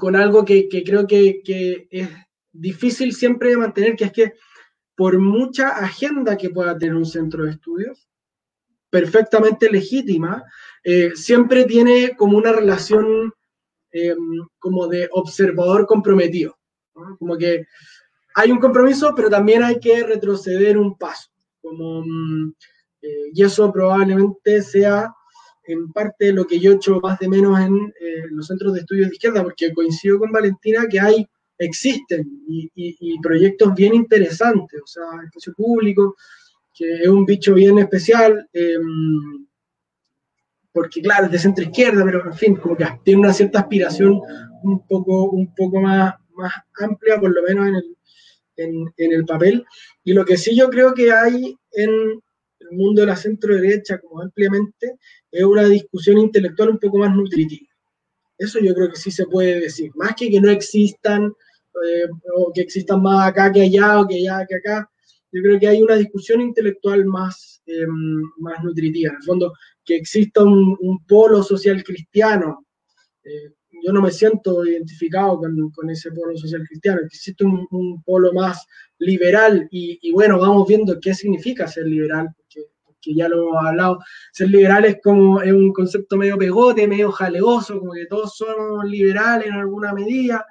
con 0.00 0.16
algo 0.16 0.44
que, 0.44 0.68
que 0.68 0.82
creo 0.82 1.06
que, 1.06 1.42
que, 1.44 1.88
es 1.90 2.08
difícil 2.52 3.14
siempre 3.14 3.50
de 3.50 3.56
mantener, 3.56 3.96
que 3.96 4.04
es 4.04 4.12
que 4.12 4.34
por 4.94 5.18
mucha 5.18 5.70
agenda 5.70 6.36
que 6.36 6.50
pueda 6.50 6.76
tener 6.76 6.94
un 6.94 7.06
centro 7.06 7.44
de 7.44 7.52
estudios, 7.52 8.08
perfectamente 8.90 9.70
legítima, 9.70 10.44
eh, 10.84 11.12
siempre 11.14 11.64
tiene 11.64 12.14
como 12.16 12.36
una 12.36 12.52
relación 12.52 13.32
eh, 13.90 14.14
como 14.58 14.86
de 14.86 15.08
observador 15.12 15.86
comprometido. 15.86 16.58
¿no? 16.94 17.16
Como 17.18 17.36
que 17.36 17.66
hay 18.34 18.50
un 18.50 18.58
compromiso, 18.58 19.12
pero 19.14 19.28
también 19.28 19.62
hay 19.62 19.78
que 19.78 20.02
retroceder 20.02 20.78
un 20.78 20.96
paso. 20.96 21.30
Como, 21.60 22.04
eh, 23.02 23.30
y 23.34 23.42
eso 23.42 23.72
probablemente 23.72 24.62
sea 24.62 25.14
en 25.64 25.92
parte 25.92 26.32
lo 26.32 26.46
que 26.46 26.58
yo 26.58 26.72
he 26.72 26.74
hecho 26.76 27.00
más 27.00 27.18
de 27.18 27.28
menos 27.28 27.58
en 27.60 27.76
eh, 28.00 28.24
los 28.30 28.46
centros 28.46 28.72
de 28.72 28.80
estudios 28.80 29.08
de 29.08 29.14
izquierda, 29.14 29.42
porque 29.42 29.72
coincido 29.72 30.18
con 30.18 30.32
Valentina 30.32 30.86
que 30.90 30.98
hay, 30.98 31.28
existen 31.58 32.42
y, 32.48 33.18
proyectos 33.20 33.74
bien 33.74 33.94
interesantes, 33.94 34.80
o 34.82 34.86
sea, 34.86 35.04
espacio 35.24 35.52
público, 35.54 36.16
que 36.74 37.02
es 37.02 37.08
un 37.08 37.24
bicho 37.24 37.54
bien 37.54 37.78
especial, 37.78 38.48
eh, 38.52 38.76
porque 40.72 41.02
claro, 41.02 41.26
es 41.26 41.32
de 41.32 41.38
centro 41.38 41.64
izquierda, 41.64 42.04
pero 42.04 42.24
en 42.24 42.34
fin, 42.34 42.56
como 42.56 42.76
que 42.76 42.86
tiene 43.04 43.20
una 43.20 43.32
cierta 43.32 43.60
aspiración 43.60 44.20
un 44.62 44.86
poco, 44.86 45.24
un 45.30 45.54
poco 45.54 45.80
más, 45.80 46.14
más 46.34 46.52
amplia, 46.80 47.20
por 47.20 47.32
lo 47.32 47.42
menos 47.42 47.68
en 47.68 47.74
el, 47.74 47.96
en, 48.96 49.12
el 49.12 49.24
papel. 49.24 49.64
Y 50.04 50.12
lo 50.12 50.24
que 50.24 50.36
sí 50.36 50.56
yo 50.56 50.68
creo 50.70 50.94
que 50.94 51.12
hay 51.12 51.56
en 51.72 51.90
el 52.60 52.70
mundo 52.70 53.02
de 53.02 53.08
la 53.08 53.16
centro 53.16 53.54
derecha, 53.54 53.98
como 53.98 54.22
ampliamente, 54.22 54.96
es 55.30 55.44
una 55.44 55.64
discusión 55.64 56.18
intelectual 56.18 56.70
un 56.70 56.78
poco 56.78 56.98
más 56.98 57.14
nutritiva. 57.14 57.71
Eso 58.42 58.58
yo 58.58 58.74
creo 58.74 58.90
que 58.90 58.96
sí 58.96 59.10
se 59.10 59.26
puede 59.26 59.60
decir. 59.60 59.92
Más 59.94 60.14
que 60.16 60.28
que 60.28 60.40
no 60.40 60.50
existan, 60.50 61.32
eh, 61.86 62.08
o 62.34 62.52
que 62.52 62.62
existan 62.62 63.00
más 63.00 63.28
acá 63.28 63.52
que 63.52 63.62
allá, 63.62 64.00
o 64.00 64.06
que 64.06 64.16
allá 64.16 64.44
que 64.48 64.56
acá. 64.56 64.90
Yo 65.30 65.42
creo 65.42 65.60
que 65.60 65.68
hay 65.68 65.80
una 65.80 65.94
discusión 65.94 66.40
intelectual 66.40 67.04
más, 67.04 67.62
eh, 67.66 67.86
más 68.38 68.62
nutritiva. 68.64 69.10
En 69.10 69.16
el 69.16 69.22
fondo, 69.22 69.52
que 69.84 69.96
exista 69.96 70.42
un, 70.42 71.04
polo 71.06 71.42
social 71.42 71.84
cristiano. 71.84 72.66
Eh, 73.22 73.54
yo 73.84 73.92
no 73.92 74.02
me 74.02 74.10
siento 74.10 74.64
identificado 74.64 75.38
con, 75.38 75.90
ese 75.90 76.10
polo 76.10 76.36
social 76.36 76.64
cristiano, 76.68 77.00
existe 77.04 77.44
un, 77.44 78.02
polo 78.04 78.32
más 78.32 78.66
liberal 78.98 79.68
y, 79.70 80.10
bueno, 80.12 80.38
vamos 80.38 80.68
viendo 80.68 80.98
qué 81.00 81.14
significa 81.14 81.66
ser 81.66 81.86
liberal, 81.86 82.28
porque, 82.36 82.68
ya 83.04 83.28
lo 83.28 83.48
hemos 83.48 83.64
hablado, 83.64 83.98
ser 84.32 84.50
liberal 84.50 84.84
es 84.84 84.98
como 85.02 85.40
es 85.40 85.52
un 85.52 85.72
concepto 85.72 86.16
medio 86.16 86.38
pegote, 86.38 86.86
medio 86.86 87.10
jaleoso, 87.10 87.78
como 87.78 87.92
que 87.92 88.06
todos 88.06 88.36
somos 88.36 88.84
liberales 88.84 89.48
en 89.48 89.54
alguna 89.54 89.92
medida. 89.92 90.44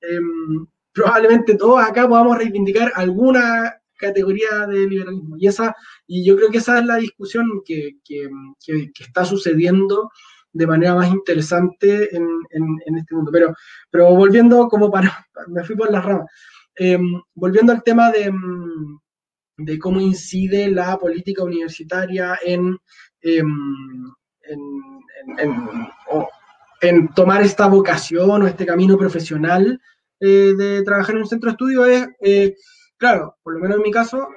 Em, 0.00 0.66
probablemente 0.92 1.56
todos 1.56 1.82
acá 1.82 2.08
podamos 2.08 2.38
reivindicar 2.38 2.92
alguna 2.94 3.74
categoría 3.96 4.66
de 4.68 4.86
liberalismo. 4.86 5.36
Y, 5.38 5.46
esa, 5.46 5.74
y 6.06 6.24
yo 6.24 6.36
creo 6.36 6.50
que 6.50 6.58
esa 6.58 6.78
es 6.78 6.86
la 6.86 6.96
discusión 6.96 7.62
que, 7.64 7.96
que, 8.04 8.28
que 8.66 9.04
está 9.04 9.24
sucediendo 9.24 10.10
de 10.54 10.66
manera 10.66 10.94
más 10.94 11.10
interesante 11.10 12.14
en, 12.16 12.26
en, 12.50 12.96
este 12.96 13.14
mundo. 13.14 13.30
Pero, 13.32 13.54
pero 13.90 14.14
volviendo 14.14 14.68
como 14.68 14.90
para, 14.90 15.26
me 15.48 15.64
fui 15.64 15.76
por 15.76 15.90
las 15.90 16.04
ramas, 16.04 16.26
em, 16.76 17.20
volviendo 17.34 17.72
al 17.72 17.82
tema 17.82 18.10
de, 18.10 18.24
em, 18.24 18.98
de, 19.56 19.78
cómo 19.78 20.00
incide 20.00 20.70
la 20.70 20.96
política 20.98 21.44
universitaria 21.44 22.38
en, 22.44 22.76
em, 23.22 24.12
en, 26.80 27.08
tomar 27.14 27.42
esta 27.42 27.66
vocación 27.66 28.42
o 28.42 28.46
este 28.46 28.66
camino 28.66 28.98
profesional 28.98 29.80
eh, 30.20 30.54
de 30.56 30.82
trabajar 30.82 31.14
en 31.14 31.22
un 31.22 31.26
centro 31.26 31.48
de 31.48 31.52
estudio, 31.52 31.86
es, 31.86 32.08
eh, 32.20 32.54
claro, 32.96 33.36
por 33.42 33.54
lo 33.54 33.60
menos 33.60 33.78
en 33.78 33.82
mi 33.82 33.90
caso, 33.90 34.28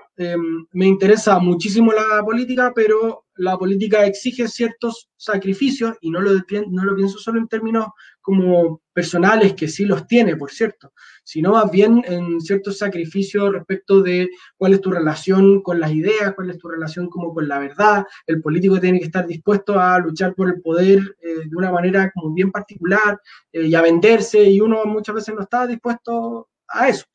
me 0.72 0.88
interesa 0.88 1.38
muchísimo 1.38 1.92
la 1.94 2.24
política, 2.26 2.72
pero 2.74 3.27
la 3.38 3.58
política 3.58 4.06
exige 4.06 4.48
ciertos 4.48 5.10
sacrificios 5.16 5.96
y 6.02 6.10
no 6.10 6.22
lo, 6.22 6.32
no 6.70 6.84
lo 6.84 6.96
pienso 6.96 7.18
solo 7.18 7.40
en 7.40 7.48
términos 7.48 7.88
como 8.22 8.82
personales, 8.94 9.54
que 9.54 9.68
sí 9.68 9.86
los 9.86 10.06
tiene, 10.06 10.36
por 10.36 10.52
cierto, 10.52 10.92
sino 11.24 11.52
más 11.52 11.72
bien 11.72 12.04
en 12.06 12.42
ciertos 12.42 12.78
sacrificios 12.78 13.54
respecto 13.54 14.02
de 14.02 14.30
cuál 14.58 14.74
es 14.74 14.82
tu 14.82 14.92
relación 14.92 15.62
con 15.62 15.80
las 15.80 15.92
ideas, 15.92 16.34
cuál 16.36 16.50
es 16.50 16.58
tu 16.58 16.68
relación 16.68 17.10
como 17.10 17.34
con 17.34 17.48
la 17.48 17.60
verdad. 17.60 18.06
El 18.26 18.42
político 18.42 18.80
tiene 18.80 19.00
que 19.00 19.06
estar 19.06 19.26
dispuesto 19.26 19.80
a 19.80 19.98
luchar 20.00 20.36
por 20.36 20.50
el 20.50 20.62
poder 20.62 21.00
eh, 21.22 21.48
de 21.48 21.56
una 21.56 21.72
manera 21.72 22.12
como 22.12 22.34
bien 22.34 22.52
particular 22.52 23.20
eh, 23.54 23.68
y 23.68 23.76
a 23.76 23.82
venderse 23.82 24.44
y 24.44 24.60
uno 24.60 24.84
muchas 24.86 25.16
veces 25.16 25.36
no 25.36 25.42
está 25.42 25.66
dispuesto 25.66 26.50
a 26.68 26.90
eso. 26.90 27.06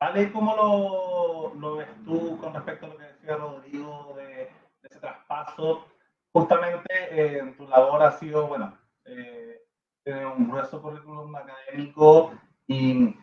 ¿Vale? 0.00 0.32
¿Cómo 0.32 1.52
lo, 1.60 1.76
ves 1.76 1.88
tú 2.06 2.38
con 2.38 2.54
respecto 2.54 2.86
a 2.86 2.88
lo 2.88 2.96
que 2.96 3.04
decía 3.04 3.36
Rodrigo 3.36 4.14
de, 4.16 4.50
ese 4.82 4.98
traspaso? 4.98 5.84
Justamente 6.32 6.88
eh, 7.10 7.54
tu 7.58 7.68
labor 7.68 8.02
ha 8.04 8.12
sido, 8.12 8.46
bueno, 8.46 8.78
eh, 9.04 9.60
tener 10.02 10.24
un 10.24 10.48
grueso 10.48 10.80
currículum 10.80 11.36
académico 11.36 12.32
y, 12.66 13.14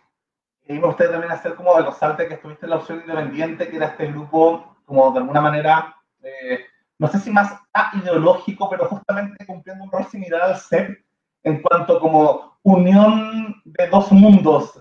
y 0.67 0.73
me 0.73 0.86
gustaría 0.86 1.13
también 1.13 1.32
hacer 1.32 1.55
como 1.55 1.75
de 1.78 1.84
los 1.84 1.97
saltos 1.97 2.28
que 2.28 2.36
estuviste 2.36 2.67
en 2.67 2.69
la 2.69 2.75
opción 2.75 3.01
independiente, 3.01 3.67
que 3.69 3.78
era 3.78 3.88
este 3.88 4.11
grupo, 4.11 4.78
como 4.86 5.11
de 5.11 5.17
alguna 5.17 5.41
manera, 5.41 5.95
eh, 6.21 6.63
no 6.99 7.07
sé 7.07 7.17
si 7.19 7.32
más 7.32 7.59
ideológico, 7.93 8.69
pero 8.69 8.86
justamente 8.86 9.47
cumpliendo 9.47 9.84
un 9.84 9.91
rol 9.91 10.05
similar 10.05 10.41
al 10.43 10.57
CEP 10.59 11.03
en 11.41 11.59
cuanto 11.63 11.99
como 11.99 12.59
unión 12.61 13.61
de 13.65 13.88
dos 13.88 14.11
mundos, 14.11 14.80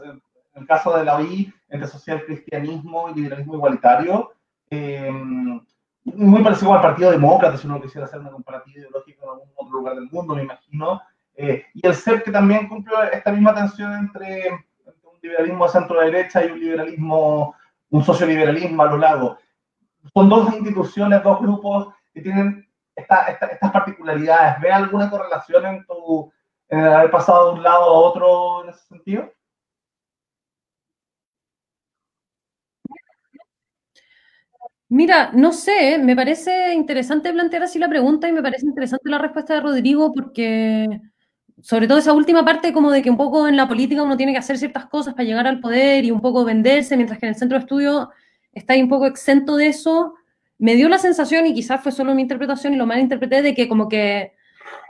en 0.57 0.63
el 0.63 0.69
caso 0.69 0.97
de 0.97 1.05
la 1.05 1.17
OI, 1.17 1.53
entre 1.69 1.87
social 1.87 2.25
cristianismo 2.25 3.11
y 3.11 3.15
liberalismo 3.15 3.55
igualitario, 3.55 4.33
eh, 4.71 5.11
muy 6.03 6.43
parecido 6.43 6.73
al 6.73 6.81
Partido 6.81 7.11
Demócrata, 7.11 7.59
si 7.59 7.67
uno 7.67 7.81
quisiera 7.81 8.07
hacer 8.07 8.21
una 8.21 8.31
comparativa 8.31 8.79
ideológica 8.79 9.23
en 9.23 9.29
algún 9.29 9.51
otro 9.55 9.79
lugar 9.79 9.97
del 9.97 10.11
mundo, 10.11 10.35
me 10.35 10.45
imagino, 10.45 11.03
eh, 11.35 11.67
y 11.75 11.87
el 11.87 11.95
CEP 11.95 12.25
que 12.25 12.31
también 12.31 12.69
cumplió 12.69 13.03
esta 13.03 13.31
misma 13.33 13.55
tensión 13.55 13.93
entre, 13.93 14.51
un 14.87 15.19
liberalismo 15.21 15.67
de 15.67 15.73
centro-derecha 15.73 16.45
y 16.45 16.51
un 16.53 16.61
liberalismo, 16.61 17.55
un 17.91 18.05
socioliberalismo 18.05 18.83
a 18.83 18.87
lo 18.87 18.97
largo. 18.97 19.39
Son 20.15 20.29
dos 20.29 20.55
instituciones, 20.55 21.23
dos 21.23 21.41
grupos 21.41 21.89
que 22.15 22.23
tienen 22.23 22.67
estas 22.95 23.73
particularidades. 23.73 24.61
¿Ve 24.63 24.73
alguna 24.73 25.11
correlación 25.11 25.67
en, 25.67 25.85
tu, 25.85 26.33
en 26.71 26.81
haber 26.81 27.11
pasado 27.11 27.49
de 27.49 27.59
un 27.59 27.63
lado 27.63 27.83
a 27.83 27.93
otro 27.93 28.65
en 28.65 28.71
ese 28.71 28.87
sentido? 28.87 29.36
Mira, 34.91 35.33
no 35.35 35.53
sé, 35.53 35.99
me 35.99 36.15
parece 36.15 36.73
interesante 36.75 37.33
plantear 37.33 37.65
así 37.65 37.77
la 37.79 37.89
pregunta 37.89 38.29
y 38.29 38.33
me 38.33 38.41
parece 38.43 38.67
interesante 38.67 39.11
la 39.11 39.19
respuesta 39.19 39.55
de 39.55 39.61
Rodrigo 39.61 40.13
porque, 40.13 41.01
sobre 41.61 41.89
todo 41.89 41.99
esa 41.99 42.13
última 42.13 42.45
parte, 42.45 42.73
como 42.73 42.93
de 42.93 43.03
que 43.03 43.11
un 43.11 43.17
poco 43.17 43.49
en 43.49 43.57
la 43.57 43.67
política 43.67 44.05
uno 44.05 44.17
tiene 44.17 44.31
que 44.33 44.39
hacer 44.39 44.59
ciertas 44.59 44.87
cosas 44.87 45.15
para 45.15 45.25
llegar 45.25 45.47
al 45.49 45.59
poder 45.61 46.05
y 46.05 46.13
un 46.13 46.21
poco 46.21 46.45
venderse, 46.45 46.97
mientras 46.97 47.19
que 47.19 47.27
en 47.27 47.31
el 47.31 47.37
centro 47.39 47.59
de 47.59 47.63
estudio 47.65 48.11
está 48.53 48.75
ahí 48.75 48.83
un 48.83 48.89
poco 48.89 49.07
exento 49.07 49.57
de 49.57 49.67
eso, 49.69 50.15
me 50.59 50.77
dio 50.77 50.89
la 50.89 50.99
sensación, 50.99 51.47
y 51.47 51.55
quizás 51.55 51.83
fue 51.83 51.91
solo 51.93 52.15
mi 52.15 52.23
interpretación 52.23 52.73
y 52.75 52.77
lo 52.77 52.87
mal 52.87 53.01
interpreté, 53.01 53.43
de 53.43 53.55
que 53.55 53.69
como 53.69 53.89
que, 53.89 54.35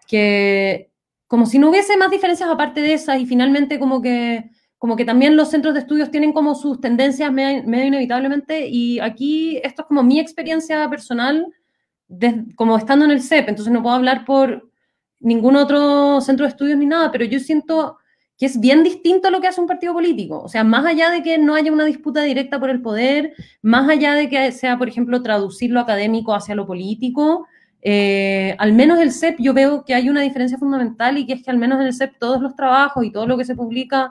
que 0.08 0.90
como 1.28 1.46
si 1.46 1.58
no 1.58 1.70
hubiese 1.70 1.96
más 1.98 2.10
diferencias 2.10 2.50
aparte 2.50 2.82
de 2.82 2.94
esas 2.94 3.20
y 3.20 3.26
finalmente 3.26 3.78
como 3.80 4.02
que 4.02 4.50
como 4.78 4.96
que 4.96 5.04
también 5.04 5.36
los 5.36 5.50
centros 5.50 5.74
de 5.74 5.80
estudios 5.80 6.10
tienen 6.10 6.32
como 6.32 6.54
sus 6.54 6.80
tendencias 6.80 7.32
medio, 7.32 7.84
inevitablemente 7.84 8.68
y 8.68 9.00
aquí 9.00 9.58
esto 9.62 9.82
es 9.82 9.88
como 9.88 10.02
mi 10.02 10.20
experiencia 10.20 10.88
personal 10.90 11.46
como 12.54 12.76
estando 12.76 13.04
en 13.04 13.10
el 13.10 13.22
CEP, 13.22 13.48
entonces 13.48 13.72
no 13.72 13.82
puedo 13.82 13.96
hablar 13.96 14.24
por 14.24 14.70
ningún 15.18 15.56
otro 15.56 16.20
centro 16.20 16.44
de 16.44 16.50
estudios 16.50 16.78
ni 16.78 16.86
nada, 16.86 17.10
pero 17.10 17.24
yo 17.24 17.40
siento 17.40 17.98
que 18.38 18.46
es 18.46 18.60
bien 18.60 18.84
distinto 18.84 19.28
a 19.28 19.30
lo 19.30 19.40
que 19.40 19.48
hace 19.48 19.60
un 19.60 19.66
partido 19.66 19.94
político. 19.94 20.42
O 20.42 20.48
sea, 20.48 20.62
más 20.62 20.84
allá 20.84 21.10
de 21.10 21.22
que 21.22 21.38
no 21.38 21.54
haya 21.54 21.72
una 21.72 21.86
disputa 21.86 22.22
directa 22.22 22.60
por 22.60 22.68
el 22.68 22.82
poder, 22.82 23.32
más 23.62 23.88
allá 23.88 24.12
de 24.12 24.28
que 24.28 24.52
sea, 24.52 24.76
por 24.76 24.88
ejemplo, 24.88 25.22
traducir 25.22 25.70
lo 25.70 25.80
académico 25.80 26.34
hacia 26.34 26.54
lo 26.54 26.66
político, 26.66 27.46
eh, 27.80 28.54
al 28.58 28.72
menos 28.72 28.98
el 29.00 29.12
CEP 29.12 29.36
yo 29.38 29.54
veo 29.54 29.84
que 29.84 29.94
hay 29.94 30.08
una 30.10 30.20
diferencia 30.20 30.58
fundamental 30.58 31.18
y 31.18 31.26
que 31.26 31.34
es 31.34 31.42
que 31.42 31.50
al 31.50 31.58
menos 31.58 31.80
en 31.80 31.86
el 31.86 31.94
CEP 31.94 32.18
todos 32.18 32.42
los 32.42 32.54
trabajos 32.56 33.04
y 33.04 33.10
todo 33.10 33.26
lo 33.26 33.38
que 33.38 33.44
se 33.44 33.54
publica 33.54 34.10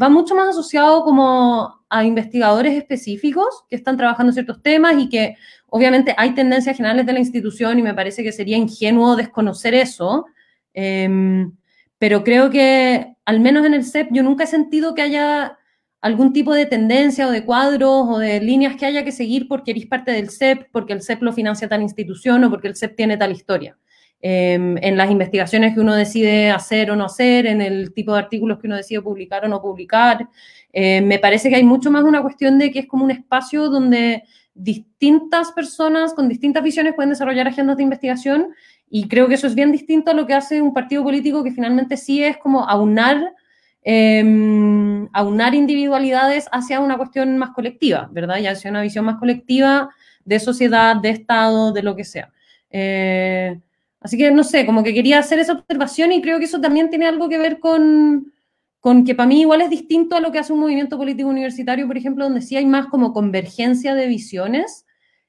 va 0.00 0.08
mucho 0.08 0.34
más 0.34 0.48
asociado 0.48 1.04
como 1.04 1.80
a 1.88 2.04
investigadores 2.04 2.76
específicos 2.76 3.64
que 3.68 3.76
están 3.76 3.96
trabajando 3.96 4.32
ciertos 4.32 4.62
temas 4.62 4.94
y 4.98 5.08
que 5.08 5.36
obviamente 5.68 6.14
hay 6.16 6.34
tendencias 6.34 6.76
generales 6.76 7.06
de 7.06 7.12
la 7.12 7.18
institución 7.18 7.78
y 7.78 7.82
me 7.82 7.94
parece 7.94 8.22
que 8.22 8.32
sería 8.32 8.56
ingenuo 8.56 9.16
desconocer 9.16 9.74
eso, 9.74 10.26
em, 10.72 11.52
pero 11.98 12.22
creo 12.22 12.50
que 12.50 13.14
al 13.24 13.40
menos 13.40 13.66
en 13.66 13.74
el 13.74 13.84
CEP 13.84 14.08
yo 14.12 14.22
nunca 14.22 14.44
he 14.44 14.46
sentido 14.46 14.94
que 14.94 15.02
haya 15.02 15.58
algún 16.00 16.32
tipo 16.32 16.54
de 16.54 16.66
tendencia 16.66 17.26
o 17.26 17.30
de 17.30 17.44
cuadros 17.44 18.06
o 18.08 18.18
de 18.18 18.40
líneas 18.40 18.76
que 18.76 18.86
haya 18.86 19.04
que 19.04 19.12
seguir 19.12 19.48
porque 19.48 19.72
eres 19.72 19.86
parte 19.86 20.12
del 20.12 20.30
CEP, 20.30 20.68
porque 20.72 20.92
el 20.92 21.02
CEP 21.02 21.22
lo 21.22 21.32
financia 21.32 21.68
tal 21.68 21.82
institución 21.82 22.42
o 22.44 22.50
porque 22.50 22.68
el 22.68 22.76
CEP 22.76 22.96
tiene 22.96 23.16
tal 23.16 23.32
historia. 23.32 23.76
Em, 24.22 24.76
en 24.82 24.98
las 24.98 25.10
investigaciones 25.10 25.72
que 25.72 25.80
uno 25.80 25.94
decide 25.94 26.50
hacer 26.50 26.90
o 26.90 26.96
no 26.96 27.06
hacer, 27.06 27.46
en 27.46 27.62
el 27.62 27.94
tipo 27.94 28.12
de 28.12 28.18
artículos 28.18 28.58
que 28.58 28.66
uno 28.66 28.76
decide 28.76 29.00
publicar 29.00 29.44
o 29.46 29.48
no 29.48 29.62
publicar. 29.62 30.28
Em, 30.72 31.06
me 31.06 31.18
parece 31.18 31.48
que 31.48 31.56
hay 31.56 31.64
mucho 31.64 31.90
más 31.90 32.04
una 32.04 32.20
cuestión 32.20 32.58
de 32.58 32.70
que 32.70 32.80
es 32.80 32.86
como 32.86 33.04
un 33.04 33.10
espacio 33.10 33.70
donde 33.70 34.24
distintas 34.52 35.52
personas 35.52 36.12
con 36.12 36.28
distintas 36.28 36.62
visiones 36.62 36.94
pueden 36.94 37.10
desarrollar 37.10 37.48
agendas 37.48 37.78
de 37.78 37.82
investigación 37.82 38.48
y 38.90 39.08
creo 39.08 39.26
que 39.26 39.34
eso 39.34 39.46
es 39.46 39.54
bien 39.54 39.72
distinto 39.72 40.10
a 40.10 40.14
lo 40.14 40.26
que 40.26 40.34
hace 40.34 40.60
un 40.60 40.74
partido 40.74 41.02
político 41.02 41.42
que 41.42 41.52
finalmente 41.52 41.96
sí 41.96 42.22
es 42.22 42.36
como 42.36 42.68
aunar, 42.68 43.34
em, 43.82 45.08
aunar 45.14 45.54
individualidades 45.54 46.46
hacia 46.52 46.80
una 46.80 46.98
cuestión 46.98 47.38
más 47.38 47.50
colectiva, 47.50 48.10
¿verdad? 48.12 48.38
Y 48.38 48.46
hacia 48.48 48.70
una 48.70 48.82
visión 48.82 49.06
más 49.06 49.16
colectiva 49.16 49.88
de 50.26 50.40
sociedad, 50.40 50.96
de 50.96 51.10
Estado, 51.10 51.72
de 51.72 51.82
lo 51.82 51.96
que 51.96 52.04
sea. 52.04 52.30
Eh, 52.70 53.58
Así 54.00 54.16
que 54.16 54.30
no 54.30 54.44
sé, 54.44 54.64
como 54.64 54.82
que 54.82 54.94
quería 54.94 55.18
hacer 55.18 55.38
esa 55.38 55.52
observación 55.52 56.12
y 56.12 56.22
creo 56.22 56.38
que 56.38 56.46
eso 56.46 56.60
también 56.60 56.88
tiene 56.88 57.06
algo 57.06 57.28
que 57.28 57.38
ver 57.38 57.60
con, 57.60 58.32
con 58.80 59.04
que 59.04 59.14
para 59.14 59.26
mí 59.26 59.42
igual 59.42 59.60
es 59.60 59.70
distinto 59.70 60.16
a 60.16 60.20
lo 60.20 60.32
que 60.32 60.38
hace 60.38 60.54
un 60.54 60.60
movimiento 60.60 60.96
político 60.96 61.28
universitario, 61.28 61.86
por 61.86 61.98
ejemplo, 61.98 62.24
donde 62.24 62.40
sí 62.40 62.56
hay 62.56 62.64
más 62.64 62.86
como 62.86 63.12
convergencia 63.12 63.94
de 63.94 64.06
visiones. 64.06 64.86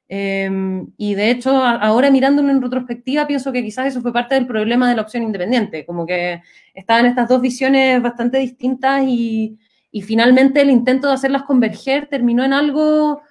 Em, 0.08 0.88
y 0.98 1.16
de 1.16 1.32
hecho, 1.32 1.52
ahora 1.56 2.12
mirándolo 2.12 2.50
en 2.50 2.62
retrospectiva, 2.62 3.28
pienso 3.28 3.52
que 3.52 3.64
quizás 3.64 3.88
eso 3.88 4.02
fue 4.02 4.14
parte 4.14 4.36
del 4.36 4.48
problema 4.48 4.90
de 4.90 4.96
la 4.96 5.02
opción 5.04 5.24
independiente, 5.24 5.86
como 5.86 6.06
que 6.06 6.42
estaban 6.74 7.06
estas 7.06 7.30
dos 7.30 7.42
visiones 7.42 8.02
bastante 8.02 8.38
distintas 8.38 9.04
y, 9.06 9.58
y 9.92 10.02
finalmente 10.02 10.62
el 10.62 10.70
intento 10.70 11.08
de 11.08 11.14
hacerlas 11.14 11.44
converger 11.44 12.08
terminó 12.08 12.44
en 12.44 12.54
algo 12.54 13.22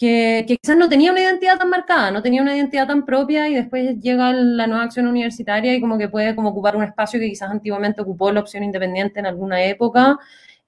que, 0.00 0.46
quizás 0.48 0.78
no 0.78 0.88
tenía 0.88 1.12
una 1.12 1.20
identidad 1.20 1.58
tan 1.58 1.68
marcada, 1.68 2.10
no 2.10 2.22
tenía 2.22 2.40
una 2.40 2.56
identidad 2.56 2.86
tan 2.86 3.04
propia 3.04 3.50
y 3.50 3.54
después 3.54 4.00
llega 4.00 4.32
la 4.32 4.66
nueva 4.66 4.84
acción 4.84 5.06
universitaria 5.06 5.74
y 5.74 5.80
como 5.82 5.98
que 5.98 6.08
puede 6.08 6.34
como 6.34 6.48
ocupar 6.48 6.74
un 6.74 6.84
espacio 6.84 7.20
que 7.20 7.28
quizás 7.28 7.50
antiguamente 7.50 8.00
ocupó 8.00 8.32
la 8.32 8.40
opción 8.40 8.64
independiente 8.64 9.20
en 9.20 9.26
alguna 9.26 9.62
época. 9.62 10.18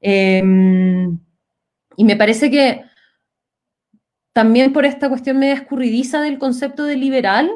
Eh, 0.03 0.43
y 1.97 2.05
me 2.05 2.17
parece 2.17 2.51
que 2.51 2.85
también 4.35 4.75
por 4.75 4.85
esta 4.85 5.09
cuestión 5.09 5.39
media 5.39 5.55
escurridiza 5.55 6.21
del 6.21 6.39
concepto 6.39 6.85
de 6.85 6.97
liberal, 6.97 7.51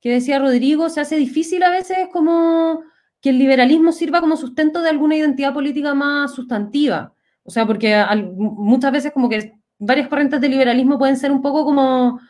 que 0.00 0.10
decía 0.10 0.40
Rodrigo, 0.40 0.88
se 0.88 1.02
hace 1.02 1.14
difícil 1.14 1.62
a 1.62 1.70
veces 1.70 2.08
como 2.12 2.82
que 3.20 3.30
el 3.30 3.38
liberalismo 3.38 3.92
sirva 3.92 4.20
como 4.20 4.36
sustento 4.36 4.82
de 4.82 4.90
alguna 4.90 5.14
identidad 5.14 5.54
política 5.54 5.94
más 5.94 6.34
sustantiva. 6.34 7.14
O 7.44 7.50
sea, 7.50 7.64
porque 7.64 8.04
muchas 8.36 8.90
veces 8.90 9.12
como 9.12 9.28
que 9.28 9.61
varias 9.82 10.08
corrientes 10.08 10.40
de 10.40 10.48
liberalismo 10.48 10.98
pueden 10.98 11.16
ser 11.16 11.32
un 11.32 11.42
poco 11.42 11.64
como, 11.64 12.20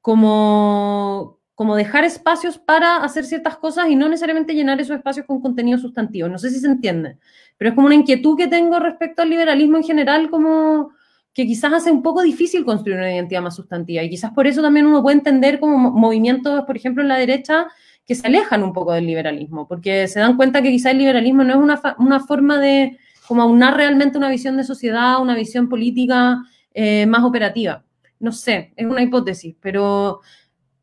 como, 0.00 1.40
como 1.54 1.74
dejar 1.74 2.04
espacios 2.04 2.58
para 2.58 2.98
hacer 2.98 3.24
ciertas 3.24 3.56
cosas 3.56 3.88
y 3.88 3.96
no 3.96 4.08
necesariamente 4.08 4.54
llenar 4.54 4.80
esos 4.80 4.96
espacios 4.96 5.26
con 5.26 5.40
contenido 5.40 5.78
sustantivo. 5.78 6.28
No 6.28 6.38
sé 6.38 6.50
si 6.50 6.60
se 6.60 6.68
entiende, 6.68 7.18
pero 7.56 7.70
es 7.70 7.74
como 7.74 7.86
una 7.86 7.96
inquietud 7.96 8.36
que 8.36 8.46
tengo 8.46 8.78
respecto 8.78 9.22
al 9.22 9.30
liberalismo 9.30 9.76
en 9.76 9.82
general, 9.82 10.30
como 10.30 10.90
que 11.34 11.44
quizás 11.44 11.72
hace 11.72 11.90
un 11.90 12.02
poco 12.02 12.22
difícil 12.22 12.64
construir 12.64 12.98
una 12.98 13.12
identidad 13.12 13.42
más 13.42 13.56
sustantiva. 13.56 14.02
Y 14.02 14.08
quizás 14.08 14.32
por 14.32 14.46
eso 14.46 14.62
también 14.62 14.86
uno 14.86 15.02
puede 15.02 15.18
entender 15.18 15.60
como 15.60 15.90
movimientos, 15.90 16.64
por 16.64 16.76
ejemplo, 16.76 17.02
en 17.02 17.08
la 17.08 17.18
derecha, 17.18 17.66
que 18.06 18.14
se 18.14 18.26
alejan 18.26 18.62
un 18.62 18.72
poco 18.72 18.92
del 18.92 19.06
liberalismo, 19.06 19.66
porque 19.66 20.06
se 20.06 20.20
dan 20.20 20.36
cuenta 20.36 20.62
que 20.62 20.70
quizás 20.70 20.92
el 20.92 20.98
liberalismo 20.98 21.42
no 21.42 21.54
es 21.54 21.58
una, 21.58 21.96
una 21.98 22.20
forma 22.20 22.58
de 22.58 22.98
como 23.26 23.42
aunar 23.42 23.76
realmente 23.76 24.16
una 24.16 24.30
visión 24.30 24.56
de 24.56 24.62
sociedad, 24.64 25.20
una 25.20 25.34
visión 25.34 25.68
política 25.68 26.42
eh, 26.76 27.06
más 27.06 27.24
operativa. 27.24 27.84
No 28.20 28.32
sé, 28.32 28.72
es 28.76 28.86
una 28.86 29.02
hipótesis, 29.02 29.56
pero, 29.60 30.20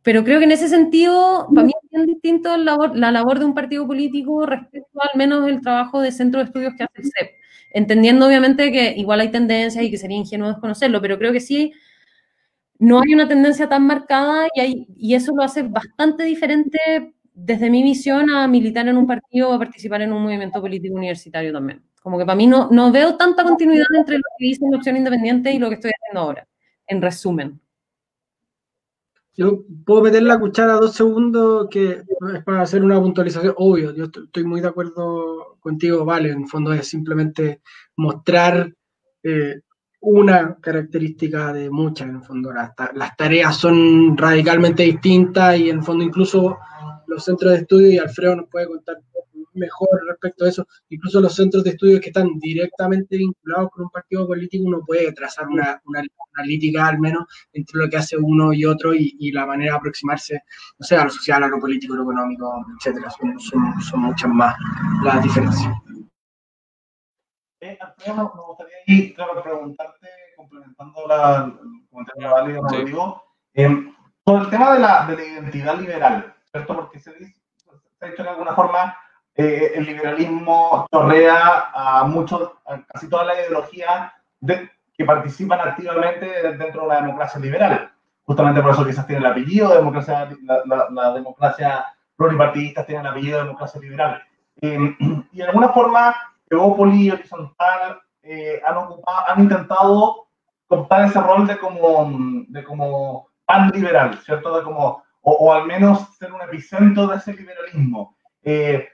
pero 0.03 0.23
creo 0.23 0.39
que 0.39 0.45
en 0.45 0.51
ese 0.51 0.69
sentido, 0.69 1.47
para 1.53 1.67
mí 1.67 1.73
es 1.83 1.89
bien 1.91 2.05
distinto 2.07 2.57
la 2.57 2.63
labor, 2.65 2.97
la 2.97 3.11
labor 3.11 3.39
de 3.39 3.45
un 3.45 3.53
partido 3.55 3.87
político 3.87 4.45
respecto 4.45 4.99
al 5.01 5.17
menos 5.17 5.47
el 5.49 5.61
trabajo 5.61 6.01
de 6.01 6.11
centro 6.11 6.39
de 6.41 6.45
estudios 6.47 6.73
que 6.77 6.83
hace 6.83 7.01
el 7.01 7.05
CEP 7.05 7.31
entendiendo 7.73 8.27
obviamente 8.27 8.71
que 8.71 8.93
igual 8.97 9.19
hay 9.21 9.31
tendencias 9.31 9.83
y 9.83 9.89
que 9.91 9.97
sería 9.97 10.17
ingenuo 10.17 10.49
desconocerlo, 10.49 11.01
pero 11.01 11.17
creo 11.17 11.33
que 11.33 11.39
sí, 11.39 11.73
no 12.79 12.99
hay 13.01 13.13
una 13.13 13.27
tendencia 13.27 13.69
tan 13.69 13.85
marcada 13.87 14.47
y 14.55 15.15
eso 15.15 15.33
lo 15.35 15.43
hace 15.43 15.63
bastante 15.63 16.23
diferente 16.23 17.13
desde 17.33 17.69
mi 17.69 17.83
visión 17.83 18.29
a 18.29 18.47
militar 18.47 18.87
en 18.87 18.97
un 18.97 19.07
partido 19.07 19.49
o 19.49 19.53
a 19.53 19.59
participar 19.59 20.01
en 20.01 20.13
un 20.13 20.23
movimiento 20.23 20.61
político 20.61 20.95
universitario 20.95 21.51
también. 21.53 21.83
Como 22.03 22.17
que 22.17 22.25
para 22.25 22.35
mí 22.35 22.47
no, 22.47 22.69
no 22.69 22.91
veo 22.91 23.15
tanta 23.15 23.43
continuidad 23.43 23.85
entre 23.95 24.17
lo 24.17 24.23
que 24.37 24.47
hice 24.47 24.65
en 24.65 24.75
opción 24.75 24.97
independiente 24.97 25.53
y 25.53 25.57
lo 25.57 25.69
que 25.69 25.75
estoy 25.75 25.91
haciendo 25.91 26.19
ahora, 26.19 26.47
en 26.85 27.01
resumen. 27.01 27.61
Yo 29.35 29.63
puedo 29.85 30.03
meter 30.03 30.21
la 30.21 30.39
cuchara 30.39 30.73
dos 30.73 30.93
segundos, 30.93 31.67
que 31.71 32.03
es 32.33 32.43
para 32.43 32.61
hacer 32.61 32.83
una 32.83 32.99
puntualización. 32.99 33.55
Obvio, 33.57 33.95
yo 33.95 34.05
estoy 34.05 34.43
muy 34.43 34.61
de 34.61 34.67
acuerdo 34.67 35.57
contigo, 35.59 36.05
vale. 36.05 36.31
En 36.31 36.41
el 36.41 36.47
fondo 36.47 36.73
es 36.73 36.87
simplemente 36.87 37.61
mostrar 37.95 38.71
eh, 39.23 39.61
una 40.01 40.57
característica 40.59 41.51
de 41.53 41.69
muchas. 41.71 42.09
En 42.09 42.17
el 42.17 42.21
fondo, 42.21 42.51
las, 42.51 42.73
las, 42.93 43.15
tareas 43.15 43.57
son 43.57 44.15
radicalmente 44.17 44.83
distintas 44.83 45.57
y 45.57 45.69
en 45.69 45.77
el 45.77 45.83
fondo, 45.83 46.03
incluso 46.03 46.59
los 47.07 47.23
centros 47.23 47.53
de 47.53 47.59
estudio, 47.59 47.91
y 47.91 47.97
Alfredo 47.97 48.35
nos 48.35 48.49
puede 48.49 48.67
contar 48.67 48.97
mejor 49.55 49.89
respecto 50.07 50.45
a 50.45 50.49
eso. 50.49 50.67
Incluso 50.89 51.21
los 51.21 51.35
centros 51.35 51.63
de 51.63 51.71
estudios 51.71 51.99
que 52.01 52.07
están 52.07 52.39
directamente 52.39 53.17
vinculados 53.17 53.69
con 53.71 53.85
un 53.85 53.89
partido 53.89 54.27
político, 54.27 54.65
uno 54.65 54.81
puede 54.85 55.11
trazar 55.13 55.47
una, 55.47 55.81
una 55.85 56.03
analítica 56.35 56.87
al 56.87 56.99
menos 56.99 57.25
entre 57.53 57.79
lo 57.79 57.89
que 57.89 57.97
hace 57.97 58.17
uno 58.17 58.53
y 58.53 58.65
otro 58.65 58.93
y, 58.93 59.31
la 59.31 59.45
manera 59.45 59.73
de 59.73 59.77
aproximarse, 59.77 60.41
no 60.77 60.85
sé, 60.85 60.95
a 60.95 61.05
lo 61.05 61.09
social, 61.09 61.43
a 61.43 61.47
lo 61.47 61.59
político, 61.59 61.93
a 61.93 61.97
lo 61.97 62.03
económico, 62.03 62.65
etcétera. 62.77 63.09
Son, 63.09 63.39
son, 63.39 63.99
muchas 64.01 64.29
más 64.29 64.55
las 65.03 65.23
diferencias. 65.23 65.73
Eh, 67.61 67.77
me 68.07 68.23
gustaría 68.23 68.77
ir, 68.87 69.15
claro, 69.15 69.41
preguntarte, 69.41 70.07
complementando 70.35 71.07
la, 71.07 71.45
el 71.45 71.87
comentario 71.89 72.31
válido, 72.31 72.61
Rodrigo, 72.63 73.23
eh, 73.53 73.93
sobre 74.25 74.43
el 74.43 74.49
tema 74.49 74.73
de 74.73 74.79
la, 74.79 75.05
de 75.05 75.15
la 75.15 75.23
identidad 75.23 75.79
liberal, 75.79 76.35
¿cierto? 76.51 76.75
Porque 76.75 76.99
se, 76.99 77.13
dice, 77.13 77.41
se 77.99 78.05
ha 78.05 78.09
dicho 78.09 78.23
de 78.23 78.29
alguna 78.29 78.53
forma 78.53 78.95
eh, 79.35 79.71
el 79.75 79.85
liberalismo 79.85 80.87
torrea 80.91 81.69
a 81.73 82.03
muchos, 82.05 82.51
casi 82.87 83.09
toda 83.09 83.25
la 83.25 83.39
ideología 83.39 84.13
que 84.95 85.05
participan 85.05 85.59
activamente 85.59 86.27
dentro 86.57 86.81
de 86.81 86.87
una 86.87 87.01
democracia 87.01 87.39
liberal. 87.39 87.91
Justamente 88.25 88.61
por 88.61 88.71
eso 88.71 88.85
quizás 88.85 89.05
tiene 89.07 89.25
el 89.25 89.31
apellido 89.31 89.69
de 89.69 89.77
democracia, 89.77 90.29
la, 90.65 91.13
democracia 91.13 91.85
pluripartidista 92.15 92.85
tiene 92.85 93.01
el 93.01 93.07
apellido 93.07 93.39
de 93.39 93.45
democracia 93.45 93.81
liberal. 93.81 94.21
Eh, 94.61 94.95
y 95.31 95.37
de 95.37 95.43
alguna 95.43 95.69
forma, 95.69 96.15
Evópoli 96.49 97.07
y 97.07 97.11
Horizontal 97.11 97.99
eh, 98.21 98.61
han, 98.65 99.41
intentado 99.41 100.27
optar 100.67 101.05
ese 101.05 101.19
rol 101.19 101.45
de 101.47 101.57
como, 101.57 102.11
de 102.47 102.63
como 102.63 103.27
pan 103.45 103.71
liberal, 103.71 104.17
¿cierto? 104.23 104.57
De 104.57 104.63
como, 104.63 105.03
o, 105.21 105.31
o, 105.31 105.53
al 105.53 105.65
menos 105.65 106.15
ser 106.17 106.31
un 106.31 106.41
epicentro 106.41 107.07
de 107.07 107.17
ese 107.17 107.33
liberalismo. 107.33 108.15
Eh, 108.43 108.87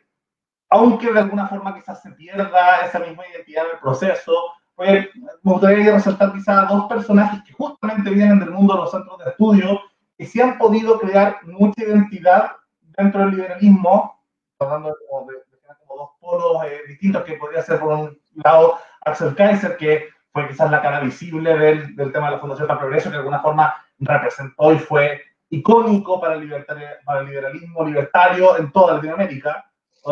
aunque 0.70 1.12
de 1.12 1.20
alguna 1.20 1.48
forma 1.48 1.74
quizás 1.74 2.02
se 2.02 2.12
pierda 2.12 2.86
esa 2.86 3.00
misma 3.00 3.28
identidad 3.28 3.66
en 3.66 3.72
el 3.72 3.80
proceso. 3.80 4.34
Pues, 4.76 5.08
me 5.44 5.52
gustaría 5.52 5.94
resaltar 5.94 6.32
quizás 6.32 6.70
dos 6.70 6.86
personajes 6.86 7.42
que 7.44 7.54
justamente 7.54 8.10
vienen 8.12 8.40
del 8.40 8.52
mundo 8.52 8.76
de 8.76 8.80
los 8.82 8.92
centros 8.92 9.18
de 9.18 9.32
estudio, 9.32 9.82
que 10.18 10.26
sí 10.26 10.42
han 10.42 10.58
podido 10.58 11.00
crear 11.00 11.38
mucha 11.44 11.84
identidad 11.84 12.52
dentro 12.98 13.22
del 13.22 13.32
liberalismo, 13.32 14.22
hablando 14.60 14.90
de, 14.90 14.96
como 15.86 16.02
dos 16.02 16.10
polos 16.22 16.64
eh, 16.66 16.82
distintos, 16.88 17.24
que 17.24 17.34
podría 17.34 17.62
ser 17.62 17.80
por 17.80 17.94
un 17.94 18.20
lado 18.44 18.78
Axel 19.06 19.36
Kaiser, 19.36 19.76
que 19.78 20.10
fue 20.32 20.48
quizás 20.48 20.70
la 20.70 20.82
cara 20.82 21.00
visible 21.02 21.58
del, 21.58 21.96
del 21.96 22.12
tema 22.12 22.28
de 22.28 22.34
la 22.34 22.40
Fundación 22.40 22.68
para 22.68 22.80
Progreso, 22.80 23.10
que 23.10 23.14
de 23.14 23.20
alguna 23.20 23.42
forma 23.42 23.76
representó 24.00 24.72
y 24.72 24.80
fue 24.80 25.22
icónico 25.50 26.22
para 26.22 26.36
el, 26.36 26.66
para 27.06 27.20
el 27.20 27.26
liberalismo 27.26 27.84
libertario 27.84 28.58
en 28.58 28.72
toda 28.72 28.96
Latinoamérica. 28.96 29.69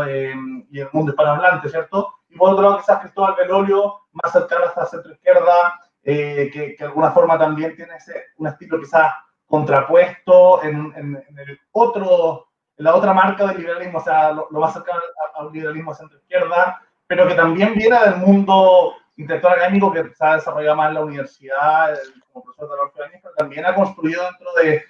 Eh, 0.08 0.34
y 0.72 0.80
el 0.80 0.90
mundo 0.92 1.12
hispanohablante, 1.12 1.70
¿cierto? 1.70 2.16
Y 2.30 2.38
por 2.38 2.52
otro 2.52 2.64
lado, 2.64 2.78
quizás 2.78 3.00
Cristóbal 3.00 3.36
Velorio, 3.38 4.02
más 4.12 4.32
cercano 4.32 4.66
hasta 4.66 4.86
centro 4.86 5.12
izquierda, 5.12 5.80
eh, 6.04 6.50
que, 6.52 6.76
que, 6.76 6.84
de 6.84 6.86
alguna 6.86 7.12
forma 7.12 7.38
también 7.38 7.76
tiene 7.76 7.96
ese, 7.96 8.28
un 8.38 8.48
estilo 8.48 8.80
quizás 8.80 9.12
contrapuesto 9.46 10.62
en, 10.64 10.94
en, 10.96 11.40
el 11.40 11.60
otro, 11.72 12.48
en 12.78 12.86
la 12.86 12.96
otra 12.96 13.14
marca 13.14 13.48
del 13.48 13.58
liberalismo, 13.58 14.00
o 14.00 14.04
sea, 14.04 14.32
lo, 14.32 14.48
más 14.52 14.74
cercano 14.74 15.00
al 15.36 15.52
liberalismo 15.52 15.94
centro 15.94 16.18
izquierda, 16.18 16.82
pero 17.08 17.28
que 17.28 17.34
también 17.34 17.74
viene 17.74 18.00
del 18.00 18.18
mundo 18.18 18.94
intelectual 19.16 19.54
académico 19.54 19.92
que 19.92 20.04
se 20.14 20.26
ha 20.26 20.36
desarrollado 20.36 20.76
más 20.76 20.90
en 20.90 20.96
la 20.96 21.02
universidad, 21.02 21.98
como 22.32 22.44
profesor 22.44 22.70
de 22.70 23.04
la 23.04 23.20
pero 23.22 23.34
también 23.36 23.66
ha 23.66 23.74
construido 23.74 24.24
dentro 24.24 24.54
de 24.62 24.84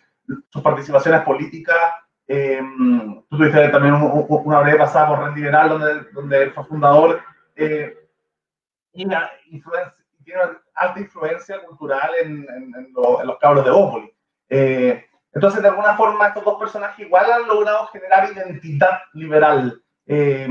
sus 0.50 0.62
participaciones 0.62 1.22
políticas 1.22 1.94
eh, 2.28 2.62
tú 3.30 3.38
tuviste 3.38 3.70
también 3.70 3.96
una 3.96 4.60
breve 4.60 4.80
pasada 4.80 5.08
por 5.08 5.24
Red 5.24 5.36
Liberal, 5.36 5.70
donde, 5.70 6.12
donde 6.12 6.52
fue 6.52 6.66
fundador, 6.66 7.22
eh, 7.56 7.96
y 8.94 9.06
la 9.06 9.32
influencia, 9.50 9.96
tiene 10.24 10.42
alta 10.76 11.00
influencia 11.00 11.64
cultural 11.64 12.12
en, 12.22 12.46
en, 12.50 12.94
los 12.94 13.40
cabros 13.40 13.64
de 13.64 13.72
Bópoli. 13.72 14.14
Eh, 14.50 15.06
entonces, 15.34 15.62
de 15.62 15.70
alguna 15.70 15.96
forma, 15.96 16.28
estos 16.28 16.44
dos 16.44 16.60
personajes 16.60 17.06
igual 17.06 17.32
han 17.32 17.48
logrado 17.48 17.88
generar 17.88 18.30
identidad 18.32 19.00
liberal. 19.14 19.82
Eh, 20.06 20.48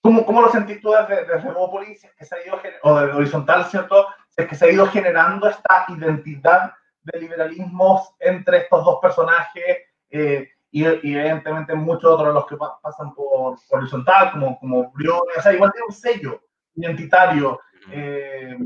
¿cómo, 0.00 0.24
¿cómo, 0.24 0.42
lo 0.42 0.50
sentís 0.50 0.80
tú 0.80 0.92
desde, 0.92 1.24
desde 1.24 1.50
Bópoli, 1.50 1.96
si 1.96 2.06
es 2.06 2.14
que 2.14 2.24
se 2.24 2.36
ha 2.36 2.46
ido, 2.46 2.60
o 2.82 3.00
de 3.00 3.12
Horizontal, 3.12 3.64
¿cierto? 3.64 4.06
Si 4.28 4.42
es 4.42 4.48
que 4.48 4.54
se 4.54 4.66
ha 4.66 4.70
ido 4.70 4.86
generando 4.86 5.48
esta 5.48 5.86
identidad 5.88 6.74
de 7.02 7.20
liberalismo 7.20 8.06
entre 8.20 8.58
estos 8.58 8.84
dos 8.84 8.98
personajes. 9.00 9.78
Eh, 10.10 10.48
y, 10.76 10.84
evidentemente 10.84 11.74
muchos 11.74 12.04
otros 12.04 12.28
de 12.28 12.34
los 12.34 12.46
que 12.46 12.56
pasan 12.82 13.14
por, 13.14 13.58
horizontal, 13.70 14.32
como, 14.32 14.58
como 14.58 14.90
Briones, 14.92 15.38
o 15.38 15.40
sea, 15.40 15.54
igual 15.54 15.72
tiene 15.72 15.86
un 15.86 15.94
sello 15.94 16.42
identitario 16.74 17.58
eh, 17.90 18.58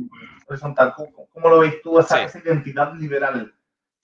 horizontal. 0.49 0.93
¿Cómo, 1.33 1.49
lo 1.49 1.61
ves 1.61 1.81
tú, 1.83 2.01
esa, 2.01 2.25
esa 2.25 2.41
identidad 2.41 2.95
liberal? 2.95 3.55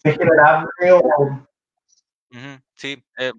¿Es 0.04 0.16
generable 0.16 0.68
o...? 0.92 1.48
sí, 2.74 3.04
eh, 3.18 3.32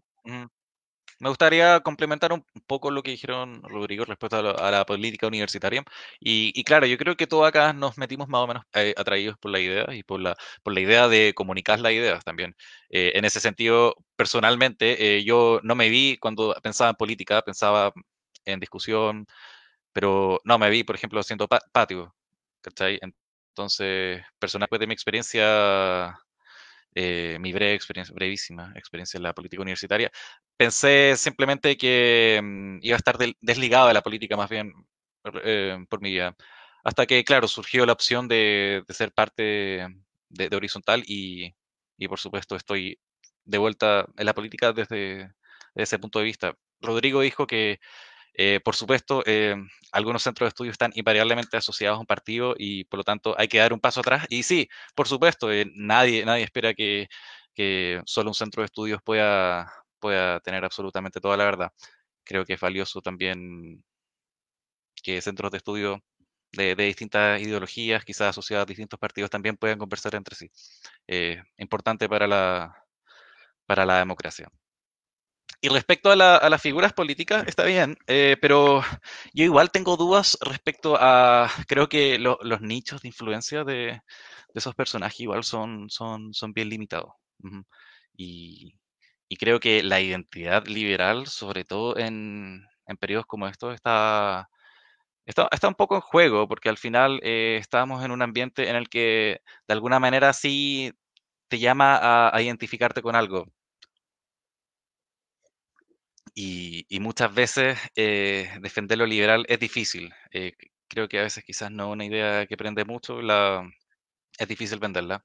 Me 1.20 1.30
gustaría 1.30 1.80
complementar 1.80 2.32
un 2.32 2.45
poco 2.68 2.91
lo 2.91 3.01
que 3.01 3.11
dijeron 3.11 3.63
Rodrigo 3.63 4.05
respecto 4.05 4.38
a, 4.38 4.72
la 4.72 4.86
política 4.86 5.28
universitaria. 5.28 5.84
Y, 6.20 6.63
claro, 6.63 6.86
yo 6.86 6.97
creo 6.97 7.15
que 7.18 7.26
todos 7.28 7.47
acá 7.47 7.74
nos 7.74 7.97
metimos 7.97 8.28
más 8.28 8.41
o 8.41 8.47
menos 8.47 8.63
eh, 8.74 8.93
atraídos 8.97 9.38
por 9.39 9.51
la 9.51 9.59
idea 9.59 9.86
y 9.93 10.03
por 10.03 10.20
la, 10.20 10.36
por 10.63 10.74
la 10.74 10.82
idea 10.82 11.07
de 11.07 11.34
comunicar 11.36 11.80
las 11.80 11.93
ideas 11.93 12.24
también. 12.24 12.55
Eh, 12.89 13.13
en 13.15 13.26
ese 13.26 13.39
sentido, 13.39 13.95
personalmente, 14.15 15.18
eh, 15.18 15.24
yo 15.24 15.59
no 15.63 15.76
me 15.76 15.89
vi 15.89 16.18
cuando 16.18 16.55
pensaba 16.61 16.91
en 16.91 16.95
política, 16.95 17.41
pensaba 17.41 17.91
en 18.45 18.59
discusión, 18.59 19.26
pero 19.93 20.39
no 20.45 20.59
me 20.59 20.70
vi, 20.70 20.84
por 20.84 20.95
ejemplo, 20.95 21.20
haciendo 21.20 21.47
patio. 21.47 22.15
¿cachai? 22.61 22.99
Entonces, 23.57 24.22
personalmente, 24.39 24.80
de 24.80 24.88
mi 24.88 24.93
experiencia 24.93 26.20
eh, 27.00 27.38
mi 27.39 27.54
breve 27.54 27.76
experiencia, 27.76 28.14
brevísima 28.16 28.74
experiencia 28.76 29.18
en 29.18 29.24
la 29.24 29.34
política 29.34 29.62
universitaria, 29.62 30.12
pensé 30.58 31.16
simplemente 31.16 31.78
que 31.78 32.39
mm, 32.43 32.80
iba 32.82 32.95
a 32.95 32.98
estar 32.98 33.18
desligado 33.41 33.88
de 33.88 33.93
la 33.93 34.02
política 34.02 34.36
más 34.36 34.50
bien 34.50 34.74
eh, 35.43 35.78
por 35.89 36.02
mi 36.02 36.12
vida. 36.12 36.36
Hasta 36.84 37.06
que, 37.06 37.24
claro, 37.24 37.48
surgió 37.48 37.86
la 37.86 37.93
opción 37.93 38.28
de, 38.28 38.84
ser 38.89 39.12
parte 39.14 39.88
de, 40.30 40.56
Horizontal 40.56 41.04
y, 41.06 41.56
y, 41.98 42.08
por 42.08 42.20
supuesto, 42.20 42.56
estoy 42.56 43.00
de 43.45 43.58
vuelta 43.60 44.08
en 44.18 44.26
la 44.26 44.34
política 44.34 44.74
desde, 44.74 44.95
desde 45.76 45.84
ese 45.84 46.00
punto 46.00 46.20
de 46.20 46.26
vista. 46.26 46.56
Rodrigo 46.82 47.22
dijo 47.22 47.45
que 47.48 47.80
eh, 48.38 48.60
por 48.64 48.76
supuesto, 48.76 49.24
eh, 49.26 49.56
algunos 49.92 50.22
centros 50.24 50.46
de 50.46 50.50
estudio 50.50 50.72
están 50.72 50.92
invariablemente 50.96 51.58
asociados 51.58 51.98
a 51.98 52.00
un 52.02 52.06
partido 52.06 52.56
y 52.58 52.84
por 52.86 53.00
lo 53.00 53.04
tanto 53.04 53.36
hay 53.38 53.48
que 53.48 53.58
dar 53.58 53.74
un 53.74 53.80
paso 53.80 54.02
atrás. 54.02 54.26
Y 54.30 54.44
sí, 54.44 54.70
por 54.96 55.08
supuesto, 55.08 55.52
eh, 55.52 55.66
nadie, 55.76 56.24
nadie 56.26 56.44
espera 56.44 56.74
que, 56.74 57.08
solo 58.06 58.30
un 58.30 58.36
centro 58.36 58.62
de 58.62 58.66
estudios 58.68 59.02
pueda, 59.04 59.72
pueda 60.00 60.40
tener 60.42 60.64
absolutamente 60.66 61.20
toda 61.20 61.38
la 61.38 61.46
verdad. 61.46 61.72
Creo 62.24 62.46
que 62.46 62.54
es 62.54 62.60
valioso 62.62 63.02
también 63.02 63.84
que 65.04 65.22
centros 65.22 65.52
de 65.52 65.58
estudio 65.58 66.04
de, 66.52 66.76
distintas 66.76 67.42
ideologías, 67.42 68.06
quizás 68.06 68.30
asociadas 68.30 68.64
a 68.64 68.68
distintos 68.68 69.00
partidos, 69.00 69.30
también 69.30 69.58
puedan 69.58 69.80
conversar 69.80 70.16
entre 70.16 70.36
sí. 70.36 70.50
importante 71.58 72.10
para 72.10 72.28
la, 72.28 72.76
para 73.66 73.86
la 73.86 74.00
democracia. 74.00 74.50
Y 75.60 75.70
respecto 75.70 76.12
a, 76.12 76.16
las 76.16 76.62
figuras 76.62 76.93
políticas, 76.93 77.43
está 77.47 77.64
bien, 77.66 77.97
eh, 78.05 78.38
pero 78.39 78.82
yo 79.34 79.43
igual 79.43 79.72
tengo 79.72 79.97
dudas 79.97 80.38
respecto 80.41 80.95
a, 80.99 81.49
creo 81.68 81.89
que 81.89 82.20
los 82.20 82.62
nichos 82.62 83.01
de 83.01 83.08
influencia 83.08 83.64
de, 83.64 83.99
esos 84.53 84.76
personajes 84.76 85.20
igual 85.20 85.43
son, 85.43 85.89
son, 85.89 86.34
son 86.34 86.53
bien 86.53 86.70
limitados. 86.70 87.14
y, 88.18 88.76
creo 89.39 89.60
que 89.60 89.84
la 89.84 90.01
identidad 90.01 90.66
liberal, 90.68 91.28
sobre 91.28 91.66
todo 91.66 91.97
en, 91.97 92.64
en 92.88 92.97
periodos 92.97 93.26
como 93.26 93.47
estos, 93.47 93.76
está, 93.76 94.49
está, 95.26 95.49
está, 95.51 95.68
un 95.70 95.76
poco 95.76 95.95
en 95.95 96.01
juego, 96.01 96.47
porque 96.47 96.70
al 96.70 96.78
final 96.78 97.20
eh, 97.24 97.58
estamos 97.62 98.03
en 98.05 98.12
un 98.12 98.22
ambiente 98.24 98.70
en 98.70 98.76
el 98.78 98.89
que 98.89 99.41
de 99.68 99.74
alguna 99.74 99.99
manera 99.99 100.34
sí 100.34 100.93
te 101.49 101.60
llama 101.60 102.30
a 102.34 102.41
identificarte 102.41 103.01
con 103.01 103.16
algo 103.16 103.47
y, 106.40 107.00
muchas 107.00 107.34
veces 107.34 107.80
eh, 107.96 108.48
defender 108.62 109.00
lo 109.00 109.08
liberal 109.08 109.44
es 109.50 109.60
difícil. 109.60 110.14
Eh, 110.32 110.54
creo 110.88 111.08
que 111.08 111.20
a 111.20 111.24
veces 111.24 111.44
quizás 111.44 111.72
no 111.72 111.88
es 111.88 111.94
una 111.94 112.06
idea 112.06 112.46
que 112.46 112.56
prende 112.56 112.86
mucho, 112.86 113.24
la, 113.24 113.68
es 114.38 114.48
difícil 114.48 114.78
venderla. 114.78 115.24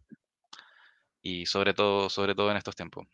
Y 1.20 1.44
sobre 1.44 1.74
todo, 1.74 2.08
sobre 2.08 2.34
todo 2.34 2.50
en 2.50 2.56
estos 2.56 2.74
tiempos. 2.74 3.06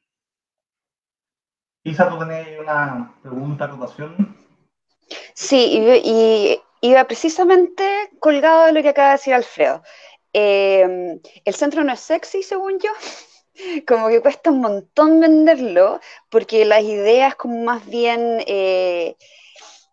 Isa, 1.82 2.08
¿tú 2.08 2.18
tenés 2.20 2.60
una 2.60 3.18
pregunta, 3.20 3.64
anotación? 3.64 4.36
Sí, 5.34 5.82
y, 6.04 6.60
iba 6.80 7.04
precisamente 7.04 8.10
colgado 8.20 8.66
de 8.66 8.74
lo 8.74 8.82
que 8.82 8.90
acaba 8.90 9.08
de 9.08 9.14
decir 9.14 9.34
Alfredo. 9.34 9.82
Em, 10.32 11.20
el 11.44 11.54
centro 11.54 11.82
no 11.82 11.92
es 11.92 12.00
sexy, 12.00 12.44
según 12.44 12.78
yo 12.78 12.92
como 13.86 14.08
que 14.08 14.20
cuesta 14.20 14.50
un 14.50 14.60
montón 14.60 15.20
venderlo, 15.20 16.00
porque 16.30 16.64
las 16.64 16.82
ideas 16.82 17.34
como 17.36 17.62
más 17.64 17.86
bien 17.86 18.42
eh, 18.46 19.16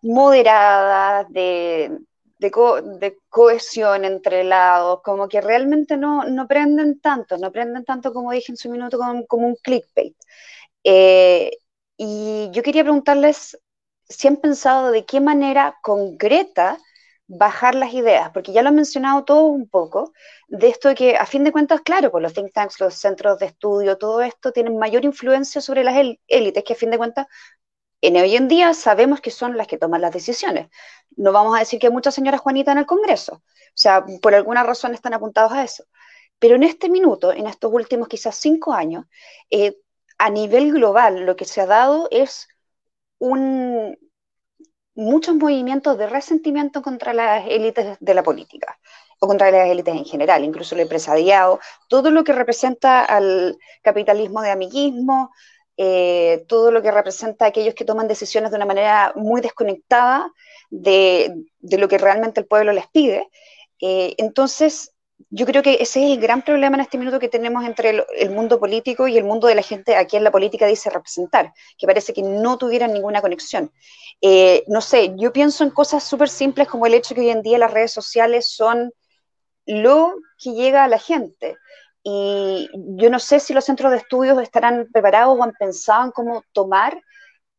moderadas, 0.01 1.27
de, 1.31 1.91
cohesión 3.29 4.05
entre 4.05 4.43
lados, 4.43 5.01
como 5.03 5.27
que 5.27 5.41
realmente 5.41 5.97
no, 5.97 6.25
no, 6.25 6.47
prenden 6.47 6.99
tanto, 6.99 7.37
no 7.37 7.51
prenden 7.51 7.83
tanto 7.85 8.13
como 8.13 8.31
dije 8.31 8.51
en 8.51 8.57
su 8.57 8.69
minuto 8.69 8.99
como, 9.27 9.47
un 9.47 9.55
clickbait. 9.55 10.15
Eh, 10.83 11.51
y 11.97 12.49
yo 12.51 12.61
quería 12.61 12.83
preguntarles 12.83 13.57
si 14.07 14.27
han 14.27 14.37
pensado 14.37 14.91
de 14.91 15.05
qué 15.05 15.19
manera 15.19 15.77
concreta 15.81 16.77
bajar 17.27 17.75
las 17.75 17.93
ideas, 17.93 18.29
porque 18.31 18.53
ya 18.53 18.61
lo 18.61 18.69
han 18.69 18.75
mencionado 18.75 19.23
todo 19.25 19.45
un 19.45 19.67
poco, 19.67 20.13
de 20.47 20.67
esto 20.69 20.93
que 20.95 21.17
a 21.17 21.25
fin 21.25 21.43
de 21.43 21.51
cuentas, 21.51 21.81
claro, 21.81 22.11
pues 22.11 22.21
los 22.21 22.33
think 22.33 22.53
tanks, 22.53 22.79
los 22.79 22.95
centros 22.95 23.39
de 23.39 23.47
estudio, 23.47 23.97
todo 23.97 24.21
esto 24.21 24.51
tienen 24.51 24.77
mayor 24.77 25.05
influencia 25.05 25.61
sobre 25.61 25.83
las 25.83 25.95
élites, 26.27 26.63
que 26.63 26.73
a 26.73 26.75
fin 26.75 26.91
de 26.91 26.97
cuentas 26.97 27.27
en 28.01 28.17
hoy 28.17 28.35
en 28.35 28.47
día 28.47 28.73
sabemos 28.73 29.21
que 29.21 29.31
son 29.31 29.57
las 29.57 29.67
que 29.67 29.77
toman 29.77 30.01
las 30.01 30.11
decisiones. 30.13 30.69
No 31.15 31.31
vamos 31.31 31.55
a 31.55 31.59
decir 31.59 31.79
que 31.79 31.87
hay 31.87 31.93
muchas 31.93 32.13
señoras 32.15 32.41
Juanita 32.41 32.71
en 32.71 32.79
el 32.79 32.85
Congreso, 32.85 33.35
o 33.35 33.41
sea, 33.73 34.05
por 34.21 34.35
alguna 34.35 34.63
razón 34.63 34.93
están 34.93 35.13
apuntados 35.13 35.51
a 35.53 35.63
eso. 35.63 35.85
Pero 36.39 36.55
en 36.55 36.63
este 36.63 36.89
minuto, 36.89 37.31
en 37.33 37.47
estos 37.47 37.71
últimos 37.73 38.07
quizás 38.07 38.35
cinco 38.35 38.73
años, 38.73 39.05
eh, 39.49 39.77
a 40.17 40.29
nivel 40.29 40.71
global 40.73 41.25
lo 41.25 41.35
que 41.35 41.45
se 41.45 41.61
ha 41.61 41.65
dado 41.65 42.07
es 42.11 42.47
un, 43.19 43.97
muchos 44.95 45.35
movimientos 45.35 45.97
de 45.97 46.07
resentimiento 46.07 46.81
contra 46.81 47.13
las 47.13 47.45
élites 47.47 47.97
de 47.99 48.13
la 48.13 48.23
política 48.23 48.79
o 49.19 49.27
contra 49.27 49.51
las 49.51 49.67
élites 49.67 49.95
en 49.95 50.05
general, 50.05 50.43
incluso 50.43 50.75
el 50.75 50.81
empresariado, 50.81 51.59
todo 51.87 52.11
lo 52.11 52.23
que 52.23 52.33
representa 52.33 53.03
al 53.03 53.57
capitalismo 53.81 54.41
de 54.41 54.51
amiguismo, 54.51 55.31
eh, 55.77 56.45
todo 56.47 56.71
lo 56.71 56.81
que 56.81 56.91
representa 56.91 57.45
a 57.45 57.47
aquellos 57.49 57.75
que 57.75 57.85
toman 57.85 58.07
decisiones 58.07 58.51
de 58.51 58.57
una 58.57 58.65
manera 58.65 59.11
muy 59.15 59.41
desconectada 59.41 60.31
de, 60.69 61.45
lo 61.61 61.87
que 61.87 61.97
realmente 61.97 62.39
el 62.39 62.47
pueblo 62.47 62.71
les 62.71 62.87
pide. 62.87 63.29
Eh, 63.81 64.15
entonces, 64.17 64.94
yo 65.29 65.45
creo 65.45 65.63
que 65.63 65.77
ese 65.79 66.03
es 66.05 66.11
el 66.11 66.21
gran 66.21 66.41
problema 66.43 66.75
en 66.75 66.81
este 66.81 66.97
minuto 66.97 67.19
que 67.19 67.29
tenemos 67.29 67.63
entre 67.65 68.05
el, 68.17 68.29
mundo 68.31 68.59
político 68.59 69.07
y 69.07 69.17
el 69.17 69.23
mundo 69.23 69.47
de 69.47 69.55
la 69.55 69.61
gente 69.61 69.95
a 69.95 70.05
quien 70.05 70.23
la 70.23 70.31
política 70.31 70.67
dice 70.67 70.89
representar, 70.89 71.53
que 71.77 71.87
parece 71.87 72.13
que 72.13 72.21
no 72.21 72.57
tuvieran 72.57 72.93
ninguna 72.93 73.21
conexión. 73.21 73.71
Eh, 74.21 74.63
no 74.67 74.81
sé, 74.81 75.13
yo 75.17 75.33
pienso 75.33 75.63
en 75.63 75.71
cosas 75.71 76.03
súper 76.03 76.29
simples 76.29 76.67
como 76.67 76.85
el 76.85 76.93
hecho 76.93 77.15
que 77.15 77.21
hoy 77.21 77.29
en 77.29 77.41
día 77.41 77.57
las 77.57 77.71
redes 77.71 77.91
sociales 77.91 78.49
son 78.49 78.91
lo 79.65 80.13
que 80.37 80.53
llega 80.53 80.83
a 80.83 80.87
la 80.87 80.99
gente. 80.99 81.57
Y 82.03 82.69
yo 82.73 83.09
no 83.09 83.19
sé 83.19 83.39
si 83.39 83.53
los 83.53 83.65
centros 83.65 83.91
de 83.91 83.97
estudios 83.97 84.39
estarán 84.41 84.87
preparados 84.93 85.37
o 85.37 85.43
han 85.43 85.53
pensado 85.53 86.05
en 86.05 86.11
cómo 86.11 86.43
tomar 86.53 87.01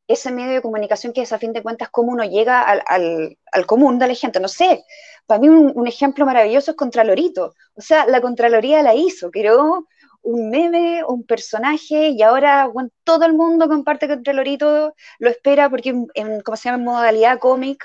ese 0.08 0.30
medio 0.30 0.54
de 0.54 0.62
comunicación 0.62 1.12
que 1.12 1.22
es 1.22 1.32
a 1.32 1.38
fin 1.38 1.52
de 1.52 1.62
cuentas 1.62 1.88
cómo 1.90 2.12
uno 2.12 2.24
llega 2.24 2.62
al, 2.62 3.36
común 3.66 3.98
de 3.98 4.08
la 4.08 4.14
gente. 4.14 4.40
No 4.40 4.48
sé, 4.48 4.84
para 5.26 5.40
mí 5.40 5.48
un, 5.48 5.86
ejemplo 5.86 6.24
maravilloso 6.26 6.72
es 6.72 6.76
Contralorito. 6.76 7.54
O 7.74 7.80
sea, 7.80 8.06
la 8.06 8.20
Contraloría 8.20 8.82
la 8.82 8.94
hizo, 8.94 9.30
creó 9.30 9.86
un 10.22 10.50
meme, 10.50 11.04
un 11.04 11.24
personaje 11.24 12.08
y 12.08 12.22
ahora 12.22 12.70
todo 13.04 13.24
el 13.26 13.34
mundo 13.34 13.68
comparte 13.68 14.08
Contralorito, 14.08 14.94
lo 15.18 15.30
espera 15.30 15.70
porque 15.70 15.94
en, 16.14 16.40
como 16.40 16.56
se 16.56 16.68
llama, 16.68 16.78
en 16.78 16.84
modalidad 16.84 17.38
cómic, 17.38 17.84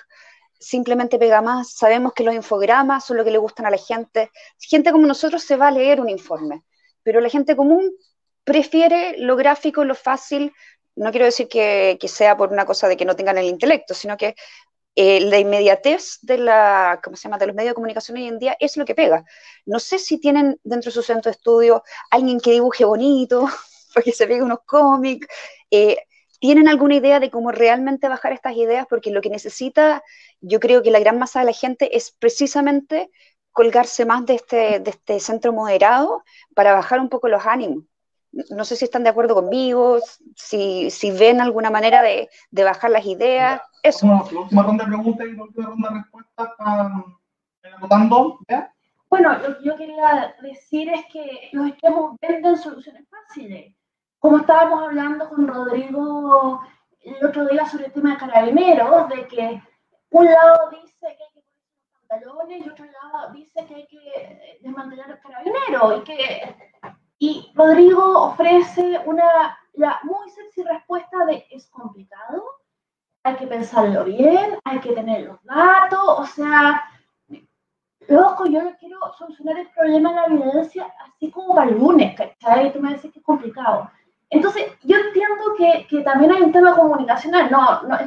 simplemente 0.59 1.17
pega 1.17 1.41
más. 1.41 1.73
Sabemos 1.73 2.13
que 2.13 2.23
los 2.23 2.35
infogramas 2.35 3.05
son 3.05 3.17
lo 3.17 3.23
que 3.23 3.31
le 3.31 3.37
gustan 3.37 3.65
a 3.65 3.71
la 3.71 3.77
gente. 3.77 4.31
Gente 4.59 4.91
como 4.91 5.07
nosotros 5.07 5.43
se 5.43 5.55
va 5.55 5.69
a 5.69 5.71
leer 5.71 5.99
un 5.99 6.09
informe, 6.09 6.63
pero 7.03 7.19
la 7.19 7.29
gente 7.29 7.55
común 7.55 7.91
prefiere 8.43 9.15
lo 9.17 9.35
gráfico, 9.35 9.83
lo 9.83 9.95
fácil, 9.95 10.51
no 10.95 11.11
quiero 11.11 11.25
decir 11.25 11.47
que, 11.47 11.97
sea 12.07 12.37
por 12.37 12.51
una 12.51 12.65
cosa 12.65 12.87
de 12.87 12.97
que 12.97 13.05
no 13.05 13.15
tengan 13.15 13.37
el 13.37 13.45
intelecto, 13.45 13.93
sino 13.93 14.17
que 14.17 14.35
eh, 14.95 15.21
la 15.21 15.39
inmediatez 15.39 16.19
de, 16.21 16.37
la, 16.37 16.99
¿cómo 17.03 17.15
se 17.15 17.23
llama? 17.23 17.37
de 17.37 17.47
los 17.47 17.55
medios 17.55 17.71
de 17.71 17.75
comunicación 17.75 18.17
hoy 18.17 18.27
en 18.27 18.39
día 18.39 18.57
es 18.59 18.75
lo 18.77 18.85
que 18.85 18.95
pega. 18.95 19.23
No 19.65 19.79
sé 19.79 19.99
si 19.99 20.19
tienen 20.19 20.59
dentro 20.63 20.89
de 20.89 20.93
su 20.93 21.03
centro 21.03 21.31
de 21.31 21.37
estudio 21.37 21.83
alguien 22.09 22.39
que 22.39 22.51
dibuje 22.51 22.85
bonito, 22.85 23.47
porque 23.93 24.11
se 24.11 24.27
pegue 24.27 24.43
unos 24.43 24.59
cómics. 24.65 25.27
Eh, 25.69 25.97
¿Tienen 26.39 26.67
alguna 26.67 26.95
idea 26.95 27.19
de 27.19 27.29
cómo 27.29 27.51
realmente 27.51 28.09
bajar 28.09 28.33
estas 28.33 28.55
ideas? 28.55 28.87
Porque 28.89 29.11
lo 29.11 29.21
que 29.21 29.29
necesita, 29.29 30.03
yo 30.41 30.59
creo 30.59 30.81
que 30.81 30.91
la 30.91 30.99
gran 30.99 31.19
masa 31.19 31.39
de 31.41 31.45
la 31.45 31.53
gente 31.53 31.95
es 31.95 32.11
precisamente 32.11 33.11
colgarse 33.51 34.05
más 34.05 34.25
de 34.25 34.35
este, 34.35 34.79
de 34.79 34.89
este 34.89 35.19
centro 35.19 35.53
moderado 35.53 36.23
para 36.55 36.73
bajar 36.73 36.99
un 36.99 37.09
poco 37.09 37.27
los 37.27 37.45
ánimos 37.45 37.83
no 38.49 38.63
sé 38.65 38.75
si 38.75 38.85
están 38.85 39.03
de 39.03 39.09
acuerdo 39.09 39.35
conmigo, 39.35 39.99
si, 40.35 40.89
si 40.89 41.11
ven 41.11 41.41
alguna 41.41 41.69
manera 41.69 42.01
de, 42.01 42.29
de 42.49 42.63
bajar 42.63 42.91
las 42.91 43.05
ideas. 43.05 43.61
Eso. 43.83 44.07
la 44.07 44.39
última 44.39 44.63
ronda 44.63 44.85
de 44.85 44.91
preguntas 44.91 45.27
y 45.27 45.35
la 45.35 45.43
última 45.43 45.67
ronda 45.67 45.89
de 45.89 45.95
respuestas 45.95 46.49
para 46.57 46.91
votando. 47.79 48.39
Bueno, 49.09 49.37
lo 49.39 49.57
que 49.57 49.65
yo 49.65 49.75
quería 49.75 50.35
decir 50.41 50.89
es 50.89 51.05
que 51.11 51.49
los 51.51 51.67
extremos 51.67 52.15
venden 52.21 52.57
soluciones 52.57 53.05
fáciles. 53.09 53.75
Como 54.19 54.37
estábamos 54.37 54.83
hablando 54.83 55.27
con 55.29 55.47
Rodrigo 55.47 56.61
el 57.01 57.25
otro 57.25 57.47
día 57.47 57.65
sobre 57.65 57.87
el 57.87 57.93
tema 57.93 58.11
de 58.11 58.17
carabineros, 58.17 59.09
de 59.09 59.27
que 59.27 59.61
un 60.11 60.25
lado 60.25 60.69
dice 60.69 60.95
que 60.99 61.07
hay 61.07 61.33
que 61.33 61.41
poner 61.41 62.07
pantalones 62.07 62.65
y 62.65 62.69
otro 62.69 62.85
lado 62.85 63.33
dice 63.33 63.65
que 63.65 63.75
hay 63.75 63.87
que 63.87 64.59
desmantelar 64.61 65.09
el 65.09 65.19
carabinero 65.19 65.97
y 65.97 66.01
que 66.03 66.55
y 67.21 67.51
Rodrigo 67.53 68.23
ofrece 68.23 68.99
una 69.05 69.55
la 69.73 69.99
muy 70.01 70.27
sexy 70.31 70.63
respuesta 70.63 71.23
de 71.27 71.45
es 71.51 71.67
complicado, 71.69 72.43
hay 73.21 73.35
que 73.35 73.45
pensarlo 73.45 74.05
bien, 74.05 74.57
hay 74.63 74.79
que 74.79 74.93
tener 74.93 75.27
los 75.27 75.43
datos, 75.43 76.01
o 76.03 76.25
sea, 76.25 76.83
loco, 78.07 78.47
yo 78.47 78.63
no 78.63 78.75
quiero 78.79 78.97
solucionar 79.19 79.59
el 79.59 79.69
problema 79.69 80.09
de 80.09 80.15
la 80.15 80.27
violencia 80.29 80.91
así 81.05 81.29
como 81.29 81.53
para 81.53 81.69
el 81.69 81.77
lunes, 81.77 82.15
¿cachai? 82.17 82.73
Tú 82.73 82.79
me 82.79 82.93
dices 82.93 83.11
que 83.13 83.19
es 83.19 83.25
complicado. 83.25 83.91
Entonces, 84.31 84.71
yo 84.81 84.97
entiendo 84.97 85.43
que, 85.55 85.85
que 85.87 86.01
también 86.01 86.31
hay 86.31 86.41
un 86.41 86.51
tema 86.51 86.75
comunicacional, 86.75 87.51
no, 87.51 87.83
no 87.83 87.99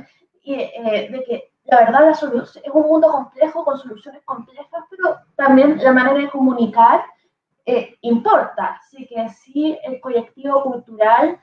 eh, 0.44 1.08
de 1.08 1.24
que 1.24 1.52
la 1.66 1.84
verdad 1.84 2.08
la 2.08 2.14
solución, 2.14 2.64
es 2.66 2.72
un 2.74 2.82
mundo 2.82 3.12
complejo 3.12 3.64
con 3.64 3.78
soluciones 3.78 4.24
complejas, 4.24 4.84
pero 4.90 5.18
también 5.36 5.78
la 5.84 5.92
manera 5.92 6.18
de 6.18 6.30
comunicar 6.30 7.04
eh, 7.66 7.96
importa. 8.02 8.78
Así 8.80 9.06
que 9.06 9.28
sí, 9.30 9.78
el 9.84 10.00
colectivo 10.00 10.62
cultural 10.62 11.38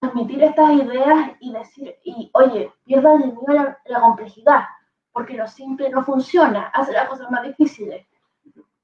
transmitir 0.00 0.42
estas 0.42 0.70
ideas 0.72 1.30
y 1.40 1.52
decir, 1.52 1.94
y 2.04 2.30
oye, 2.32 2.72
pierda 2.84 3.18
de 3.18 3.26
miedo 3.26 3.42
la, 3.48 3.78
la, 3.84 4.00
complejidad, 4.00 4.64
porque 5.12 5.34
lo 5.34 5.46
simple 5.46 5.90
no 5.90 6.02
funciona, 6.02 6.70
hace 6.72 6.92
las 6.92 7.08
cosas 7.08 7.30
más 7.30 7.42
difíciles. 7.42 8.06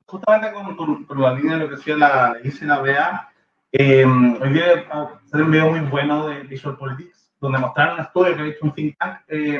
Justamente 0.07 0.53
con, 0.53 0.77
con, 0.77 1.05
con 1.05 1.23
la 1.23 1.33
línea 1.33 1.55
de 1.55 1.61
lo 1.61 1.69
que 1.71 1.77
decía 1.77 1.97
la 1.97 2.35
dice 2.35 2.67
la 2.67 2.81
Bea, 2.81 3.31
eh, 3.73 4.05
hoy 4.05 4.53
día 4.53 4.87
salió 5.25 5.47
un 5.47 5.51
video 5.51 5.71
muy 5.71 5.81
bueno 5.81 6.29
de 6.29 6.43
Visual 6.43 6.77
Politics, 6.77 7.33
donde 7.41 7.59
mostraron 7.59 7.95
un 7.95 8.01
estudio 8.01 8.37
que 8.37 8.43
ha 8.43 8.47
hecho 8.47 8.65
un 8.65 8.73
think 8.73 8.97
tank 8.99 9.19
eh, 9.29 9.59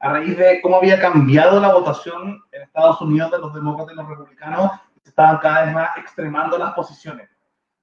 a 0.00 0.12
raíz 0.12 0.36
de 0.36 0.60
cómo 0.60 0.76
había 0.76 1.00
cambiado 1.00 1.60
la 1.60 1.72
votación 1.72 2.42
en 2.52 2.62
Estados 2.62 3.00
Unidos 3.00 3.30
de 3.30 3.38
los 3.38 3.54
demócratas 3.54 3.94
y 3.94 3.96
los 3.96 4.08
republicanos, 4.08 4.72
estaban 5.08 5.38
cada 5.38 5.64
vez 5.64 5.74
más 5.74 5.96
extremando 5.98 6.58
las 6.58 6.74
posiciones. 6.74 7.28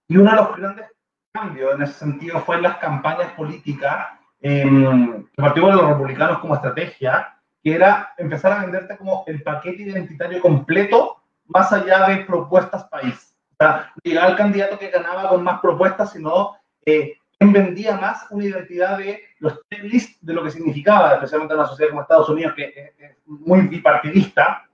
Y 0.07 0.17
uno 0.17 0.31
de 0.31 0.37
los 0.37 0.55
grandes 0.55 0.93
cambio 1.33 1.73
en 1.73 1.81
ese 1.81 1.93
sentido 1.93 2.39
fue 2.41 2.57
en 2.57 2.61
las 2.61 2.77
campañas 2.77 3.33
políticas, 3.33 4.07
eh, 4.39 4.63
que 4.63 5.41
partió 5.41 5.67
de 5.67 5.73
los 5.73 5.89
republicanos 5.89 6.39
como 6.39 6.53
estrategia, 6.53 7.35
que 7.63 7.73
era 7.73 8.13
empezar 8.17 8.51
a 8.51 8.61
venderte 8.61 8.97
como 8.97 9.23
el 9.25 9.41
paquete 9.41 9.83
identitario 9.83 10.39
completo 10.39 11.23
más 11.47 11.73
allá 11.73 12.07
de 12.07 12.17
propuestas 12.25 12.83
país. 12.85 13.35
O 13.51 13.55
sea, 13.57 13.91
llegar 14.03 14.25
al 14.25 14.35
candidato 14.35 14.77
que 14.77 14.89
ganaba 14.89 15.29
con 15.29 15.43
más 15.43 15.59
propuestas, 15.59 16.11
sino 16.11 16.55
eh, 16.85 17.17
quién 17.39 17.51
vendía 17.51 17.97
más 17.97 18.27
una 18.29 18.45
identidad 18.45 18.97
de 18.97 19.23
los 19.39 19.59
checklists 19.69 20.23
de 20.23 20.33
lo 20.33 20.43
que 20.43 20.51
significaba, 20.51 21.13
especialmente 21.15 21.53
en 21.53 21.59
una 21.59 21.69
sociedad 21.69 21.89
como 21.89 22.01
Estados 22.01 22.29
Unidos, 22.29 22.53
que 22.55 22.65
es, 22.65 22.93
es 22.99 23.17
muy 23.25 23.61
bipartidista, 23.61 24.67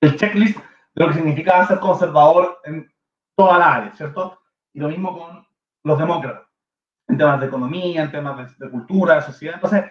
el 0.00 0.16
checklist 0.16 0.58
lo 0.96 1.08
que 1.08 1.14
significaba 1.14 1.66
ser 1.66 1.78
conservador 1.78 2.58
en 2.64 2.90
toda 3.36 3.58
la 3.58 3.74
área, 3.74 3.94
¿cierto? 3.94 4.40
Y 4.72 4.80
lo 4.80 4.88
mismo 4.88 5.16
con 5.16 5.46
los 5.84 5.98
demócratas, 5.98 6.48
en 7.08 7.18
temas 7.18 7.38
de 7.40 7.46
economía, 7.46 8.02
en 8.02 8.10
temas 8.10 8.58
de, 8.58 8.64
de 8.66 8.70
cultura, 8.70 9.16
de 9.16 9.22
sociedad. 9.22 9.54
Entonces, 9.56 9.84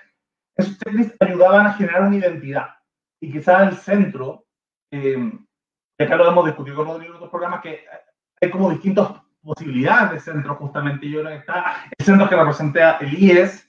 esos 0.57 0.77
checklists 0.79 1.17
ayudaban 1.19 1.67
a 1.67 1.73
generar 1.73 2.03
una 2.03 2.17
identidad. 2.17 2.69
Y 3.21 3.31
quizás 3.31 3.69
el 3.69 3.77
centro, 3.77 4.45
eh, 4.91 5.31
que 5.97 6.03
acá 6.03 6.15
lo 6.15 6.27
hemos 6.27 6.45
discutido 6.45 6.77
con 6.77 6.87
Rodrigo 6.87 7.11
en 7.11 7.15
otros 7.17 7.29
programas, 7.29 7.61
que 7.61 7.85
hay 8.41 8.49
como 8.49 8.71
distintas 8.71 9.09
posibilidades 9.41 10.11
de 10.11 10.31
centro, 10.31 10.55
justamente. 10.55 11.09
Yo 11.09 11.21
creo 11.21 11.33
que 11.33 11.39
está 11.39 11.87
el 11.97 12.05
centro 12.05 12.27
que 12.27 12.35
representa 12.35 12.97
el 12.97 13.13
IES, 13.13 13.64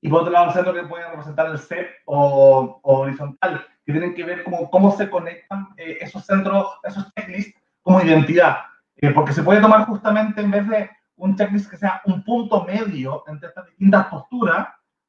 y 0.00 0.08
por 0.08 0.20
otro 0.20 0.32
lado 0.32 0.46
el 0.46 0.52
centro 0.52 0.74
que 0.74 0.84
puede 0.84 1.08
representar 1.08 1.46
el 1.46 1.58
CEP 1.58 1.88
o, 2.06 2.80
o 2.82 2.98
horizontal, 3.00 3.66
que 3.84 3.92
tienen 3.92 4.14
que 4.14 4.24
ver 4.24 4.44
cómo, 4.44 4.70
cómo 4.70 4.92
se 4.92 5.08
conectan 5.10 5.68
eh, 5.76 5.98
esos 6.00 6.24
centros, 6.24 6.78
esos 6.84 7.12
checklists 7.14 7.60
como 7.82 8.00
identidad. 8.00 8.58
Eh, 8.96 9.10
porque 9.10 9.32
se 9.32 9.42
puede 9.42 9.60
tomar 9.60 9.86
justamente 9.86 10.40
en 10.40 10.50
vez 10.50 10.68
de 10.68 10.90
un 11.16 11.36
checklist 11.36 11.70
que 11.70 11.76
sea 11.76 12.00
un 12.04 12.24
punto 12.24 12.64
medio 12.64 13.24
entre 13.26 13.48
estas 13.48 13.66
distintas 13.66 14.06
posturas, 14.06 14.68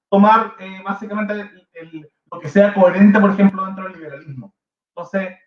tomar 0.10 0.54
eh, 0.60 0.82
básicamente 0.84 1.34
el, 1.34 1.68
el, 1.74 2.12
lo 2.32 2.40
que 2.40 2.50
sea 2.50 2.74
coherente, 2.74 3.20
por 3.20 3.32
ejemplo, 3.32 3.66
dentro 3.66 3.84
del 3.86 3.94
liberalismo. 3.94 4.54
Entonces, 4.90 5.38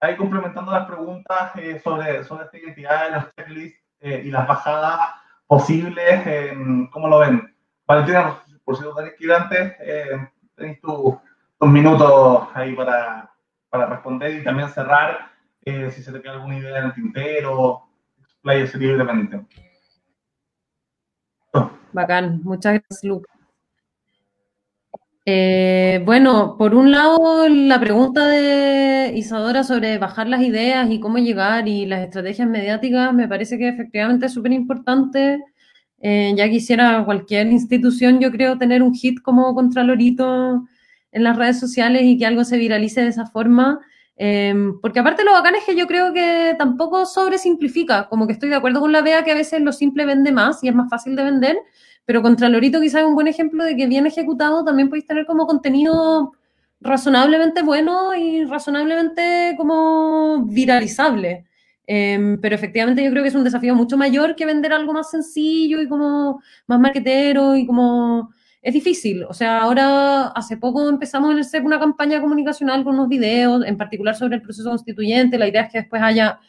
ahí 0.00 0.16
complementando 0.16 0.72
las 0.72 0.86
preguntas 0.86 1.52
eh, 1.56 1.80
sobre, 1.82 2.24
sobre 2.24 2.44
esta 2.44 2.58
identidad 2.58 3.04
de 3.04 3.10
los 3.10 3.34
checklists 3.34 3.80
eh, 4.00 4.22
y 4.24 4.30
las 4.30 4.46
bajadas 4.46 5.00
posibles, 5.46 6.56
¿cómo 6.90 7.08
lo 7.08 7.18
ven? 7.18 7.54
Valentina, 7.86 8.38
por 8.64 8.76
si 8.76 8.82
no 8.82 8.94
tenéis 8.94 9.14
que 9.18 9.24
ir 9.24 9.32
antes, 9.32 9.74
tenéis 10.56 10.80
tus 10.80 11.16
tu 11.58 11.66
minutos 11.66 12.48
ahí 12.54 12.74
para, 12.74 13.30
para 13.70 13.86
responder 13.86 14.40
y 14.40 14.44
también 14.44 14.68
cerrar 14.68 15.34
si 15.64 16.02
se 16.02 16.12
te 16.12 16.20
queda 16.20 16.32
alguna 16.32 16.58
idea 16.58 16.78
en 16.78 16.84
el 16.86 16.94
tintero, 16.94 17.88
expláyese 18.20 18.78
libremente. 18.78 19.40
Bacán, 21.92 22.40
muchas 22.42 22.74
gracias, 22.74 23.04
Luke. 23.04 23.28
Eh, 25.26 26.02
bueno, 26.04 26.56
por 26.58 26.74
un 26.74 26.90
lado, 26.90 27.48
la 27.48 27.80
pregunta 27.80 28.26
de 28.26 29.12
Isadora 29.14 29.64
sobre 29.64 29.96
bajar 29.96 30.26
las 30.26 30.42
ideas 30.42 30.90
y 30.90 31.00
cómo 31.00 31.16
llegar 31.16 31.66
y 31.66 31.86
las 31.86 32.02
estrategias 32.02 32.46
mediáticas 32.46 33.14
me 33.14 33.26
parece 33.26 33.56
que 33.56 33.68
efectivamente 33.68 34.26
es 34.26 34.34
súper 34.34 34.52
importante. 34.52 35.42
Eh, 36.06 36.34
ya 36.36 36.50
quisiera 36.50 37.02
cualquier 37.06 37.46
institución, 37.46 38.20
yo 38.20 38.30
creo, 38.30 38.58
tener 38.58 38.82
un 38.82 38.92
hit 38.92 39.22
como 39.22 39.54
Contralorito 39.54 40.62
en 41.12 41.24
las 41.24 41.34
redes 41.34 41.58
sociales 41.58 42.02
y 42.04 42.18
que 42.18 42.26
algo 42.26 42.44
se 42.44 42.58
viralice 42.58 43.00
de 43.00 43.08
esa 43.08 43.24
forma. 43.24 43.80
Eh, 44.18 44.54
porque 44.82 44.98
aparte 45.00 45.24
lo 45.24 45.32
bacán 45.32 45.54
es 45.54 45.64
que 45.64 45.74
yo 45.74 45.86
creo 45.86 46.12
que 46.12 46.56
tampoco 46.58 47.06
sobresimplifica, 47.06 48.06
como 48.10 48.26
que 48.26 48.34
estoy 48.34 48.50
de 48.50 48.56
acuerdo 48.56 48.80
con 48.80 48.92
la 48.92 49.00
BEA 49.00 49.24
que 49.24 49.32
a 49.32 49.34
veces 49.34 49.62
lo 49.62 49.72
simple 49.72 50.04
vende 50.04 50.30
más 50.30 50.62
y 50.62 50.68
es 50.68 50.74
más 50.74 50.90
fácil 50.90 51.16
de 51.16 51.24
vender, 51.24 51.56
pero 52.04 52.20
Contralorito 52.20 52.82
quizás 52.82 53.00
es 53.00 53.06
un 53.06 53.14
buen 53.14 53.26
ejemplo 53.26 53.64
de 53.64 53.74
que 53.74 53.86
bien 53.86 54.06
ejecutado 54.06 54.62
también 54.62 54.90
podéis 54.90 55.06
tener 55.06 55.24
como 55.24 55.46
contenido 55.46 56.32
razonablemente 56.82 57.62
bueno 57.62 58.14
y 58.14 58.44
razonablemente 58.44 59.54
como 59.56 60.44
viralizable. 60.44 61.46
Eh, 61.86 62.38
pero 62.40 62.54
efectivamente 62.54 63.04
yo 63.04 63.10
creo 63.10 63.22
que 63.22 63.28
es 63.28 63.34
un 63.34 63.44
desafío 63.44 63.74
mucho 63.74 63.96
mayor 63.96 64.34
que 64.34 64.46
vender 64.46 64.72
algo 64.72 64.92
más 64.92 65.10
sencillo 65.10 65.80
y 65.80 65.88
como 65.88 66.40
más 66.66 66.80
marquetero 66.80 67.56
y 67.56 67.66
como... 67.66 68.32
Es 68.62 68.72
difícil, 68.72 69.24
o 69.24 69.34
sea, 69.34 69.60
ahora 69.60 70.28
hace 70.28 70.56
poco 70.56 70.88
empezamos 70.88 71.30
en 71.32 71.36
el 71.36 71.44
CEP 71.44 71.66
una 71.66 71.78
campaña 71.78 72.18
comunicacional 72.22 72.82
con 72.82 72.94
unos 72.94 73.08
videos, 73.10 73.62
en 73.66 73.76
particular 73.76 74.16
sobre 74.16 74.36
el 74.36 74.42
proceso 74.42 74.70
constituyente, 74.70 75.36
la 75.36 75.48
idea 75.48 75.64
es 75.64 75.70
que 75.70 75.78
después 75.80 76.00
haya 76.00 76.40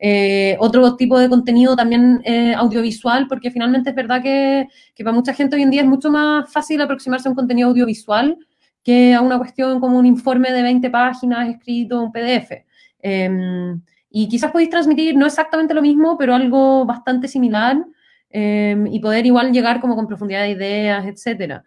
eh, 0.00 0.56
otro 0.58 0.96
tipo 0.96 1.16
de 1.16 1.28
contenido 1.28 1.76
también 1.76 2.22
eh, 2.24 2.54
audiovisual, 2.54 3.28
porque 3.28 3.52
finalmente 3.52 3.90
es 3.90 3.94
verdad 3.94 4.20
que, 4.20 4.66
que, 4.96 5.04
para 5.04 5.14
mucha 5.14 5.32
gente 5.32 5.54
hoy 5.54 5.62
en 5.62 5.70
día 5.70 5.82
es 5.82 5.86
mucho 5.86 6.10
más 6.10 6.52
fácil 6.52 6.80
aproximarse 6.80 7.28
a 7.28 7.30
un 7.30 7.36
contenido 7.36 7.68
audiovisual 7.68 8.36
que 8.82 9.14
a 9.14 9.20
una 9.20 9.38
cuestión 9.38 9.78
como 9.78 9.96
un 9.96 10.06
informe 10.06 10.50
de 10.50 10.62
20 10.62 10.90
páginas 10.90 11.50
escrito, 11.50 12.02
un 12.02 12.10
PDF. 12.10 12.64
Eh, 13.00 13.76
y 14.10 14.28
quizás 14.28 14.50
podéis 14.50 14.70
transmitir 14.70 15.16
no 15.16 15.26
exactamente 15.26 15.74
lo 15.74 15.82
mismo, 15.82 16.18
pero 16.18 16.34
algo 16.34 16.84
bastante 16.84 17.28
similar 17.28 17.84
eh, 18.30 18.76
y 18.90 19.00
poder 19.00 19.24
igual 19.26 19.52
llegar 19.52 19.80
como 19.80 19.96
con 19.96 20.06
profundidad 20.06 20.42
de 20.42 20.50
ideas, 20.50 21.06
etc. 21.06 21.62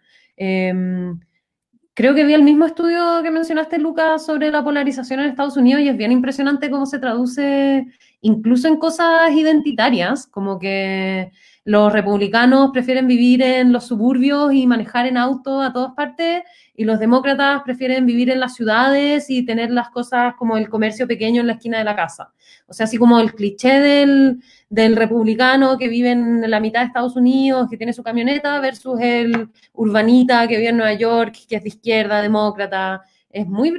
Creo 1.96 2.12
que 2.16 2.24
vi 2.24 2.34
el 2.34 2.42
mismo 2.42 2.66
estudio 2.66 3.22
que 3.22 3.30
mencionaste, 3.30 3.78
Lucas, 3.78 4.26
sobre 4.26 4.50
la 4.50 4.64
polarización 4.64 5.20
en 5.20 5.26
Estados 5.26 5.56
Unidos 5.56 5.80
y 5.80 5.88
es 5.88 5.96
bien 5.96 6.10
impresionante 6.10 6.68
cómo 6.68 6.86
se 6.86 6.98
traduce 6.98 7.86
incluso 8.20 8.66
en 8.66 8.78
cosas 8.78 9.30
identitarias, 9.30 10.26
como 10.26 10.58
que 10.58 11.30
los 11.64 11.92
republicanos 11.92 12.70
prefieren 12.72 13.06
vivir 13.06 13.40
en 13.40 13.72
los 13.72 13.86
suburbios 13.86 14.52
y 14.52 14.66
manejar 14.66 15.06
en 15.06 15.16
auto 15.16 15.62
a 15.62 15.72
todas 15.72 15.94
partes 15.94 16.42
y 16.76 16.84
los 16.84 16.98
demócratas 16.98 17.62
prefieren 17.62 18.04
vivir 18.04 18.28
en 18.28 18.40
las 18.40 18.54
ciudades 18.54 19.30
y 19.30 19.46
tener 19.46 19.70
las 19.70 19.88
cosas 19.88 20.34
como 20.34 20.58
el 20.58 20.68
comercio 20.68 21.06
pequeño 21.06 21.40
en 21.40 21.46
la 21.46 21.54
esquina 21.54 21.78
de 21.78 21.84
la 21.84 21.96
casa. 21.96 22.32
O 22.66 22.74
sea, 22.74 22.84
así 22.84 22.98
como 22.98 23.18
el 23.18 23.34
cliché 23.34 23.80
del, 23.80 24.42
del 24.68 24.94
republicano 24.94 25.78
que 25.78 25.88
vive 25.88 26.10
en 26.10 26.50
la 26.50 26.60
mitad 26.60 26.80
de 26.80 26.86
Estados 26.86 27.16
Unidos, 27.16 27.68
que 27.70 27.78
tiene 27.78 27.94
su 27.94 28.02
camioneta, 28.02 28.60
versus 28.60 29.00
el 29.00 29.48
urbanita 29.72 30.46
que 30.46 30.58
vive 30.58 30.68
en 30.68 30.76
Nueva 30.76 30.94
York, 30.94 31.34
que 31.48 31.56
es 31.56 31.62
de 31.62 31.68
izquierda, 31.68 32.20
demócrata. 32.20 33.02
Es 33.30 33.46
muy, 33.46 33.72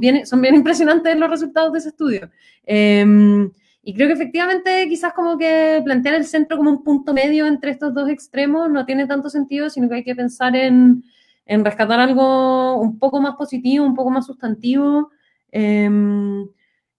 bien, 0.00 0.26
son 0.26 0.40
bien 0.40 0.56
impresionantes 0.56 1.16
los 1.16 1.30
resultados 1.30 1.72
de 1.72 1.78
ese 1.78 1.88
estudio. 1.90 2.30
Eh, 2.66 3.48
y 3.82 3.94
creo 3.94 4.06
que 4.06 4.14
efectivamente 4.14 4.88
quizás 4.88 5.12
como 5.12 5.36
que 5.36 5.80
plantear 5.84 6.14
el 6.14 6.24
centro 6.24 6.56
como 6.56 6.70
un 6.70 6.84
punto 6.84 7.12
medio 7.12 7.46
entre 7.46 7.72
estos 7.72 7.92
dos 7.92 8.08
extremos 8.08 8.70
no 8.70 8.86
tiene 8.86 9.06
tanto 9.06 9.28
sentido, 9.28 9.70
sino 9.70 9.88
que 9.88 9.96
hay 9.96 10.04
que 10.04 10.14
pensar 10.14 10.54
en, 10.54 11.02
en 11.46 11.64
rescatar 11.64 11.98
algo 11.98 12.80
un 12.80 12.98
poco 12.98 13.20
más 13.20 13.34
positivo, 13.34 13.84
un 13.84 13.94
poco 13.94 14.10
más 14.10 14.26
sustantivo, 14.26 15.10
eh, 15.50 15.90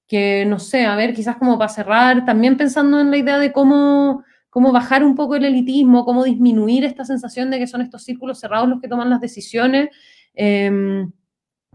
que 0.08 0.46
no 0.46 0.60
sé, 0.60 0.86
a 0.86 0.96
ver, 0.96 1.14
quizás 1.14 1.38
como 1.38 1.58
para 1.58 1.70
cerrar, 1.70 2.26
también 2.26 2.58
pensando 2.58 3.00
en 3.00 3.10
la 3.10 3.18
idea 3.18 3.40
de 3.40 3.52
cómo, 3.52 4.24
cómo 4.50 4.72
bajar 4.72 5.04
un 5.04 5.16
poco 5.16 5.36
el 5.36 5.46
elitismo, 5.46 6.06
cómo 6.06 6.24
disminuir 6.24 6.84
esta 6.84 7.06
sensación 7.06 7.50
de 7.50 7.60
que 7.60 7.68
son 7.68 7.82
estos 7.82 8.04
círculos 8.04 8.40
cerrados 8.40 8.70
los 8.70 8.82
que 8.82 8.88
toman 8.88 9.10
las 9.10 9.22
decisiones. 9.22 9.90
Em, 10.36 11.12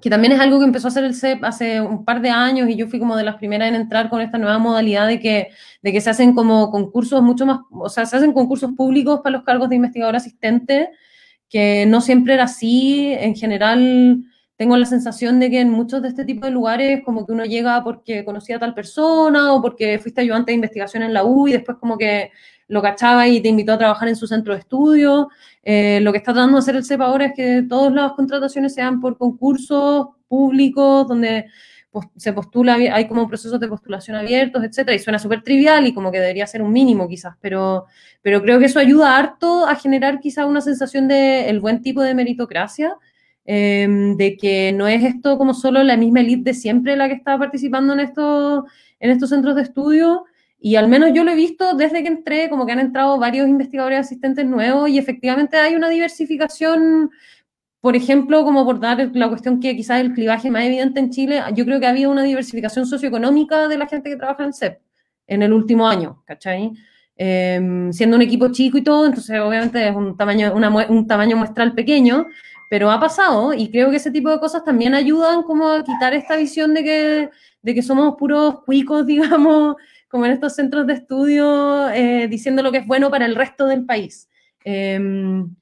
que 0.00 0.10
también 0.10 0.32
es 0.32 0.40
algo 0.40 0.58
que 0.58 0.64
empezó 0.64 0.86
a 0.86 0.90
hacer 0.90 1.04
el 1.04 1.14
CEP 1.14 1.44
hace 1.44 1.80
un 1.80 2.04
par 2.04 2.20
de 2.20 2.30
años 2.30 2.68
y 2.68 2.76
yo 2.76 2.86
fui 2.86 2.98
como 2.98 3.16
de 3.16 3.24
las 3.24 3.36
primeras 3.36 3.68
en 3.68 3.74
entrar 3.74 4.08
con 4.08 4.20
esta 4.20 4.38
nueva 4.38 4.58
modalidad 4.58 5.06
de 5.06 5.20
que, 5.20 5.48
de 5.82 5.92
que 5.92 6.00
se 6.00 6.10
hacen 6.10 6.34
como 6.34 6.70
concursos 6.70 7.22
mucho 7.22 7.46
más, 7.46 7.60
o 7.70 7.88
sea, 7.88 8.06
se 8.06 8.16
hacen 8.16 8.32
concursos 8.32 8.72
públicos 8.76 9.20
para 9.22 9.36
los 9.36 9.44
cargos 9.44 9.68
de 9.68 9.76
investigador 9.76 10.16
asistente, 10.16 10.90
que 11.48 11.86
no 11.86 12.00
siempre 12.00 12.34
era 12.34 12.44
así, 12.44 13.12
en 13.12 13.34
general 13.34 14.22
tengo 14.56 14.76
la 14.76 14.86
sensación 14.86 15.38
de 15.38 15.50
que 15.50 15.60
en 15.60 15.70
muchos 15.70 16.02
de 16.02 16.08
este 16.08 16.24
tipo 16.24 16.44
de 16.44 16.52
lugares 16.52 17.02
como 17.04 17.24
que 17.24 17.32
uno 17.32 17.44
llega 17.44 17.82
porque 17.84 18.24
conocía 18.24 18.56
a 18.56 18.58
tal 18.58 18.74
persona 18.74 19.52
o 19.54 19.62
porque 19.62 19.98
fuiste 20.00 20.20
ayudante 20.20 20.50
de 20.50 20.56
investigación 20.56 21.04
en 21.04 21.14
la 21.14 21.24
U 21.24 21.46
y 21.46 21.52
después 21.52 21.78
como 21.78 21.96
que 21.96 22.32
lo 22.66 22.82
cachaba 22.82 23.26
y 23.26 23.40
te 23.40 23.48
invitó 23.48 23.72
a 23.72 23.78
trabajar 23.78 24.08
en 24.08 24.16
su 24.16 24.26
centro 24.26 24.52
de 24.52 24.60
estudio. 24.60 25.28
Eh, 25.70 26.00
lo 26.00 26.12
que 26.12 26.18
está 26.18 26.32
tratando 26.32 26.56
de 26.56 26.60
hacer 26.60 26.76
el 26.76 26.84
CEP 26.86 27.02
ahora 27.02 27.26
es 27.26 27.32
que 27.36 27.62
todas 27.68 27.92
las 27.92 28.12
contrataciones 28.12 28.72
sean 28.72 29.00
por 29.00 29.18
concursos 29.18 30.06
públicos, 30.26 31.06
donde 31.06 31.44
se 32.16 32.32
postula, 32.32 32.72
hay 32.76 33.06
como 33.06 33.28
procesos 33.28 33.60
de 33.60 33.68
postulación 33.68 34.16
abiertos, 34.16 34.64
etcétera, 34.64 34.94
y 34.94 34.98
suena 34.98 35.18
súper 35.18 35.42
trivial 35.42 35.86
y 35.86 35.92
como 35.92 36.10
que 36.10 36.20
debería 36.20 36.46
ser 36.46 36.62
un 36.62 36.72
mínimo 36.72 37.06
quizás, 37.06 37.34
pero, 37.42 37.84
pero 38.22 38.40
creo 38.40 38.58
que 38.58 38.64
eso 38.64 38.78
ayuda 38.78 39.18
harto 39.18 39.66
a 39.66 39.74
generar 39.74 40.20
quizás 40.20 40.46
una 40.46 40.62
sensación 40.62 41.06
de 41.06 41.54
buen 41.60 41.82
tipo 41.82 42.00
de 42.00 42.14
meritocracia, 42.14 42.96
em, 43.44 44.16
de 44.16 44.38
que 44.38 44.72
no 44.72 44.88
es 44.88 45.04
esto 45.04 45.36
como 45.36 45.52
solo 45.52 45.82
la 45.82 45.98
misma 45.98 46.20
elite 46.20 46.44
de 46.44 46.54
siempre 46.54 46.96
la 46.96 47.08
que 47.08 47.14
está 47.14 47.38
participando 47.38 47.92
en 47.92 48.00
estos, 48.00 48.64
en 49.00 49.10
estos 49.10 49.28
centros 49.28 49.54
de 49.54 49.62
estudio, 49.62 50.24
y 50.60 50.76
al 50.76 50.88
menos 50.88 51.10
yo 51.14 51.24
lo 51.24 51.30
he 51.30 51.36
visto 51.36 51.74
desde 51.74 52.02
que 52.02 52.08
entré, 52.08 52.48
como 52.50 52.66
que 52.66 52.72
han 52.72 52.80
entrado 52.80 53.18
varios 53.18 53.48
investigadores 53.48 54.00
asistentes 54.00 54.44
nuevos 54.44 54.88
y 54.90 54.98
efectivamente 54.98 55.56
hay 55.56 55.76
una 55.76 55.88
diversificación, 55.88 57.10
por 57.80 57.94
ejemplo, 57.94 58.44
como 58.44 58.64
por 58.64 58.80
dar 58.80 59.10
la 59.14 59.28
cuestión 59.28 59.60
que 59.60 59.76
quizás 59.76 60.00
el 60.00 60.12
clivaje 60.14 60.50
más 60.50 60.64
evidente 60.64 60.98
en 61.00 61.10
Chile, 61.10 61.42
yo 61.54 61.64
creo 61.64 61.78
que 61.78 61.86
ha 61.86 61.90
habido 61.90 62.10
una 62.10 62.24
diversificación 62.24 62.86
socioeconómica 62.86 63.68
de 63.68 63.78
la 63.78 63.86
gente 63.86 64.10
que 64.10 64.16
trabaja 64.16 64.44
en 64.44 64.52
CEP 64.52 64.80
en 65.28 65.42
el 65.42 65.52
último 65.52 65.86
año, 65.86 66.22
¿cachai? 66.26 66.72
Em, 67.16 67.92
siendo 67.92 68.16
un 68.16 68.22
equipo 68.22 68.48
chico 68.50 68.78
y 68.78 68.82
todo, 68.82 69.06
entonces 69.06 69.38
obviamente 69.40 69.88
es 69.88 69.94
un 69.94 70.16
tamaño, 70.16 70.52
un 70.54 71.06
tamaño 71.06 71.36
muestral 71.36 71.74
pequeño, 71.74 72.26
pero 72.70 72.90
ha 72.90 73.00
pasado 73.00 73.54
y 73.54 73.70
creo 73.70 73.90
que 73.90 73.96
ese 73.96 74.10
tipo 74.10 74.30
de 74.30 74.38
cosas 74.38 74.64
también 74.64 74.94
ayudan 74.94 75.42
como 75.42 75.68
a 75.68 75.84
quitar 75.84 76.14
esta 76.14 76.36
visión 76.36 76.74
de 76.74 76.84
que, 76.84 77.30
de 77.62 77.74
que 77.74 77.82
somos 77.82 78.16
puros 78.16 78.62
cuicos, 78.64 79.06
digamos, 79.06 79.76
como 80.08 80.26
en 80.26 80.32
estos 80.32 80.54
centros 80.54 80.86
de 80.86 80.94
estudio, 80.94 81.88
eh, 81.90 82.28
diciendo 82.28 82.62
lo 82.62 82.72
que 82.72 82.78
es 82.78 82.86
bueno 82.86 83.10
para 83.10 83.26
el 83.26 83.34
resto 83.34 83.66
del 83.66 83.84
país. 83.84 84.28
Em, 84.64 85.54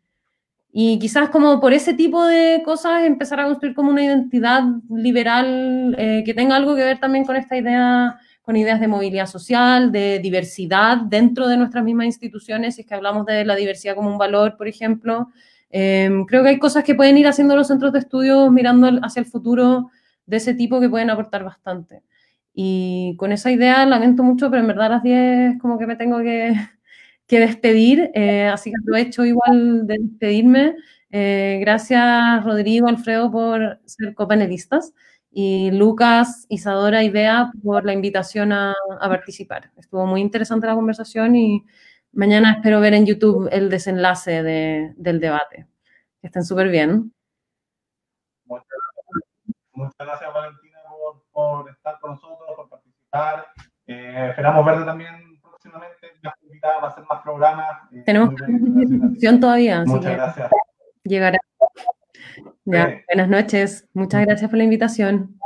y 0.73 0.99
quizás 0.99 1.31
como 1.31 1.61
por 1.61 1.73
ese 1.73 1.95
tipo 1.95 2.25
de 2.27 2.63
cosas 2.65 3.05
empezar 3.05 3.41
a 3.41 3.45
construir 3.45 3.75
como 3.75 3.91
una 3.91 4.05
identidad 4.05 4.63
liberal 4.91 5.95
eh, 5.99 6.23
que 6.25 6.35
tenga 6.35 6.57
algo 6.57 6.77
que 6.77 6.85
ver 6.85 7.01
también 7.01 7.25
con 7.25 7.37
esta 7.37 7.57
idea, 7.57 8.19
con 8.43 8.57
ideas 8.57 8.79
de 8.81 8.89
movilidad 8.89 9.27
social, 9.27 9.91
de 9.91 10.19
diversidad 10.21 10.99
dentro 10.99 11.49
de 11.49 11.57
nuestras 11.57 11.83
mismas 11.83 12.07
instituciones, 12.07 12.75
si 12.77 12.83
es 12.83 12.87
que 12.87 12.95
hablamos 12.95 13.27
de 13.27 13.45
la 13.45 13.57
diversidad 13.57 13.95
como 13.95 14.11
un 14.11 14.19
valor, 14.19 14.57
por 14.57 14.69
ejemplo. 14.69 15.29
Em, 15.71 16.25
creo 16.27 16.43
que 16.43 16.51
hay 16.51 16.59
cosas 16.59 16.85
que 16.85 16.95
pueden 16.95 17.19
ir 17.19 17.27
haciendo 17.27 17.57
los 17.57 17.67
centros 17.67 17.93
de 17.93 18.01
estudio 18.01 18.51
mirando 18.51 18.89
hacia 19.03 19.21
el 19.21 19.27
futuro 19.27 19.91
de 20.27 20.37
ese 20.37 20.55
tipo 20.55 20.81
que 20.81 20.89
pueden 20.89 21.11
aportar 21.11 21.43
bastante. 21.43 22.03
Y 22.59 23.17
con 23.19 23.33
esa 23.33 23.51
idea 23.51 23.85
lamento 23.85 24.23
mucho, 24.23 24.49
pero 24.49 24.63
en 24.63 24.69
verdad 24.69 24.87
a 24.87 24.89
las 24.89 25.03
10 25.03 25.61
como 25.61 25.79
que 25.79 25.87
me 25.87 25.95
tengo 25.95 26.21
que, 26.21 26.55
que 27.27 27.39
despedir, 27.39 28.11
eh, 28.15 28.47
así 28.47 28.71
que 28.71 28.77
aprovecho 28.81 29.27
igual 29.27 29.87
de 29.87 29.99
despedirme. 30.01 30.75
Eh, 31.11 31.59
gracias 31.61 32.43
Rodrigo, 32.45 32.89
Alfredo 32.89 33.31
por 33.31 33.81
ser 33.85 34.15
copanelistas 34.15 34.95
y 35.31 35.71
Lucas, 35.71 36.47
Isadora 36.49 37.05
y 37.05 37.11
Bea 37.11 37.53
por 37.63 37.85
la 37.85 37.93
invitación 37.93 38.53
a, 38.53 38.75
a, 39.01 39.09
participar. 39.09 39.71
Estuvo 39.77 40.07
muy 40.07 40.23
interesante 40.23 40.67
la 40.67 40.75
conversación 40.75 41.37
y 41.37 41.63
mañana 42.13 42.53
espero 42.53 42.81
ver 42.81 42.95
en 42.95 43.05
YouTube 43.05 43.51
el 43.53 43.69
desenlace 43.69 44.43
de, 44.43 44.95
del 44.97 45.21
debate. 45.21 45.67
Que 46.23 46.29
estén 46.29 46.45
súper 46.45 46.71
bien. 46.71 47.13
Muchas 49.75 49.95
gracias, 49.99 50.33
Valentina 50.33 50.67
por, 51.33 51.71
estar 51.71 52.01
con 52.01 52.13
nosotros, 52.13 52.36
Eh, 53.87 54.27
esperamos 54.31 54.67
verte 54.67 54.85
también 54.85 55.41
próximamente. 55.41 56.13
La 56.23 56.35
invitada 56.43 56.79
va 56.79 56.89
a 56.89 56.91
hacer 56.91 57.05
más 57.05 57.23
programas. 57.23 57.93
Eh, 57.93 58.03
Tenemos 58.05 58.35
discusión 58.35 59.41
todavía. 59.41 59.85
Muchas 59.87 60.13
gracias. 60.13 60.51
Llegará. 61.05 61.39
Ya, 62.65 63.01
buenas 63.07 63.29
noches. 63.29 63.89
Muchas 63.95 64.27
gracias 64.27 64.51
por 64.51 64.59
la 64.59 64.65
invitación. 64.65 65.39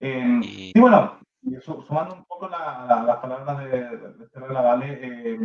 Eh, 0.00 0.40
y 0.42 0.78
bueno, 0.78 1.18
sumando 1.60 2.14
un 2.14 2.24
poco 2.26 2.48
las 2.48 3.16
palabras 3.16 3.58
de, 3.58 3.68
de, 3.68 3.96
de 3.96 4.52
Vale, 4.52 4.98
eh, 5.02 5.38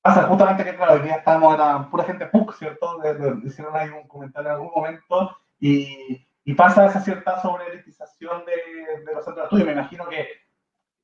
pasa 0.00 0.22
justamente 0.24 0.64
que, 0.64 0.74
claro, 0.74 0.94
hoy 0.94 1.02
día 1.02 1.16
estamos, 1.16 1.54
era 1.54 1.88
pura 1.90 2.04
gente 2.04 2.26
PUC, 2.26 2.54
¿cierto? 2.54 2.98
hicieron 3.44 3.76
ahí 3.76 3.90
un 3.90 4.08
comentario 4.08 4.48
en 4.48 4.54
algún 4.56 4.70
momento 4.74 5.36
y, 5.60 6.26
y 6.44 6.54
pasa 6.54 6.86
esa 6.86 7.00
cierta 7.00 7.40
sobreelitización 7.42 8.44
de, 8.44 9.04
de 9.04 9.14
los 9.14 9.24
centros 9.24 9.36
de 9.36 9.42
estudio. 9.44 9.66
Me 9.66 9.72
imagino 9.72 10.08
que, 10.08 10.28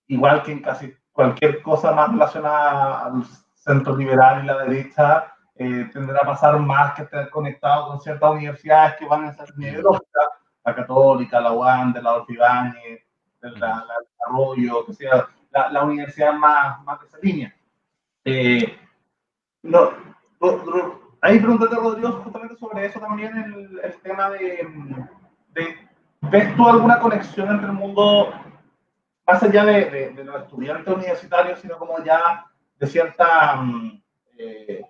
igual 0.07 0.43
que 0.43 0.53
en 0.53 0.63
casi 0.63 0.95
cualquier 1.13 1.63
cosa 1.63 1.93
más 1.93 2.11
relacionada 2.11 3.07
al 3.07 3.25
centro 3.55 3.97
liberal 3.97 4.43
y 4.43 4.47
la 4.47 4.59
derecha, 4.59 5.35
eh, 5.57 5.89
tendrá 5.93 6.21
a 6.21 6.27
pasar 6.27 6.59
más 6.59 6.95
que 6.95 7.03
estar 7.03 7.31
conectado 7.31 7.89
con 7.89 8.01
ciertas 8.01 8.31
universidades 8.31 8.97
que 8.97 9.07
van 9.07 9.25
a 9.25 9.33
ser 9.33 9.51
ideológica, 9.57 10.21
la 10.65 10.75
Católica, 10.75 11.41
la 11.41 11.53
UAN, 11.53 11.93
de 11.93 12.03
la 12.03 12.11
Adolfo 12.11 12.33
Ibáñez, 12.33 13.03
la, 13.41 13.51
la, 13.51 13.85
Desarrollo, 14.09 14.87
que 14.87 14.95
sea 14.95 15.29
la, 15.51 15.69
la 15.71 15.85
universidad 15.85 16.33
más, 16.33 16.83
más 16.83 17.01
de 17.01 17.07
esa 17.07 17.19
línea. 17.23 17.55
Eh, 18.25 18.79
no, 19.63 19.91
ahí 21.25 21.39
preguntaste, 21.39 21.77
Rodrigo, 21.77 22.13
justamente 22.23 22.57
sobre 22.57 22.85
eso 22.85 23.01
también, 23.01 23.35
el, 23.37 23.81
el 23.83 24.01
tema 24.03 24.29
de, 24.31 24.69
de, 25.55 25.77
¿ves 26.21 26.55
tú 26.55 26.69
alguna 26.69 27.01
conexión 27.01 27.51
entre 27.51 27.69
el 27.69 27.73
mundo, 27.73 28.31
más 29.27 29.43
allá 29.43 29.65
de, 29.65 30.11
de, 30.11 30.25
los 30.25 30.43
estudiantes 30.43 30.95
universitarios, 30.95 31.61
sino 31.61 31.79
como 31.79 32.05
ya 32.05 32.45
de 32.79 32.87
cierta, 32.87 33.57
mm, 33.57 34.03
eh, 34.39 34.85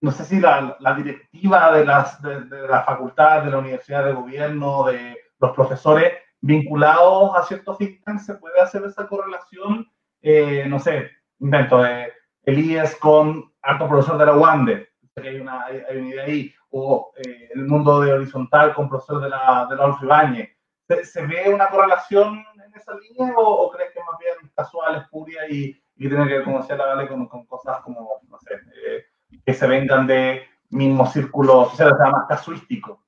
no 0.00 0.10
sé 0.10 0.24
si 0.24 0.40
la, 0.40 0.76
la 0.80 0.94
directiva 0.94 1.72
de 1.72 1.84
las 1.86 2.20
de, 2.20 2.40
de 2.46 2.66
la 2.66 2.82
facultad, 2.82 3.44
de 3.44 3.52
la 3.52 3.58
universidad 3.58 4.04
de 4.04 4.12
gobierno, 4.12 4.84
de 4.86 5.16
los 5.38 5.52
profesores 5.52 6.14
vinculados 6.40 7.30
a 7.36 7.44
ciertos 7.44 7.78
think 7.78 8.18
se 8.18 8.34
puede 8.34 8.60
hacer 8.60 8.82
esa 8.84 9.06
correlación, 9.06 9.88
eh, 10.20 10.66
no 10.68 10.80
sé, 10.80 11.10
invento, 11.38 11.80
de 11.80 12.12
el 12.42 12.58
IES 12.58 12.96
con 12.96 13.52
alto 13.62 13.88
profesor 13.88 14.18
de 14.18 14.26
la 14.26 14.34
UANDE, 14.34 14.93
que 15.22 15.28
hay 15.28 15.40
una, 15.40 15.66
idea 15.70 16.24
ahí, 16.24 16.52
o 16.70 17.12
eh, 17.16 17.50
el 17.54 17.66
mundo 17.66 18.00
de 18.00 18.12
horizontal 18.12 18.74
con 18.74 18.88
profesor 18.88 19.22
de 19.22 19.28
la, 19.28 19.66
de 19.70 19.76
la. 19.76 20.48
¿Se, 20.88 21.04
¿Se, 21.04 21.26
ve 21.26 21.52
una 21.52 21.68
correlación 21.68 22.44
en 22.64 22.74
esa 22.74 22.92
línea 22.94 23.32
o, 23.36 23.70
crees 23.70 23.92
que 23.92 24.00
más 24.00 24.18
bien 24.18 24.52
casual, 24.54 24.96
espuria 24.96 25.48
y, 25.48 25.80
y 25.96 26.08
tiene 26.08 26.26
que 26.26 26.34
ver, 26.34 26.44
como 26.44 26.60
decía 26.60 26.76
la 26.76 26.86
Vale, 26.86 27.08
con, 27.08 27.26
cosas 27.46 27.80
como, 27.82 28.20
no 28.28 28.38
sé, 28.40 28.54
eh, 28.54 29.04
que 29.46 29.54
se 29.54 29.66
vengan 29.66 30.06
de 30.06 30.42
mismos 30.70 31.12
círculos, 31.12 31.72
o 31.72 31.76
sea, 31.76 31.90
se 31.90 32.04
llama 32.04 32.26
casuístico? 32.28 33.04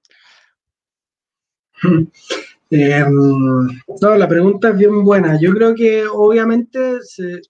Eh, 2.69 3.05
no, 3.09 4.17
la 4.17 4.27
pregunta 4.27 4.71
es 4.71 4.77
bien 4.77 5.05
buena. 5.05 5.39
Yo 5.41 5.53
creo 5.53 5.73
que 5.73 6.05
obviamente 6.05 7.01
se, 7.03 7.41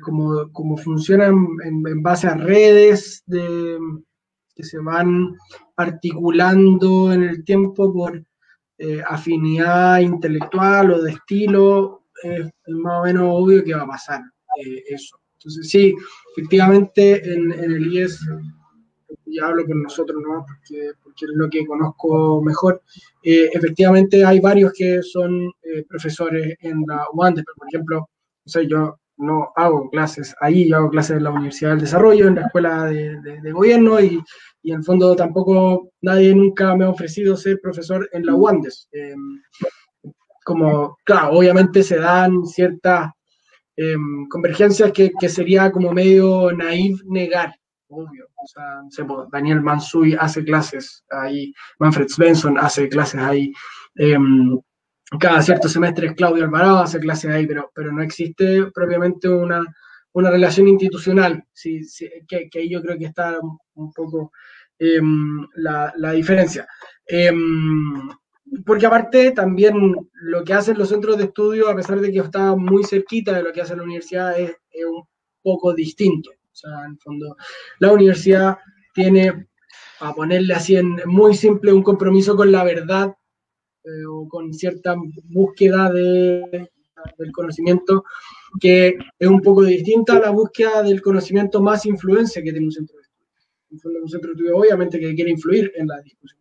como, 0.00 0.50
como 0.52 0.76
funcionan 0.76 1.46
en, 1.64 2.02
base 2.02 2.26
a 2.26 2.34
redes 2.34 3.22
de, 3.26 3.78
que 4.54 4.62
se 4.62 4.78
van 4.78 5.36
articulando 5.76 7.12
en 7.12 7.22
el 7.22 7.44
tiempo 7.44 7.92
por 7.92 8.22
eh, 8.78 9.02
afinidad 9.06 10.00
intelectual 10.00 10.92
o 10.92 11.02
de 11.02 11.12
estilo, 11.12 12.04
es, 12.22 12.48
más 12.68 13.00
o 13.00 13.04
menos 13.04 13.24
obvio 13.28 13.62
que 13.62 13.74
va 13.74 13.82
a 13.82 13.86
pasar 13.86 14.22
eh, 14.58 14.82
eso. 14.88 15.20
Entonces, 15.34 15.68
sí, 15.68 15.94
efectivamente 16.34 17.32
en, 17.32 17.52
el 17.52 17.92
IES, 17.92 18.20
ya 19.26 19.46
hablo 19.46 19.66
por 19.66 19.76
nosotros, 19.76 20.22
¿no? 20.26 20.44
porque, 20.46 20.92
porque 21.02 21.24
es 21.26 21.30
lo 21.34 21.48
que 21.48 21.66
conozco 21.66 22.42
mejor, 22.42 22.82
eh, 23.22 23.50
efectivamente 23.52 24.24
hay 24.24 24.40
varios 24.40 24.72
que 24.74 25.02
son 25.02 25.52
profesores 25.88 26.56
en 26.60 26.82
la 26.86 27.04
UANDE, 27.12 27.42
por 27.56 27.68
ejemplo, 27.68 28.08
no 28.44 28.50
sé, 28.50 28.66
yo 28.66 28.98
no 29.20 29.52
hago 29.56 29.88
clases 29.90 30.34
ahí, 30.40 30.68
yo 30.68 30.76
hago 30.76 30.90
clases 30.90 31.18
en 31.18 31.24
la 31.24 31.30
Universidad 31.30 31.70
del 31.70 31.80
Desarrollo, 31.80 32.28
en 32.28 32.36
la 32.36 32.46
Escuela 32.46 32.84
de, 32.86 33.52
Gobierno 33.52 34.00
y, 34.00 34.20
y, 34.62 34.72
en 34.72 34.78
el 34.78 34.84
fondo 34.84 35.14
tampoco 35.14 35.90
nadie 36.00 36.34
nunca 36.34 36.74
me 36.74 36.84
ha 36.84 36.90
ofrecido 36.90 37.36
ser 37.36 37.60
profesor 37.60 38.08
en 38.12 38.26
la 38.26 38.34
UANDES. 38.34 38.88
Eh, 38.92 39.14
como, 40.44 40.96
claro, 41.04 41.32
obviamente 41.32 41.82
se 41.82 41.98
dan 41.98 42.44
ciertas 42.46 43.10
em, 43.76 44.26
convergencias 44.28 44.90
que, 44.92 45.12
que, 45.18 45.28
sería 45.28 45.70
como 45.70 45.92
medio 45.92 46.52
naive 46.52 46.98
negar, 47.06 47.54
obvio. 47.88 48.26
O 48.42 48.46
sea, 48.46 48.82
Daniel 49.30 49.60
Mansui 49.60 50.16
hace 50.18 50.42
clases 50.44 51.04
ahí, 51.10 51.52
Manfred 51.78 52.08
Svensson 52.08 52.58
hace 52.58 52.88
clases 52.88 53.20
ahí. 53.20 53.52
Em, 53.96 54.58
cada 55.18 55.42
cierto 55.42 55.68
semestre 55.68 56.14
Claudio 56.14 56.44
Alvarado 56.44 56.78
hace 56.78 57.00
clases 57.00 57.30
ahí, 57.30 57.46
pero, 57.46 57.70
pero 57.74 57.92
no 57.92 58.02
existe 58.02 58.66
propiamente 58.72 59.28
una, 59.28 59.64
una 60.12 60.30
relación 60.30 60.68
institucional, 60.68 61.44
sí, 61.52 61.80
que, 62.28 62.48
que, 62.48 62.58
ahí 62.58 62.70
yo 62.70 62.80
creo 62.82 62.98
que 62.98 63.06
está 63.06 63.38
un, 63.74 63.92
poco 63.92 64.32
em, 64.78 65.46
la, 65.56 65.92
la, 65.96 66.12
diferencia. 66.12 66.66
Em, 67.06 68.08
porque 68.64 68.86
aparte 68.86 69.32
también 69.32 69.94
lo 70.12 70.44
que 70.44 70.54
hacen 70.54 70.78
los 70.78 70.88
centros 70.88 71.16
de 71.18 71.24
estudio, 71.24 71.68
a 71.68 71.76
pesar 71.76 72.00
de 72.00 72.12
que 72.12 72.18
está 72.20 72.54
muy 72.54 72.84
cerquita 72.84 73.32
de 73.32 73.42
lo 73.42 73.52
que 73.52 73.62
hace 73.62 73.76
la 73.76 73.82
universidad, 73.82 74.38
es, 74.38 74.50
es 74.70 74.84
un 74.84 75.04
poco 75.42 75.74
distinto. 75.74 76.30
O 76.30 76.54
sea, 76.54 76.84
en 76.84 76.92
el 76.92 76.98
fondo, 76.98 77.36
la 77.78 77.92
universidad 77.92 78.58
tiene, 78.94 79.48
a 80.00 80.14
ponerle 80.14 80.54
así 80.54 80.76
en 80.76 81.00
muy 81.06 81.34
simple, 81.34 81.72
un 81.72 81.82
compromiso 81.82 82.36
con 82.36 82.50
la 82.50 82.64
verdad 82.64 83.14
eh, 83.84 84.04
o 84.08 84.28
con 84.28 84.52
cierta 84.52 84.94
búsqueda 85.24 85.90
de, 85.90 86.70
del 87.18 87.32
conocimiento 87.32 88.04
que 88.60 88.96
es 89.18 89.28
un 89.28 89.40
poco 89.40 89.62
distinta 89.62 90.16
a 90.16 90.20
la 90.20 90.30
búsqueda 90.30 90.82
del 90.82 91.00
conocimiento 91.00 91.62
más 91.62 91.86
influencia 91.86 92.42
que 92.42 92.50
tiene 92.50 92.66
un 92.66 92.72
centro 92.72 92.96
de 92.96 93.02
estudio. 93.02 94.02
Un 94.02 94.08
centro 94.08 94.28
de 94.30 94.34
estudio 94.34 94.56
obviamente 94.56 94.98
que 94.98 95.14
quiere 95.14 95.30
influir 95.30 95.72
en 95.76 95.86
la 95.86 96.00
discusión 96.00 96.40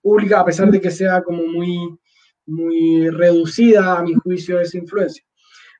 pública, 0.00 0.40
a 0.40 0.44
pesar 0.44 0.70
de 0.70 0.80
que 0.80 0.90
sea 0.90 1.22
como 1.22 1.46
muy, 1.46 1.98
muy 2.46 3.10
reducida 3.10 3.98
a 3.98 4.02
mi 4.02 4.14
juicio 4.14 4.60
esa 4.60 4.78
influencia. 4.78 5.24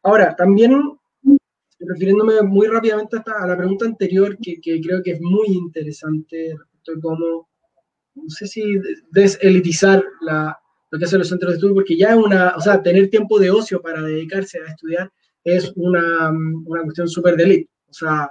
Ahora, 0.02 0.34
también 0.36 0.80
refiriéndome 1.78 2.42
muy 2.42 2.68
rápidamente 2.68 3.16
a 3.16 3.46
la 3.46 3.56
pregunta 3.56 3.84
anterior, 3.84 4.36
que, 4.40 4.60
que 4.60 4.80
creo 4.80 5.02
que 5.02 5.12
es 5.12 5.20
muy 5.20 5.48
interesante 5.48 6.54
respecto 6.56 6.92
a 6.92 7.00
cómo, 7.00 7.48
no 8.14 8.28
sé 8.28 8.46
si 8.46 8.62
deselitizar 9.10 10.04
la, 10.20 10.61
lo 10.92 10.98
que 10.98 11.06
hacen 11.06 11.20
los 11.20 11.28
centros 11.28 11.52
de 11.52 11.54
estudio, 11.56 11.74
porque 11.74 11.96
ya 11.96 12.10
es 12.10 12.16
una, 12.16 12.54
o 12.54 12.60
sea, 12.60 12.82
tener 12.82 13.08
tiempo 13.08 13.38
de 13.38 13.50
ocio 13.50 13.80
para 13.80 14.02
dedicarse 14.02 14.58
a 14.58 14.66
estudiar 14.66 15.10
es 15.42 15.72
una, 15.74 16.30
una 16.30 16.82
cuestión 16.82 17.08
súper 17.08 17.34
de 17.34 17.44
élite. 17.44 17.70
O 17.88 17.94
sea, 17.94 18.30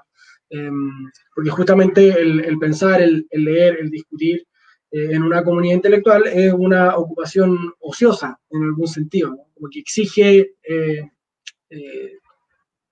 em, 0.50 0.92
porque 1.36 1.50
justamente 1.50 2.10
el, 2.10 2.46
el 2.46 2.60
pensar, 2.60 3.02
el, 3.02 3.26
el, 3.32 3.44
leer, 3.44 3.78
el 3.80 3.90
discutir 3.90 4.46
eh, 4.92 5.10
en 5.12 5.24
una 5.24 5.44
comunidad 5.44 5.78
intelectual 5.78 6.28
es 6.28 6.54
una 6.54 6.96
ocupación 6.98 7.74
ociosa 7.80 8.40
en 8.52 8.64
algún 8.64 8.88
sentido, 8.88 9.36
como 9.56 9.68
que 9.72 9.80
exige, 9.80 10.54
eh, 10.62 11.10
eh, 11.72 12.18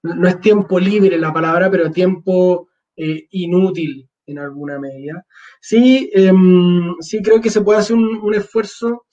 no 0.01 0.27
es 0.27 0.39
tiempo 0.41 0.79
libre 0.79 1.15
la 1.19 1.31
palabra, 1.31 1.69
pero 1.69 1.91
tiempo 1.91 2.69
inútil 2.95 4.09
en 4.25 4.39
alguna 4.39 4.77
medida. 4.77 5.25
Sí, 5.61 6.09
em, 6.13 6.95
sí 6.99 7.21
creo 7.21 7.39
que 7.39 7.49
se 7.49 7.61
puede 7.61 7.79
hacer 7.79 7.95
un, 7.95 8.17
un 8.17 8.33
esfuerzo 8.33 9.05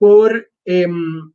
por 0.00 0.50
em, 0.64 1.30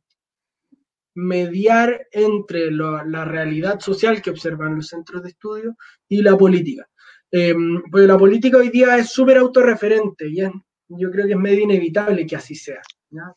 mediar 1.14 2.08
entre 2.10 2.72
la 2.72 3.24
realidad 3.24 3.78
social 3.78 4.20
que 4.20 4.30
observan 4.30 4.74
los 4.74 4.88
centros 4.88 5.22
de 5.22 5.30
estudio 5.30 5.76
y 6.08 6.20
la 6.20 6.36
política. 6.36 6.86
Em, 7.30 7.80
pues 7.90 8.06
la 8.08 8.18
política 8.18 8.58
hoy 8.58 8.70
día 8.70 8.98
es 8.98 9.10
súper 9.10 9.38
autorreferente 9.38 10.28
y 10.28 10.42
yo 10.88 11.10
creo 11.10 11.26
que 11.26 11.32
es 11.32 11.38
medio 11.38 11.62
inevitable 11.62 12.26
que 12.26 12.36
así 12.36 12.56
sea. 12.56 12.82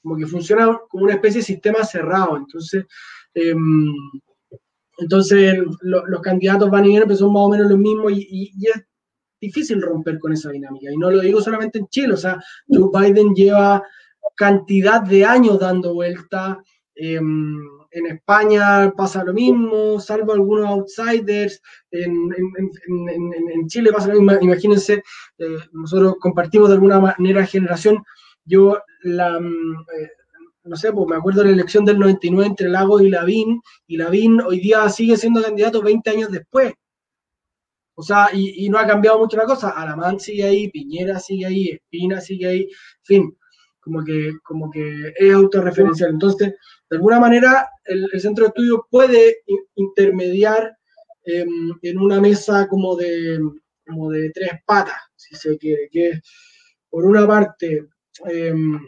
Como 0.01 0.17
que 0.17 0.25
funciona 0.25 0.79
como 0.89 1.03
una 1.03 1.13
especie 1.13 1.41
de 1.41 1.45
sistema 1.45 1.85
cerrado. 1.85 2.37
Entonces, 2.37 2.85
em, 3.35 3.93
entonces 4.97 5.59
los 5.81 6.21
candidatos 6.21 6.71
van 6.71 6.85
y 6.85 6.89
vienen, 6.89 7.07
pero 7.07 7.19
son 7.19 7.33
más 7.33 7.43
o 7.43 7.49
menos 7.49 7.69
los 7.69 7.77
mismos 7.77 8.11
y, 8.13 8.51
y, 8.57 8.67
es 8.67 8.83
difícil 9.39 9.79
romper 9.81 10.17
con 10.17 10.33
esa 10.33 10.49
dinámica. 10.49 10.91
Y 10.91 10.97
no 10.97 11.11
lo 11.11 11.21
digo 11.21 11.39
solamente 11.39 11.77
en 11.77 11.87
Chile, 11.87 12.13
o 12.13 12.17
sea, 12.17 12.41
Joe 12.67 12.89
Biden 12.91 13.33
lleva 13.33 13.81
cantidad 14.35 15.01
de 15.01 15.25
años 15.25 15.59
dando 15.59 15.93
vuelta. 15.93 16.61
Em, 16.95 17.59
en 17.91 18.05
España 18.07 18.91
pasa 18.95 19.23
lo 19.23 19.33
mismo, 19.33 19.99
salvo 19.99 20.33
algunos 20.33 20.67
outsiders. 20.67 21.61
En, 21.91 22.29
Chile 23.67 23.91
pasa 23.91 24.09
lo 24.09 24.21
mismo. 24.21 24.37
Imagínense, 24.41 25.03
eh, 25.37 25.57
nosotros 25.71 26.15
compartimos 26.19 26.69
de 26.69 26.75
alguna 26.75 26.99
manera 26.99 27.45
generación. 27.45 28.03
Yo, 28.45 28.77
mm, 29.03 29.73
eh, 29.73 30.09
no 30.63 30.75
sé, 30.75 30.91
pues 30.93 31.07
me 31.07 31.15
acuerdo 31.15 31.41
de 31.41 31.47
la 31.47 31.53
elección 31.53 31.85
del 31.85 31.99
99 31.99 32.47
entre 32.47 32.69
Lagos 32.69 33.01
y 33.01 33.09
Lavín, 33.09 33.61
y 33.87 33.97
Lavín 33.97 34.41
hoy 34.41 34.59
día 34.59 34.87
sigue 34.89 35.17
siendo 35.17 35.41
candidato 35.41 35.81
20 35.81 36.09
años 36.09 36.31
después. 36.31 36.73
O 37.95 38.03
sea, 38.03 38.29
y, 38.33 38.69
no 38.69 38.77
ha 38.77 38.87
cambiado 38.87 39.19
mucho 39.19 39.37
la 39.37 39.45
cosa. 39.45 39.71
Alamán 39.71 40.19
sigue 40.19 40.43
ahí, 40.45 40.69
Piñera 40.69 41.19
sigue 41.19 41.45
ahí, 41.45 41.69
Espina 41.69 42.21
sigue 42.21 42.47
ahí, 42.47 42.69
fin 43.03 43.35
como 43.79 44.03
que, 44.03 44.33
como 44.43 44.69
que 44.69 45.13
es 45.15 45.33
autorreferencial. 45.33 46.11
Entonces, 46.11 46.53
de 46.89 46.97
alguna 46.97 47.19
manera, 47.19 47.69
el, 47.85 48.09
centro 48.19 48.45
de 48.45 48.49
estudio 48.49 48.87
puede 48.89 49.37
intermediar 49.75 50.77
em, 51.23 51.71
en 51.81 51.97
una 51.97 52.19
mesa 52.19 52.67
como 52.67 52.95
de, 52.95 53.39
como 53.85 54.09
de 54.09 54.31
tres 54.31 54.51
patas, 54.65 54.97
si 55.15 55.35
se 55.35 55.57
quiere, 55.57 55.89
que 55.91 56.09
es, 56.09 56.21
por 56.89 57.05
una 57.05 57.27
parte, 57.27 57.87
em, 58.25 58.79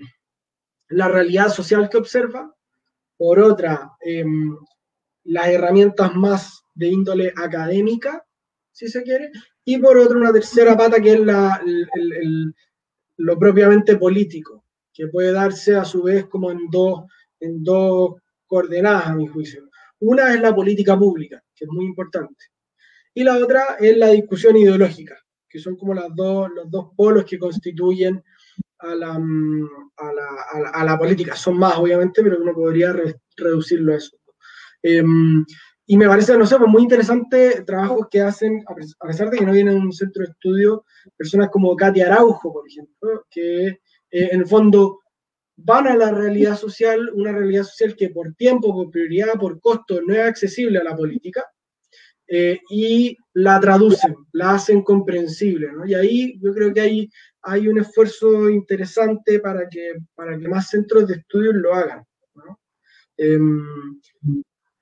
la 0.89 1.07
realidad 1.07 1.49
social 1.49 1.89
que 1.89 1.97
observa, 1.97 2.53
por 3.17 3.39
otra, 3.39 3.91
em, 4.01 4.57
las 5.25 5.47
herramientas 5.47 6.15
más 6.15 6.63
de 6.73 6.87
índole 6.87 7.33
académica, 7.35 8.25
si 8.71 8.87
se 8.87 9.03
quiere, 9.03 9.31
y 9.63 9.77
por 9.77 9.97
otra, 9.97 10.17
una 10.17 10.33
tercera 10.33 10.75
pata 10.75 10.99
que 10.99 11.13
es 11.13 11.19
la, 11.19 11.61
lo 13.17 13.37
propiamente 13.37 13.97
político, 13.97 14.65
que 15.01 15.07
puede 15.07 15.31
darse 15.31 15.75
a 15.75 15.83
su 15.83 16.03
vez 16.03 16.27
como 16.27 16.51
en 16.51 16.69
dos, 16.69 17.05
en 17.39 17.63
dos 17.63 18.21
coordenadas, 18.45 19.07
a 19.07 19.15
mi 19.15 19.25
juicio. 19.25 19.67
Una 19.99 20.31
es 20.31 20.39
la 20.39 20.53
política 20.53 20.95
pública, 20.95 21.43
que 21.55 21.65
es 21.65 21.71
muy 21.71 21.85
importante, 21.85 22.45
y 23.11 23.23
la 23.23 23.35
otra 23.39 23.77
es 23.79 23.97
la 23.97 24.09
discusión 24.09 24.55
ideológica, 24.57 25.17
que 25.49 25.57
son 25.57 25.75
como 25.75 25.95
las 25.95 26.15
dos, 26.15 26.51
los 26.53 26.69
dos 26.69 26.89
polos 26.95 27.25
que 27.25 27.39
constituyen 27.39 28.23
a 28.77 28.93
la, 28.93 29.15
a 29.15 30.13
la, 30.13 30.69
a 30.71 30.85
la, 30.85 30.99
política. 30.99 31.35
Son 31.35 31.57
más, 31.57 31.79
obviamente, 31.79 32.21
pero 32.21 32.39
uno 32.39 32.53
podría 32.53 32.95
reducirlo 33.35 33.93
a 33.93 33.97
eso. 33.97 34.15
Em, 34.83 35.43
y 35.87 35.97
me 35.97 36.07
parece, 36.07 36.37
no 36.37 36.45
sé, 36.45 36.59
pues 36.59 36.69
muy 36.69 36.83
interesante 36.83 37.63
trabajos 37.65 38.07
que 38.11 38.21
hacen, 38.21 38.63
a 38.99 39.07
pesar 39.07 39.31
de 39.31 39.39
que 39.39 39.45
no 39.47 39.51
vienen 39.51 39.77
en 39.77 39.81
un 39.81 39.93
centro 39.93 40.23
de 40.23 40.29
estudio, 40.29 40.85
personas 41.17 41.49
como 41.49 41.75
Katia 41.75 42.05
Araujo, 42.05 42.53
por 42.53 42.67
ejemplo, 42.67 43.25
que 43.31 43.79
eh, 44.11 44.29
en 44.31 44.41
el 44.41 44.47
fondo 44.47 44.99
van 45.55 45.87
a 45.87 45.95
la 45.95 46.11
realidad 46.11 46.57
social, 46.57 47.09
una 47.13 47.31
realidad 47.31 47.63
social 47.63 47.95
que 47.95 48.09
por 48.09 48.33
tiempo, 48.33 48.73
por 48.73 48.89
prioridad, 48.89 49.33
por 49.39 49.59
costo 49.59 50.01
no 50.01 50.13
es 50.13 50.21
accesible 50.21 50.79
a 50.79 50.83
la 50.83 50.95
política, 50.95 51.45
eh, 52.33 52.61
y 52.69 53.17
la 53.33 53.59
traducen, 53.59 54.15
la 54.31 54.51
hacen 54.51 54.83
comprensible. 54.83 55.71
¿no? 55.73 55.85
Y 55.85 55.93
ahí 55.93 56.39
yo 56.41 56.53
creo 56.53 56.73
que 56.73 56.79
hay, 56.79 57.09
hay 57.41 57.67
un 57.67 57.79
esfuerzo 57.79 58.49
interesante 58.49 59.39
para 59.39 59.67
que, 59.67 59.95
para 60.15 60.37
que 60.37 60.47
más 60.47 60.69
centros 60.69 61.07
de 61.07 61.15
estudios 61.15 61.55
lo 61.55 61.73
hagan. 61.73 62.05
¿no? 62.35 62.57
Em, 63.17 63.61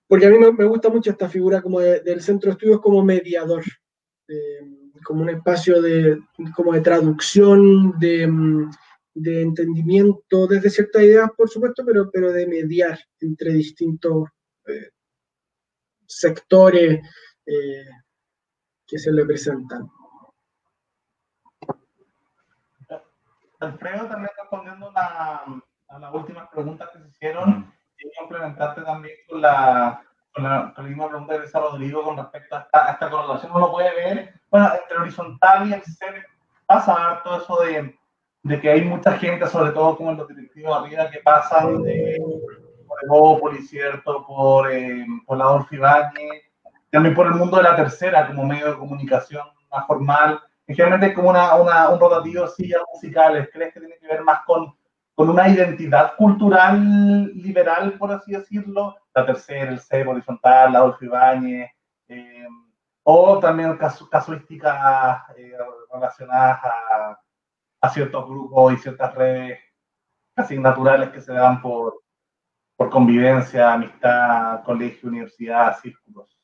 porque 0.08 0.28
a 0.28 0.30
mí 0.30 0.38
me, 0.38 0.66
gusta 0.66 0.90
mucho 0.90 1.10
esta 1.10 1.28
figura 1.28 1.60
como 1.60 1.80
del 1.80 2.22
centro 2.22 2.50
de 2.50 2.54
estudios 2.54 2.82
como 2.82 3.04
mediador, 3.04 3.64
em, 4.28 4.92
como 5.04 5.24
un 5.24 5.30
espacio 5.30 5.82
de, 5.82 6.20
como 6.56 6.74
de 6.74 6.82
traducción, 6.82 7.98
de 8.00 8.24
em, 8.24 8.70
de 9.22 9.42
entendimiento 9.42 10.48
desde 10.48 10.70
ciertas 10.70 11.04
ideas, 11.04 11.30
por 11.36 11.50
supuesto, 11.50 11.84
pero, 11.86 12.10
pero 12.12 12.32
de 12.32 12.48
mediar 12.48 13.00
entre 13.20 13.52
distintos 13.54 14.30
eh, 14.68 14.90
sectores 16.06 17.02
eh, 17.46 17.86
que 18.88 18.98
se 18.98 19.12
le 19.12 19.26
presentan. 19.26 19.90
Alfredo, 23.60 24.08
también 24.08 24.32
respondiendo 24.40 24.92
a 24.96 25.62
las 26.00 26.14
últimas 26.14 26.50
preguntas 26.50 26.90
que 26.94 27.00
se 27.00 27.08
hicieron, 27.10 27.74
y 28.00 28.18
complementarte 28.18 28.82
también 28.82 29.16
con 29.28 29.42
la, 29.42 30.02
con 30.34 30.44
la, 30.44 30.74
misma 30.78 31.10
pregunta 31.10 31.40
que 31.40 31.48
hizo 31.48 31.60
Rodrigo 31.60 32.04
con 32.04 32.18
respecto 32.18 32.56
a 32.56 32.60
esta, 32.60 32.88
a 32.88 32.92
esta 32.94 33.10
colaboración. 33.10 33.52
Uno 33.54 33.72
puede 33.72 33.94
ver, 33.96 34.42
bueno, 34.50 34.72
entre 34.82 34.98
horizontal 34.98 35.68
y 35.68 35.74
el 35.74 35.84
ser 35.84 36.26
pasa 36.66 37.22
todo 37.24 37.42
eso 37.42 37.62
de 37.62 38.00
de 38.44 38.60
que 38.60 38.70
hay 38.70 38.84
mucha 38.84 39.14
gente, 39.18 39.48
sobre 39.48 39.72
todo 39.72 39.98
como 39.98 40.14
los 40.14 40.28
directivos 40.28 40.78
arriba, 40.78 41.10
que 41.10 41.20
pasan 41.20 41.84
de, 41.84 42.18
por 42.88 42.98
Evópolis, 43.04 43.70
¿cierto? 43.70 44.26
Por, 44.26 44.72
eh, 44.72 45.06
por 45.26 45.38
la 45.38 45.46
Adolfo 45.46 45.76
también 46.90 47.14
por 47.14 47.28
el 47.28 47.34
mundo 47.34 47.58
de 47.58 47.64
la 47.64 47.76
tercera 47.76 48.28
como 48.28 48.46
medio 48.46 48.72
de 48.72 48.78
comunicación 48.78 49.46
más 49.72 49.86
formal. 49.86 50.40
Y 50.68 50.74
generalmente 50.74 51.08
es 51.08 51.16
como 51.16 51.30
una, 51.30 51.56
una, 51.56 51.90
un 51.90 52.00
rotativo 52.00 52.46
así, 52.46 52.72
musicales. 52.94 53.50
¿Crees 53.52 53.74
que 53.74 53.80
tiene 53.80 53.98
que 54.00 54.08
ver 54.08 54.24
más 54.24 54.42
con, 54.46 54.74
con 55.20 55.30
una 55.30 55.50
identidad 55.50 56.16
cultural 56.16 57.26
liberal, 57.36 57.94
por 57.94 58.12
así 58.12 58.32
decirlo, 58.32 58.96
la 59.14 59.26
tercera, 59.26 59.70
el 59.70 59.80
CEP 59.82 60.08
horizontal, 60.08 60.72
la 60.72 60.80
Adolfo 60.80 61.06
eh, 62.08 62.48
o 63.04 63.40
también 63.40 63.78
casuísticas 63.78 65.24
eh, 65.36 65.54
relacionadas 65.92 66.60
a, 66.64 67.20
a, 67.82 67.90
ciertos 67.90 68.28
grupos 68.28 68.74
y 68.74 68.78
ciertas 68.78 69.14
redes 69.16 69.60
casi 70.36 70.58
naturales 70.58 71.10
que 71.10 71.22
se 71.22 71.34
dan 71.34 71.62
por, 71.62 72.02
por 72.76 72.90
convivencia, 72.90 73.74
amistad, 73.74 74.64
colegio, 74.64 75.10
universidad, 75.10 75.80
círculos. 75.80 76.38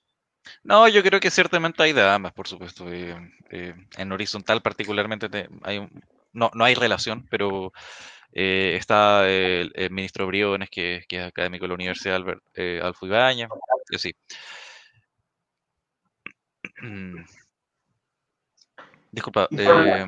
No, 0.63 0.87
yo 0.87 1.01
creo 1.01 1.19
que 1.19 1.31
ciertamente 1.31 1.81
hay 1.81 1.93
de 1.93 2.07
ambas, 2.07 2.33
por 2.33 2.47
supuesto. 2.47 2.85
Eh, 2.91 3.75
en 3.97 4.11
horizontal 4.11 4.61
particularmente 4.61 5.49
hay 5.63 5.89
no, 6.35 6.51
no 6.53 6.65
hay 6.65 6.75
relación, 6.75 7.25
pero 7.29 7.71
eh, 8.33 8.75
está 8.77 9.27
el, 9.27 9.71
ministro 9.89 10.27
Briones, 10.27 10.69
que, 10.69 11.03
que, 11.07 11.21
es 11.21 11.25
académico 11.27 11.63
de 11.63 11.69
la 11.69 11.75
Universidad 11.75 12.17
Albert, 12.17 12.43
eh, 12.53 12.79
Alfo 12.83 13.07
Ibaña, 13.07 13.47
yo 13.89 13.97
sí. 13.97 14.13
Disculpa. 19.11 19.47
Eh, 19.51 20.05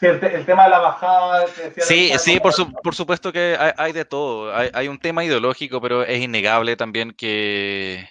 sí, 0.00 0.06
el, 0.06 0.46
tema 0.46 0.64
de 0.64 0.70
la 0.70 0.78
bajada. 0.78 1.46
Sí, 1.78 2.12
sí, 2.18 2.40
por, 2.40 2.52
por, 2.82 2.94
supuesto 2.94 3.32
que 3.32 3.56
hay, 3.76 3.92
de 3.92 4.04
todo. 4.04 4.54
Hay, 4.54 4.70
hay, 4.72 4.88
un 4.88 4.98
tema 4.98 5.24
ideológico, 5.24 5.80
pero 5.80 6.02
es 6.02 6.20
innegable 6.20 6.76
también 6.76 7.12
que, 7.12 8.08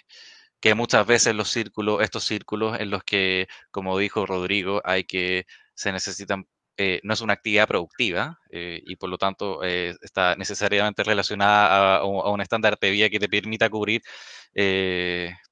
que 0.60 0.74
muchas 0.74 1.06
veces 1.06 1.34
los 1.34 1.50
círculos, 1.50 2.02
estos 2.02 2.24
círculos 2.24 2.80
en 2.80 2.90
los 2.90 3.04
que, 3.04 3.48
como 3.70 3.98
dijo 3.98 4.24
Rodrigo, 4.24 4.80
hay 4.84 5.04
que 5.04 5.46
se 5.74 5.92
necesitan 5.92 6.46
eh, 6.82 6.98
no 7.02 7.12
es 7.12 7.20
una 7.20 7.34
actividad 7.34 7.68
productiva 7.68 8.38
eh, 8.48 8.80
y 8.86 8.96
por 8.96 9.10
lo 9.10 9.18
tanto 9.18 9.62
eh, 9.62 9.94
está 10.00 10.34
necesariamente 10.36 11.02
relacionada 11.02 11.98
a, 11.98 12.04
un 12.06 12.40
estándar 12.40 12.78
de 12.80 12.90
vida 12.90 13.10
que 13.10 13.20
te 13.20 13.28
permita 13.28 13.68
cubrir 13.68 14.00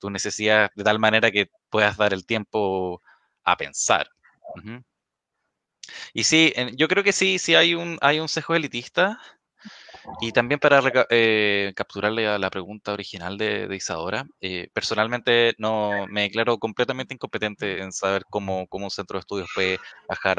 tus 0.00 0.10
necesidades 0.10 0.70
de 0.74 0.84
tal 0.84 0.98
manera 0.98 1.30
que 1.30 1.50
puedas 1.68 1.98
dar 1.98 2.14
el 2.14 2.24
tiempo 2.24 3.02
a 3.44 3.58
pensar. 3.58 4.08
Y 6.12 6.24
sí, 6.24 6.52
yo 6.76 6.88
creo 6.88 7.04
que 7.04 7.12
sí, 7.12 7.38
sí 7.38 7.54
hay 7.54 7.74
un, 7.74 7.98
hay 8.00 8.20
un 8.20 8.28
sesgo 8.28 8.54
elitista 8.54 9.18
y 10.20 10.32
también 10.32 10.58
para 10.58 10.80
eh, 11.10 11.72
capturarle 11.76 12.26
a 12.26 12.38
la 12.38 12.50
pregunta 12.50 12.92
original 12.92 13.36
de, 13.36 13.68
Isadora, 13.74 14.26
eh, 14.40 14.68
personalmente 14.72 15.54
no 15.58 16.06
me 16.08 16.22
declaro 16.22 16.58
completamente 16.58 17.14
incompetente 17.14 17.82
en 17.82 17.92
saber 17.92 18.24
cómo, 18.30 18.66
cómo 18.68 18.86
un 18.86 18.90
centro 18.90 19.18
de 19.18 19.20
estudios 19.20 19.48
puede 19.54 19.78
bajar 20.08 20.38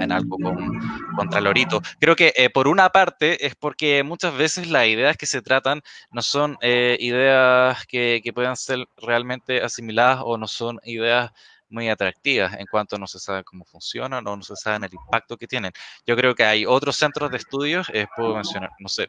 en 0.00 0.12
algo 0.12 0.38
con, 0.38 0.80
contra 1.16 1.40
Lorito. 1.40 1.80
Creo 2.00 2.16
que 2.16 2.32
eh, 2.36 2.50
por 2.50 2.68
una 2.68 2.90
parte 2.90 3.46
es 3.46 3.54
porque 3.54 4.02
muchas 4.02 4.36
veces 4.36 4.68
las 4.68 4.86
ideas 4.86 5.16
que 5.16 5.26
se 5.26 5.42
tratan 5.42 5.82
no 6.10 6.22
son 6.22 6.56
ideas 6.62 7.86
que, 7.86 8.20
que 8.24 8.32
puedan 8.32 8.56
ser 8.56 8.86
realmente 8.96 9.62
asimiladas 9.62 10.20
o 10.24 10.38
no 10.38 10.48
son 10.48 10.80
ideas 10.84 11.32
muy 11.68 11.88
atractivas 11.88 12.54
en 12.58 12.66
cuanto 12.66 12.98
no 12.98 13.06
se 13.06 13.18
sabe 13.18 13.44
cómo 13.44 13.64
funcionan 13.64 14.26
o 14.26 14.36
no 14.36 14.42
se 14.42 14.56
sabe 14.56 14.86
el 14.86 14.94
impacto 14.94 15.36
que 15.36 15.46
tienen. 15.46 15.72
Yo 16.06 16.16
creo 16.16 16.34
que 16.34 16.44
hay 16.44 16.66
otros 16.66 16.96
centros 16.96 17.30
de 17.30 17.36
estudios, 17.38 17.88
eh, 17.92 18.06
puedo 18.14 18.34
mencionar, 18.34 18.70
no 18.78 18.88
sé, 18.88 19.08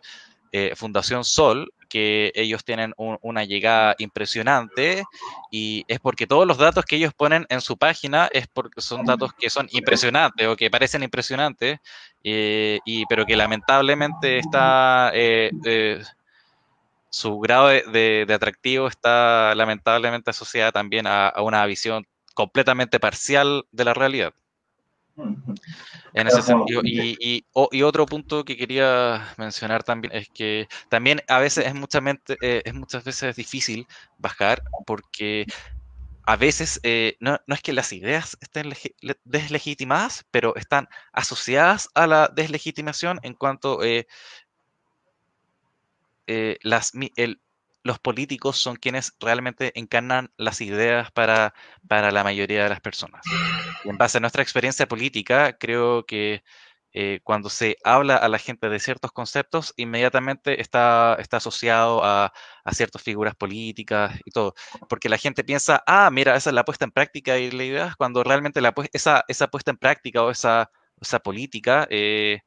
eh, 0.52 0.74
Fundación 0.76 1.26
Sol, 1.26 1.72
que 1.90 2.32
ellos 2.36 2.64
tienen 2.64 2.94
una 2.98 3.44
llegada 3.44 3.96
impresionante 3.98 5.04
y 5.52 5.84
es 5.88 6.00
porque 6.00 6.26
todos 6.26 6.48
los 6.48 6.58
datos 6.58 6.86
que 6.86 6.96
ellos 6.96 7.14
ponen 7.14 7.46
en 7.50 7.62
su 7.62 7.78
página 7.78 8.30
es 8.32 8.48
porque 8.48 8.82
son 8.82 9.06
datos 9.06 9.34
que 9.34 9.50
son 9.50 9.68
impresionantes 9.72 10.48
o 10.48 10.56
que 10.56 10.70
parecen 10.70 11.04
impresionantes, 11.04 11.80
eh, 12.24 12.80
y, 12.86 13.06
pero 13.08 13.26
que 13.26 13.36
lamentablemente 13.36 14.40
está 14.40 15.12
su 17.10 17.40
grado 17.40 17.68
de, 17.68 18.28
atractivo 18.34 18.88
está 18.88 19.56
lamentablemente 19.56 20.30
asociada 20.30 20.72
también 20.72 21.08
a, 21.08 21.34
una 21.42 21.66
visión 21.66 22.06
completamente 22.38 23.00
parcial 23.00 23.66
de 23.72 23.84
la 23.84 23.96
realidad. 23.96 24.32
En 26.14 26.28
ese 26.28 26.44
sentido. 26.44 26.82
Y, 26.84 27.44
otro 27.84 28.06
punto 28.06 28.46
que 28.46 28.56
quería 28.56 29.34
mencionar 29.38 29.84
también 29.84 30.16
es 30.16 30.30
que 30.30 30.68
también 30.88 31.20
a 31.28 31.40
veces 31.40 31.66
es, 31.66 31.74
eh, 32.44 32.62
es 32.64 32.74
muchas 32.76 33.04
veces 33.04 33.36
difícil 33.36 33.88
bajar 34.20 34.62
porque 34.86 35.48
a 36.28 36.36
veces 36.36 36.80
eh, 36.84 37.18
no, 37.20 37.40
es 37.48 37.62
que 37.64 37.74
las 37.74 37.92
ideas 37.92 38.38
estén 38.40 38.72
deslegitimadas, 39.24 40.24
pero 40.30 40.56
están 40.58 40.88
asociadas 41.14 41.90
a 41.96 42.06
la 42.06 42.28
deslegitimación 42.28 43.20
en 43.24 43.34
cuanto 43.34 43.84
eh, 43.84 44.06
las, 46.62 46.92
el, 47.16 47.42
los 47.88 48.00
políticos 48.00 48.58
son 48.58 48.76
quienes 48.76 49.14
realmente 49.20 49.72
encarnan 49.80 50.32
las 50.38 50.62
ideas 50.62 51.12
para, 51.12 51.54
para 51.88 52.12
la 52.12 52.24
mayoría 52.24 52.64
de 52.64 52.70
las 52.70 52.82
personas. 52.82 53.22
en 53.84 53.98
base 53.98 54.18
a 54.18 54.22
nuestra 54.22 54.44
experiencia 54.44 54.88
política, 54.88 55.58
creo 55.58 56.06
que 56.06 56.44
eh, 56.94 57.20
cuando 57.24 57.50
se 57.50 57.78
habla 57.84 58.16
a 58.18 58.28
la 58.28 58.40
gente 58.40 58.70
de 58.70 58.80
ciertos 58.80 59.12
conceptos, 59.12 59.74
inmediatamente 59.78 60.62
está, 60.62 61.16
está 61.20 61.38
asociado 61.38 62.04
a, 62.04 62.34
a, 62.64 62.74
ciertas 62.74 63.04
figuras 63.04 63.36
políticas 63.36 64.20
y 64.26 64.32
todo. 64.32 64.56
Porque 64.90 65.10
la 65.10 65.18
gente 65.18 65.44
piensa, 65.44 65.84
ah, 65.86 66.10
mira, 66.12 66.36
esa 66.36 66.50
es 66.50 66.54
la 66.56 66.66
puesta 66.66 66.86
en 66.86 66.92
práctica 66.92 67.38
y 67.38 67.52
la 67.52 67.64
idea, 67.66 67.96
cuando 67.98 68.24
realmente 68.24 68.62
la, 68.62 68.74
esa, 68.94 69.24
esa 69.28 69.48
puesta 69.48 69.72
en 69.72 69.78
práctica 69.78 70.24
o 70.24 70.32
esa, 70.32 70.72
esa 71.00 71.20
política 71.20 71.88
eh, 71.90 72.42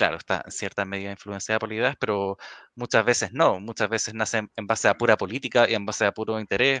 claro, 0.00 0.16
está 0.16 0.40
en 0.46 0.50
cierta 0.50 0.86
medida 0.86 1.10
influenciada 1.10 1.58
por 1.58 1.70
ideas, 1.70 1.94
pero 2.00 2.38
muchas 2.74 3.04
veces 3.04 3.34
no, 3.34 3.60
muchas 3.60 3.90
veces 3.90 4.14
nacen 4.14 4.50
en 4.56 4.66
base 4.66 4.88
a 4.88 4.94
pura 4.94 5.18
política 5.18 5.68
y 5.68 5.74
en 5.74 5.84
base 5.84 6.06
a 6.06 6.12
puro 6.12 6.40
interés, 6.40 6.80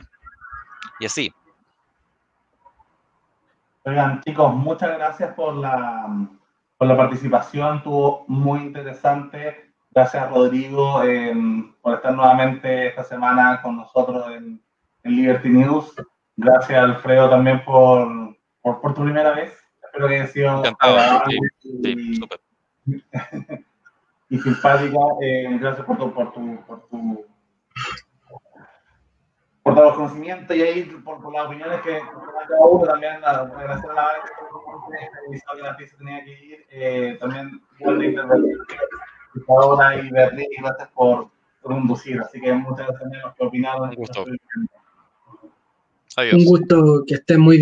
y 0.98 1.04
así. 1.04 1.30
Oigan, 3.84 4.22
chicos, 4.22 4.54
muchas 4.54 4.96
gracias 4.96 5.34
por 5.34 5.54
la, 5.54 6.08
por 6.78 6.88
la 6.88 6.96
participación, 6.96 7.76
estuvo 7.76 8.24
muy 8.26 8.60
interesante. 8.60 9.70
Gracias, 9.90 10.30
Rodrigo, 10.30 11.02
por 11.82 11.96
estar 11.96 12.14
nuevamente 12.14 12.86
esta 12.86 13.04
semana 13.04 13.60
con 13.60 13.76
nosotros 13.76 14.30
en, 14.30 14.62
Liberty 15.02 15.48
News. 15.50 15.94
Gracias, 16.36 16.78
Alfredo, 16.78 17.28
también 17.28 17.62
por, 17.66 18.34
por, 18.62 18.94
tu 18.94 19.02
primera 19.02 19.32
vez. 19.32 19.52
Espero 19.82 20.08
que 20.08 20.14
haya 20.14 20.26
sido 20.26 20.58
Encantado, 20.58 21.22
sí, 21.82 22.16
súper 22.16 22.40
y 24.30 24.38
simpática. 24.38 24.98
Eh, 25.20 25.58
gracias 25.60 25.86
por 25.86 25.98
tu, 25.98 26.12
por 26.12 26.32
tu, 26.32 26.58
por 26.66 26.88
tu 26.88 27.24
por 29.62 29.74
todos 29.74 29.88
los 29.88 29.96
conocimientos 29.96 30.56
y 30.56 30.62
ahí 30.62 30.82
por, 31.04 31.20
por 31.20 31.32
las 31.32 31.46
opiniones 31.46 31.80
que 31.82 32.00
cada 32.48 32.66
uno 32.66 32.86
también 32.86 33.12
agradecer 33.24 33.90
a 33.90 33.94
la 33.94 34.10
que 35.54 35.62
la 35.62 35.76
se 35.78 35.96
tenía 35.96 36.24
que 36.24 36.30
ir 36.30 36.66
eh, 36.70 37.16
también 37.20 37.60
de 37.78 38.06
intervenir 38.06 38.58
ahora 39.48 39.96
y 39.96 40.10
Berlín 40.10 40.48
gracias 40.60 40.88
por, 40.90 41.28
por 41.62 41.72
conducir 41.72 42.20
así 42.20 42.40
que 42.40 42.52
muchas 42.52 42.86
gracias 42.88 43.12
a 43.22 43.26
los 43.26 43.34
que 43.36 43.44
opinaron 43.44 43.90
un 43.90 43.94
gusto 43.94 44.24
Adiós. 46.16 46.34
un 46.34 46.44
gusto 46.44 47.04
que 47.06 47.14
estén 47.14 47.40
muy 47.40 47.56
bien 47.56 47.58